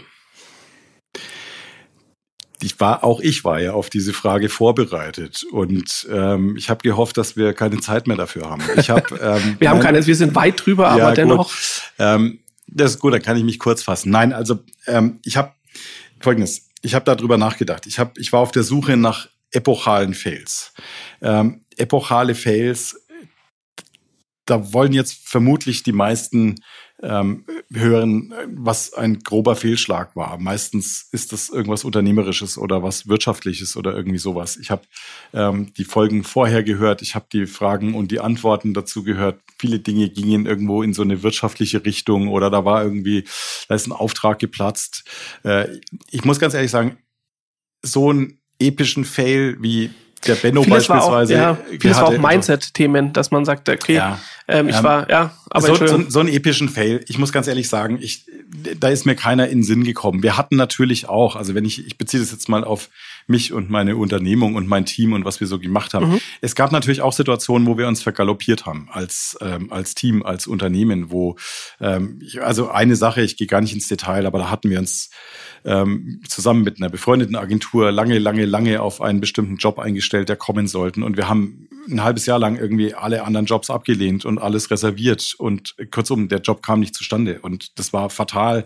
Ich 2.61 2.80
war, 2.80 3.03
auch 3.03 3.20
ich 3.20 3.43
war 3.43 3.59
ja 3.59 3.74
auf 3.74 3.89
diese 3.89 4.13
Frage 4.13 4.49
vorbereitet 4.49 5.43
und 5.51 6.07
ähm, 6.09 6.55
ich 6.55 6.70
habe 6.70 6.82
gehofft, 6.82 7.18
dass 7.18 7.36
wir 7.36 7.53
keine 7.53 7.80
Zeit 7.80 8.07
mehr 8.07 8.16
dafür 8.16 8.49
haben. 8.49 8.63
Ich 8.78 8.89
hab, 8.89 9.11
ähm, 9.22 9.57
wir 9.59 9.70
haben 9.70 9.82
keine, 9.82 10.05
wir 10.05 10.16
sind 10.16 10.36
weit 10.36 10.66
drüber, 10.66 10.88
aber 10.88 10.99
ja, 10.99 11.11
dennoch. 11.11 11.51
Ähm, 11.99 12.39
das 12.68 12.91
ist 12.91 12.99
gut, 12.99 13.13
dann 13.13 13.22
kann 13.22 13.38
ich 13.38 13.43
mich 13.43 13.59
kurz 13.59 13.84
fassen. 13.84 14.09
Nein, 14.09 14.34
also 14.34 14.59
ähm, 14.88 15.20
ich 15.24 15.38
habe 15.38 15.51
folgendes, 16.20 16.70
ich 16.82 16.95
habe 16.95 17.05
darüber 17.05 17.38
nachgedacht. 17.38 17.86
Ich, 17.88 17.99
hab, 17.99 18.18
ich 18.18 18.32
war 18.32 18.39
auf 18.39 18.51
der 18.51 18.63
Suche 18.63 18.97
nach 18.97 19.28
epochalen 19.51 20.13
Fails. 20.13 20.74
Ähm, 21.22 21.61
epochale 21.78 22.36
Fails, 22.36 23.05
da 24.46 24.74
wollen 24.74 24.93
jetzt 24.93 25.28
vermutlich 25.28 25.84
die 25.84 25.91
meisten 25.91 26.56
ähm, 27.02 27.46
hören, 27.74 28.34
was 28.48 28.93
ein 28.93 29.20
grober 29.20 29.56
Fehlschlag 29.56 30.16
war. 30.16 30.38
Meistens 30.38 31.10
ist 31.12 31.34
das 31.34 31.50
irgendwas 31.50 31.84
Unternehmerisches 31.84 32.58
oder 32.58 32.84
was 32.84 33.08
Wirtschaftliches 33.08 33.76
oder 33.76 33.96
irgendwie 33.96 34.18
sowas. 34.18 34.58
Ich 34.58 34.72
habe 34.72 34.84
ähm, 35.34 35.74
die 35.74 35.84
Folgen 35.84 36.24
vorher 36.24 36.64
gehört, 36.64 37.02
ich 37.02 37.16
habe 37.16 37.26
die 37.32 37.48
Fragen 37.48 37.96
und 37.96 38.12
die 38.12 38.22
Antworten 38.22 38.74
dazu 38.74 39.04
gehört. 39.04 39.41
Viele 39.60 39.80
Dinge 39.80 40.10
gingen 40.10 40.46
irgendwo 40.46 40.84
in 40.84 40.93
so 40.93 41.02
eine 41.02 41.22
wirtschaftliche 41.22 41.84
Richtung 41.84 42.30
oder 42.30 42.50
da 42.50 42.64
war 42.64 42.84
irgendwie, 42.84 43.26
da 43.68 43.76
ist 43.76 43.88
ein 43.88 43.91
Auftrag 43.91 44.39
geplatzt. 44.39 45.04
Äh, 45.43 45.80
ich 46.12 46.24
muss 46.24 46.39
ganz 46.39 46.54
ehrlich 46.54 46.72
sagen, 46.72 46.98
so 47.82 48.10
einen 48.10 48.39
epischen 48.60 49.06
Fail 49.06 49.58
wie 49.60 49.91
der 50.28 50.36
Benno 50.36 50.63
vieles 50.63 50.88
beispielsweise. 50.88 51.36
War 51.36 51.51
auch, 51.51 51.57
ja, 51.71 51.80
vieles 51.80 51.97
war 51.97 52.07
auch 52.07 52.17
Mindset-Themen, 52.17 53.13
dass 53.13 53.32
man 53.32 53.45
sagt, 53.45 53.69
okay, 53.69 53.95
ja, 53.95 54.19
ähm, 54.47 54.69
ich 54.69 54.78
ähm, 54.78 54.84
war, 54.84 55.09
ja, 55.09 55.32
aber 55.49 55.67
so, 55.67 55.88
so, 55.88 56.09
so 56.09 56.19
einen 56.19 56.30
epischen 56.30 56.69
Fail. 56.69 57.03
Ich 57.07 57.17
muss 57.17 57.32
ganz 57.32 57.47
ehrlich 57.47 57.69
sagen, 57.69 57.97
ich, 58.01 58.26
da 58.80 58.89
ist 58.89 59.05
mir 59.05 59.15
keiner 59.15 59.47
in 59.47 59.59
den 59.59 59.63
Sinn 59.63 59.84
gekommen. 59.84 60.21
Wir 60.21 60.38
hatten 60.38 60.55
natürlich 60.55 61.09
auch, 61.09 61.36
also 61.36 61.55
wenn 61.55 61.65
ich, 61.65 61.86
ich 61.86 61.97
beziehe 61.97 62.21
das 62.21 62.32
jetzt 62.32 62.49
mal 62.49 62.63
auf 62.63 62.89
mich 63.28 63.53
und 63.53 63.69
meine 63.69 63.95
Unternehmung 63.95 64.55
und 64.55 64.67
mein 64.67 64.86
Team 64.86 65.13
und 65.13 65.26
was 65.26 65.39
wir 65.39 65.47
so 65.47 65.59
gemacht 65.59 65.93
haben. 65.93 66.11
Mhm. 66.11 66.19
Es 66.41 66.55
gab 66.55 66.71
natürlich 66.71 67.01
auch 67.01 67.13
Situationen, 67.13 67.67
wo 67.67 67.78
wir 67.78 67.88
uns 67.88 68.03
vergaloppiert 68.03 68.65
haben 68.65 68.88
als 68.91 69.38
ähm, 69.41 69.71
als 69.71 69.95
Team, 69.95 70.23
als 70.23 70.47
Unternehmen, 70.47 71.11
wo 71.11 71.36
ähm, 71.80 72.21
also 72.41 72.69
eine 72.69 72.95
Sache, 72.95 73.21
ich 73.21 73.38
gehe 73.38 73.47
gar 73.47 73.61
nicht 73.61 73.73
ins 73.73 73.88
Detail, 73.88 74.26
aber 74.26 74.39
da 74.39 74.49
hatten 74.49 74.69
wir 74.69 74.80
uns 74.80 75.09
ähm, 75.65 76.21
zusammen 76.28 76.63
mit 76.63 76.78
einer 76.78 76.89
befreundeten 76.89 77.36
Agentur 77.36 77.91
lange, 77.91 78.19
lange, 78.19 78.45
lange 78.45 78.82
auf 78.82 79.01
einen 79.01 79.19
bestimmten 79.19 79.57
Job 79.57 79.80
eingestellt, 79.80 80.30
der 80.30 80.36
kommen 80.36 80.67
sollten. 80.67 81.01
Und 81.01 81.17
wir 81.17 81.28
haben 81.28 81.67
ein 81.89 82.03
halbes 82.03 82.26
Jahr 82.26 82.39
lang 82.39 82.57
irgendwie 82.57 82.93
alle 82.93 83.23
anderen 83.23 83.47
Jobs 83.47 83.69
abgelehnt 83.69 84.26
und 84.26 84.38
alles 84.38 84.69
reserviert. 84.69 85.36
Und 85.38 85.76
kurzum, 85.91 86.30
der 86.30 86.39
Job 86.39 86.61
kam 86.61 86.80
nicht 86.80 86.95
zustande. 86.95 87.39
Und 87.41 87.80
das 87.80 87.93
war 87.93 88.09
fatal 88.09 88.65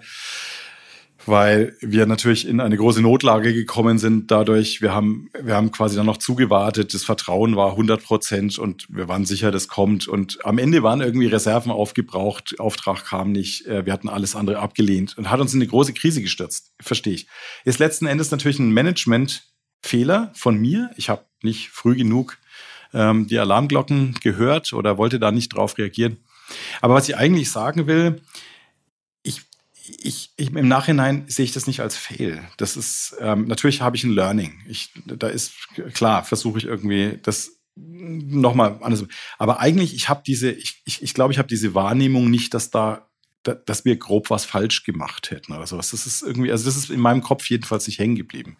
weil 1.25 1.75
wir 1.81 2.05
natürlich 2.05 2.47
in 2.47 2.59
eine 2.59 2.77
große 2.77 3.01
Notlage 3.01 3.53
gekommen 3.53 3.97
sind. 3.97 4.31
Dadurch, 4.31 4.81
wir 4.81 4.93
haben, 4.93 5.29
wir 5.39 5.55
haben 5.55 5.71
quasi 5.71 5.95
dann 5.95 6.05
noch 6.05 6.17
zugewartet. 6.17 6.93
Das 6.93 7.03
Vertrauen 7.03 7.55
war 7.55 7.71
100 7.71 8.03
Prozent 8.03 8.57
und 8.57 8.87
wir 8.89 9.07
waren 9.07 9.25
sicher, 9.25 9.51
das 9.51 9.67
kommt. 9.67 10.07
Und 10.07 10.45
am 10.45 10.57
Ende 10.57 10.83
waren 10.83 11.01
irgendwie 11.01 11.27
Reserven 11.27 11.71
aufgebraucht. 11.71 12.59
Auftrag 12.59 13.05
kam 13.05 13.31
nicht. 13.31 13.65
Äh, 13.67 13.85
wir 13.85 13.93
hatten 13.93 14.09
alles 14.09 14.35
andere 14.35 14.59
abgelehnt 14.59 15.17
und 15.17 15.29
hat 15.29 15.39
uns 15.39 15.53
in 15.53 15.59
eine 15.59 15.69
große 15.69 15.93
Krise 15.93 16.21
gestürzt. 16.21 16.73
Verstehe 16.79 17.13
ich. 17.13 17.27
Ist 17.65 17.79
letzten 17.79 18.05
Endes 18.05 18.31
natürlich 18.31 18.59
ein 18.59 18.71
Managementfehler 18.71 20.31
von 20.35 20.57
mir. 20.57 20.91
Ich 20.95 21.09
habe 21.09 21.25
nicht 21.43 21.69
früh 21.69 21.95
genug 21.95 22.37
ähm, 22.93 23.27
die 23.27 23.39
Alarmglocken 23.39 24.15
gehört 24.21 24.73
oder 24.73 24.97
wollte 24.97 25.19
da 25.19 25.31
nicht 25.31 25.49
drauf 25.49 25.77
reagieren. 25.77 26.17
Aber 26.81 26.95
was 26.95 27.07
ich 27.07 27.15
eigentlich 27.15 27.51
sagen 27.51 27.87
will, 27.87 28.21
ich, 30.01 30.33
ich, 30.37 30.53
im 30.53 30.67
Nachhinein 30.67 31.25
sehe 31.27 31.45
ich 31.45 31.51
das 31.51 31.67
nicht 31.67 31.79
als 31.79 31.97
Fail. 31.97 32.43
Das 32.57 32.77
ist 32.77 33.15
ähm, 33.19 33.45
natürlich 33.47 33.81
habe 33.81 33.95
ich 33.95 34.03
ein 34.03 34.11
Learning. 34.11 34.61
Ich, 34.67 34.91
da 35.05 35.27
ist 35.27 35.53
klar, 35.93 36.23
versuche 36.23 36.57
ich 36.57 36.65
irgendwie 36.65 37.19
das 37.23 37.51
nochmal 37.75 38.79
anders. 38.81 39.05
Aber 39.37 39.59
eigentlich, 39.59 39.93
ich 39.93 40.09
habe 40.09 40.21
diese, 40.25 40.51
ich, 40.51 40.81
ich, 40.85 41.01
ich 41.01 41.13
glaube, 41.13 41.33
ich 41.33 41.39
habe 41.39 41.47
diese 41.47 41.73
Wahrnehmung 41.73 42.29
nicht, 42.29 42.53
dass 42.53 42.69
da, 42.69 43.09
dass 43.43 43.85
wir 43.85 43.97
grob 43.97 44.29
was 44.29 44.45
falsch 44.45 44.83
gemacht 44.83 45.31
hätten 45.31 45.53
oder 45.53 45.65
sowas. 45.65 45.91
Das 45.91 46.05
ist 46.05 46.21
irgendwie, 46.21 46.51
also 46.51 46.65
das 46.65 46.75
ist 46.75 46.89
in 46.89 46.99
meinem 46.99 47.21
Kopf 47.21 47.49
jedenfalls 47.49 47.87
nicht 47.87 47.99
hängen 47.99 48.15
geblieben 48.15 48.57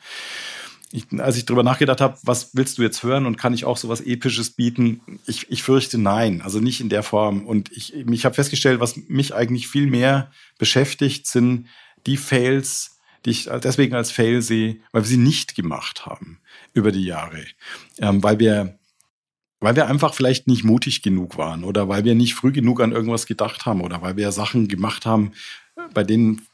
ich, 0.91 1.05
als 1.19 1.37
ich 1.37 1.45
drüber 1.45 1.63
nachgedacht 1.63 2.01
habe, 2.01 2.17
was 2.23 2.55
willst 2.55 2.77
du 2.77 2.81
jetzt 2.81 3.03
hören 3.03 3.25
und 3.25 3.37
kann 3.37 3.53
ich 3.53 3.65
auch 3.65 3.77
sowas 3.77 4.01
Episches 4.01 4.51
bieten? 4.51 5.01
Ich, 5.27 5.49
ich 5.51 5.61
fürchte 5.61 5.97
nein, 5.97 6.41
also 6.41 6.59
nicht 6.59 6.81
in 6.81 6.89
der 6.89 7.03
Form. 7.03 7.45
Und 7.45 7.71
ich, 7.71 7.93
ich 7.93 8.25
habe 8.25 8.35
festgestellt, 8.35 8.79
was 8.79 8.97
mich 9.07 9.33
eigentlich 9.35 9.67
viel 9.67 9.87
mehr 9.87 10.31
beschäftigt, 10.57 11.27
sind 11.27 11.67
die 12.07 12.17
Fails, 12.17 12.99
die 13.25 13.31
ich 13.31 13.49
deswegen 13.63 13.93
als 13.93 14.11
Fail 14.11 14.41
sehe, 14.41 14.77
weil 14.91 15.03
wir 15.03 15.07
sie 15.07 15.17
nicht 15.17 15.55
gemacht 15.55 16.05
haben 16.05 16.39
über 16.73 16.91
die 16.91 17.05
Jahre. 17.05 17.43
Ähm, 17.99 18.23
weil 18.23 18.39
wir 18.39 18.79
weil 19.61 19.75
wir 19.75 19.87
einfach 19.87 20.13
vielleicht 20.13 20.47
nicht 20.47 20.63
mutig 20.63 21.01
genug 21.01 21.37
waren 21.37 21.65
oder 21.65 21.89
weil 21.89 22.05
wir 22.05 22.15
nicht 22.15 22.33
früh 22.33 22.53
genug 22.53 22.79
an 22.79 22.93
irgendwas 22.93 23.25
gedacht 23.25 23.65
haben 23.65 23.81
oder 23.81 24.01
weil 24.01 24.15
wir 24.15 24.31
Sachen 24.31 24.69
gemacht 24.69 25.05
haben, 25.05 25.33
bei 25.93 26.03
denen 26.03 26.47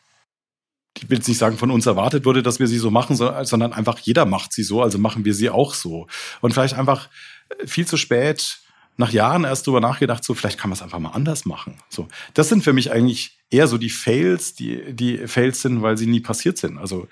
ich 0.98 1.10
will 1.10 1.18
jetzt 1.18 1.28
nicht 1.28 1.38
sagen, 1.38 1.58
von 1.58 1.72
uns 1.72 1.86
erwartet 1.86 2.26
wurde, 2.26 2.42
dass 2.42 2.60
wir 2.60 2.68
sie 2.68 2.78
so 2.78 2.90
machen, 2.90 3.16
sondern 3.16 3.74
einfach 3.74 4.00
jeder 4.00 4.26
macht 4.26 4.54
sie 4.54 4.64
so, 4.64 4.82
also 4.82 4.98
machen 4.98 5.26
wir 5.26 5.34
sie 5.34 5.50
auch 5.50 5.74
so. 5.74 6.08
Und 6.42 6.54
vielleicht 6.54 6.76
einfach 6.76 7.10
äh, 7.50 7.68
viel 7.68 7.86
zu 7.86 7.98
spät 7.98 8.60
nach 8.98 9.12
Jahren 9.12 9.44
erst 9.44 9.68
drüber 9.68 9.82
nachgedacht, 9.82 10.24
so 10.24 10.34
vielleicht 10.34 10.58
kann 10.58 10.70
man 10.70 10.78
es 10.78 10.82
einfach 10.82 11.00
mal 11.00 11.10
anders 11.10 11.46
machen. 11.46 11.76
So, 11.90 12.08
das 12.34 12.48
sind 12.48 12.64
für 12.64 12.72
mich 12.72 12.92
eigentlich 12.92 13.38
eher 13.52 13.68
so 13.68 13.78
die 13.78 13.90
Fails, 13.90 14.56
die 14.56 14.94
die 14.94 15.28
Fails 15.28 15.62
sind, 15.62 15.82
weil 15.82 15.98
sie 15.98 16.08
nie 16.08 16.22
passiert 16.22 16.58
sind. 16.58 16.78
Also 16.78 17.08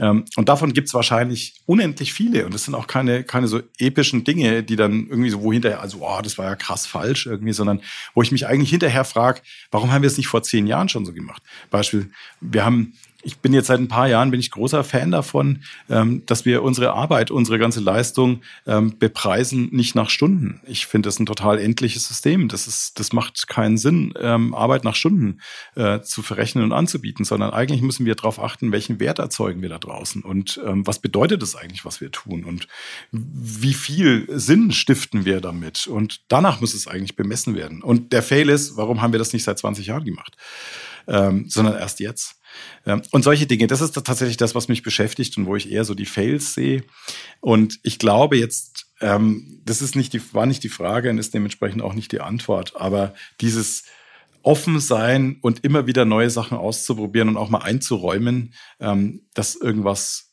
ähm, 0.00 0.24
und 0.36 0.48
davon 0.50 0.74
gibt's 0.74 0.92
wahrscheinlich 0.92 1.54
unendlich 1.64 2.12
viele 2.12 2.44
und 2.44 2.52
das 2.52 2.64
sind 2.64 2.74
auch 2.74 2.86
keine 2.86 3.24
keine 3.24 3.48
so 3.48 3.62
epischen 3.78 4.24
Dinge, 4.24 4.62
die 4.62 4.76
dann 4.76 5.06
irgendwie 5.08 5.30
so 5.30 5.42
wo 5.42 5.52
hinterher, 5.52 5.80
also 5.80 5.98
oh, 6.02 6.20
das 6.22 6.36
war 6.36 6.44
ja 6.44 6.56
krass 6.56 6.86
falsch 6.86 7.26
irgendwie, 7.26 7.54
sondern 7.54 7.80
wo 8.12 8.20
ich 8.20 8.30
mich 8.30 8.46
eigentlich 8.46 8.70
hinterher 8.70 9.04
frage, 9.04 9.40
warum 9.70 9.92
haben 9.92 10.02
wir 10.02 10.08
es 10.08 10.18
nicht 10.18 10.28
vor 10.28 10.42
zehn 10.42 10.66
Jahren 10.66 10.90
schon 10.90 11.06
so 11.06 11.14
gemacht? 11.14 11.42
Beispiel, 11.70 12.10
wir 12.40 12.66
haben 12.66 12.92
ich 13.24 13.38
bin 13.38 13.52
jetzt 13.52 13.66
seit 13.66 13.80
ein 13.80 13.88
paar 13.88 14.08
Jahren 14.08 14.30
bin 14.30 14.40
ich 14.40 14.50
großer 14.50 14.84
Fan 14.84 15.10
davon, 15.10 15.62
ähm, 15.88 16.22
dass 16.26 16.44
wir 16.44 16.62
unsere 16.62 16.92
Arbeit, 16.92 17.30
unsere 17.30 17.58
ganze 17.58 17.80
Leistung 17.80 18.42
ähm, 18.66 18.98
bepreisen 18.98 19.68
nicht 19.72 19.94
nach 19.94 20.10
Stunden. 20.10 20.60
Ich 20.66 20.86
finde 20.86 21.08
das 21.08 21.18
ein 21.18 21.26
total 21.26 21.58
endliches 21.58 22.06
System. 22.06 22.48
Das 22.48 22.66
ist, 22.66 22.98
das 23.00 23.12
macht 23.12 23.48
keinen 23.48 23.78
Sinn, 23.78 24.14
ähm, 24.20 24.54
Arbeit 24.54 24.84
nach 24.84 24.94
Stunden 24.94 25.40
äh, 25.74 26.00
zu 26.00 26.22
verrechnen 26.22 26.64
und 26.64 26.72
anzubieten, 26.72 27.24
sondern 27.24 27.50
eigentlich 27.50 27.82
müssen 27.82 28.06
wir 28.06 28.14
darauf 28.14 28.38
achten, 28.38 28.72
welchen 28.72 29.00
Wert 29.00 29.18
erzeugen 29.18 29.62
wir 29.62 29.68
da 29.68 29.78
draußen 29.78 30.22
und 30.22 30.60
ähm, 30.64 30.86
was 30.86 30.98
bedeutet 30.98 31.42
es 31.42 31.56
eigentlich, 31.56 31.84
was 31.84 32.00
wir 32.00 32.10
tun 32.10 32.44
und 32.44 32.68
wie 33.10 33.74
viel 33.74 34.26
Sinn 34.28 34.72
stiften 34.72 35.24
wir 35.24 35.40
damit 35.40 35.86
und 35.86 36.20
danach 36.28 36.60
muss 36.60 36.74
es 36.74 36.86
eigentlich 36.86 37.16
bemessen 37.16 37.54
werden. 37.54 37.82
Und 37.82 38.12
der 38.12 38.22
Fail 38.22 38.48
ist, 38.48 38.76
warum 38.76 39.00
haben 39.00 39.12
wir 39.12 39.18
das 39.18 39.32
nicht 39.32 39.44
seit 39.44 39.58
20 39.58 39.86
Jahren 39.86 40.04
gemacht, 40.04 40.36
ähm, 41.06 41.46
sondern 41.48 41.76
erst 41.76 42.00
jetzt. 42.00 42.36
Ähm, 42.86 43.02
und 43.10 43.22
solche 43.22 43.46
Dinge, 43.46 43.66
das 43.66 43.80
ist 43.80 43.92
tatsächlich 43.92 44.36
das, 44.36 44.54
was 44.54 44.68
mich 44.68 44.82
beschäftigt 44.82 45.36
und 45.36 45.46
wo 45.46 45.56
ich 45.56 45.70
eher 45.70 45.84
so 45.84 45.94
die 45.94 46.06
Fails 46.06 46.54
sehe. 46.54 46.84
Und 47.40 47.80
ich 47.82 47.98
glaube 47.98 48.36
jetzt, 48.36 48.86
ähm, 49.00 49.60
das 49.64 49.82
ist 49.82 49.96
nicht 49.96 50.12
die, 50.12 50.34
war 50.34 50.46
nicht 50.46 50.62
die 50.62 50.68
Frage 50.68 51.10
und 51.10 51.18
ist 51.18 51.34
dementsprechend 51.34 51.82
auch 51.82 51.94
nicht 51.94 52.12
die 52.12 52.20
Antwort, 52.20 52.76
aber 52.76 53.14
dieses 53.40 53.84
offen 54.42 54.78
sein 54.78 55.38
und 55.40 55.64
immer 55.64 55.86
wieder 55.86 56.04
neue 56.04 56.30
Sachen 56.30 56.58
auszuprobieren 56.58 57.30
und 57.30 57.36
auch 57.36 57.48
mal 57.48 57.62
einzuräumen, 57.62 58.52
ähm, 58.78 59.22
dass 59.32 59.56
irgendwas 59.56 60.23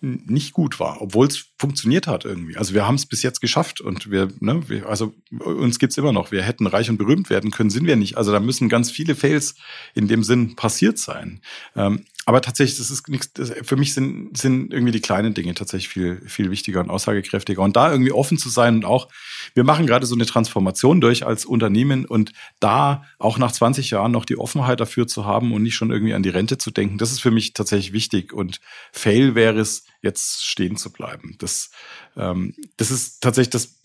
nicht 0.00 0.52
gut 0.52 0.80
war, 0.80 1.00
obwohl 1.00 1.26
es 1.26 1.46
funktioniert 1.58 2.06
hat 2.06 2.24
irgendwie. 2.24 2.56
Also 2.56 2.74
wir 2.74 2.86
haben 2.86 2.94
es 2.94 3.06
bis 3.06 3.22
jetzt 3.22 3.40
geschafft 3.40 3.80
und 3.80 4.10
wir, 4.10 4.28
ne, 4.40 4.68
wir, 4.68 4.88
also 4.88 5.14
uns 5.38 5.78
gibt's 5.78 5.96
immer 5.96 6.12
noch. 6.12 6.30
Wir 6.32 6.42
hätten 6.42 6.66
reich 6.66 6.90
und 6.90 6.98
berühmt 6.98 7.30
werden 7.30 7.50
können, 7.50 7.70
sind 7.70 7.86
wir 7.86 7.96
nicht. 7.96 8.16
Also 8.16 8.32
da 8.32 8.40
müssen 8.40 8.68
ganz 8.68 8.90
viele 8.90 9.14
Fails 9.14 9.54
in 9.94 10.08
dem 10.08 10.22
Sinn 10.22 10.56
passiert 10.56 10.98
sein. 10.98 11.40
Ähm, 11.76 12.04
aber 12.28 12.42
tatsächlich, 12.42 12.76
das 12.76 12.90
ist 12.90 13.08
nichts, 13.08 13.30
für 13.62 13.76
mich 13.76 13.94
sind, 13.94 14.36
sind 14.36 14.70
irgendwie 14.70 14.92
die 14.92 15.00
kleinen 15.00 15.32
Dinge 15.32 15.54
tatsächlich 15.54 15.88
viel, 15.88 16.20
viel 16.26 16.50
wichtiger 16.50 16.80
und 16.80 16.90
aussagekräftiger. 16.90 17.62
Und 17.62 17.74
da 17.74 17.90
irgendwie 17.90 18.12
offen 18.12 18.36
zu 18.36 18.50
sein 18.50 18.74
und 18.74 18.84
auch, 18.84 19.08
wir 19.54 19.64
machen 19.64 19.86
gerade 19.86 20.04
so 20.04 20.14
eine 20.14 20.26
Transformation 20.26 21.00
durch 21.00 21.24
als 21.24 21.46
Unternehmen 21.46 22.04
und 22.04 22.34
da 22.60 23.02
auch 23.18 23.38
nach 23.38 23.50
20 23.50 23.92
Jahren 23.92 24.12
noch 24.12 24.26
die 24.26 24.36
Offenheit 24.36 24.78
dafür 24.78 25.06
zu 25.06 25.24
haben 25.24 25.54
und 25.54 25.62
nicht 25.62 25.74
schon 25.74 25.90
irgendwie 25.90 26.12
an 26.12 26.22
die 26.22 26.28
Rente 26.28 26.58
zu 26.58 26.70
denken, 26.70 26.98
das 26.98 27.12
ist 27.12 27.20
für 27.20 27.30
mich 27.30 27.54
tatsächlich 27.54 27.94
wichtig. 27.94 28.34
Und 28.34 28.60
Fail 28.92 29.34
wäre 29.34 29.58
es, 29.58 29.84
jetzt 30.00 30.44
stehen 30.44 30.76
zu 30.76 30.92
bleiben. 30.92 31.34
Das, 31.38 31.70
ähm, 32.16 32.54
das 32.76 32.90
ist 32.90 33.20
tatsächlich 33.20 33.50
das, 33.50 33.80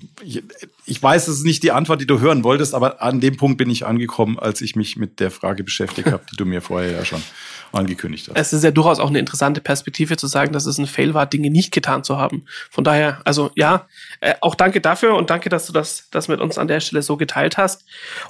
ich, 0.85 1.01
weiß, 1.01 1.27
es 1.27 1.37
ist 1.37 1.45
nicht 1.45 1.63
die 1.63 1.71
Antwort, 1.71 2.01
die 2.01 2.05
du 2.05 2.19
hören 2.19 2.43
wolltest, 2.43 2.75
aber 2.75 3.01
an 3.01 3.19
dem 3.19 3.35
Punkt 3.35 3.57
bin 3.57 3.69
ich 3.69 3.85
angekommen, 3.85 4.37
als 4.37 4.61
ich 4.61 4.75
mich 4.75 4.95
mit 4.95 5.19
der 5.19 5.31
Frage 5.31 5.63
beschäftigt 5.63 6.11
habe, 6.11 6.23
die 6.31 6.35
du 6.35 6.45
mir 6.45 6.61
vorher 6.61 6.91
ja 6.91 7.05
schon 7.05 7.23
angekündigt 7.71 8.27
hast. 8.29 8.37
Es 8.37 8.53
ist 8.53 8.63
ja 8.63 8.69
durchaus 8.69 8.99
auch 8.99 9.09
eine 9.09 9.17
interessante 9.17 9.59
Perspektive 9.59 10.15
zu 10.15 10.27
sagen, 10.27 10.53
dass 10.53 10.67
es 10.67 10.77
ein 10.77 10.85
Fail 10.85 11.15
war, 11.15 11.25
Dinge 11.25 11.49
nicht 11.49 11.71
getan 11.71 12.03
zu 12.03 12.17
haben. 12.17 12.45
Von 12.69 12.83
daher, 12.83 13.19
also 13.25 13.49
ja, 13.55 13.87
äh, 14.19 14.35
auch 14.41 14.53
danke 14.53 14.81
dafür 14.81 15.15
und 15.15 15.31
danke, 15.31 15.49
dass 15.49 15.65
du 15.65 15.73
das, 15.73 16.09
das 16.11 16.27
mit 16.27 16.39
uns 16.39 16.59
an 16.59 16.67
der 16.67 16.79
Stelle 16.79 17.01
so 17.01 17.17
geteilt 17.17 17.57
hast. 17.57 17.85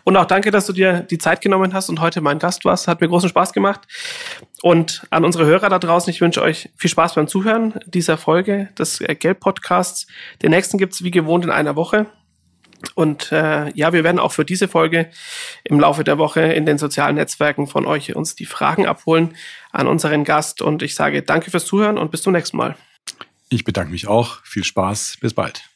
Und 0.06 0.16
auch 0.16 0.26
danke, 0.26 0.52
dass 0.52 0.66
du 0.66 0.74
dir 0.74 1.02
die 1.02 1.18
Zeit 1.18 1.42
genommen 1.42 1.74
hast 1.74 1.90
und 1.90 2.00
heute 2.00 2.22
mein 2.22 2.40
Gast 2.40 2.64
warst. 2.64 2.88
Hat 2.88 3.02
mir 3.02 3.10
großen 3.10 3.28
Spaß 3.28 3.52
gemacht. 3.52 3.82
Und 4.62 5.06
an 5.10 5.26
unsere 5.26 5.46
Hörer 5.46 5.68
da 5.68 5.78
draußen, 5.78 6.10
ich 6.10 6.22
wünsche 6.22 6.42
euch 6.42 6.70
viel 6.78 6.90
Spaß 6.90 7.16
beim 7.16 7.28
Zuhören 7.28 7.72
dieser 7.86 8.17
Folge 8.17 8.69
des 8.78 9.01
äh, 9.01 9.15
Geld-Podcasts. 9.15 10.07
Den 10.41 10.51
nächsten 10.51 10.78
gibt's 10.78 11.03
wie 11.03 11.11
gewohnt 11.11 11.45
in 11.45 11.51
einer 11.51 11.76
Woche. 11.76 12.07
Und 12.95 13.32
äh, 13.32 13.71
ja, 13.76 13.93
wir 13.93 14.03
werden 14.03 14.19
auch 14.19 14.34
für 14.34 14.45
diese 14.45 14.67
Folge 14.67 15.09
im 15.63 15.80
Laufe 15.80 16.03
der 16.03 16.17
Woche 16.17 16.41
in 16.41 16.65
den 16.65 16.78
sozialen 16.78 17.15
Netzwerken 17.15 17.67
von 17.67 17.86
euch 17.86 18.15
uns 18.15 18.36
die 18.36 18.45
Fragen 18.45 18.86
abholen 18.86 19.36
an 19.71 19.88
unseren 19.88 20.24
Gast. 20.24 20.61
Und 20.61 20.84
ich 20.84 20.95
sage 20.95 21.21
danke 21.21 21.49
fürs 21.49 21.65
Zuhören 21.65 21.97
und 21.97 22.11
bis 22.11 22.21
zum 22.21 22.34
nächsten 22.34 22.57
Mal. 22.57 22.76
Ich 23.49 23.63
bedanke 23.63 23.91
mich 23.91 24.07
auch. 24.07 24.43
Viel 24.43 24.63
Spaß. 24.63 25.17
Bis 25.21 25.34
bald. 25.34 25.72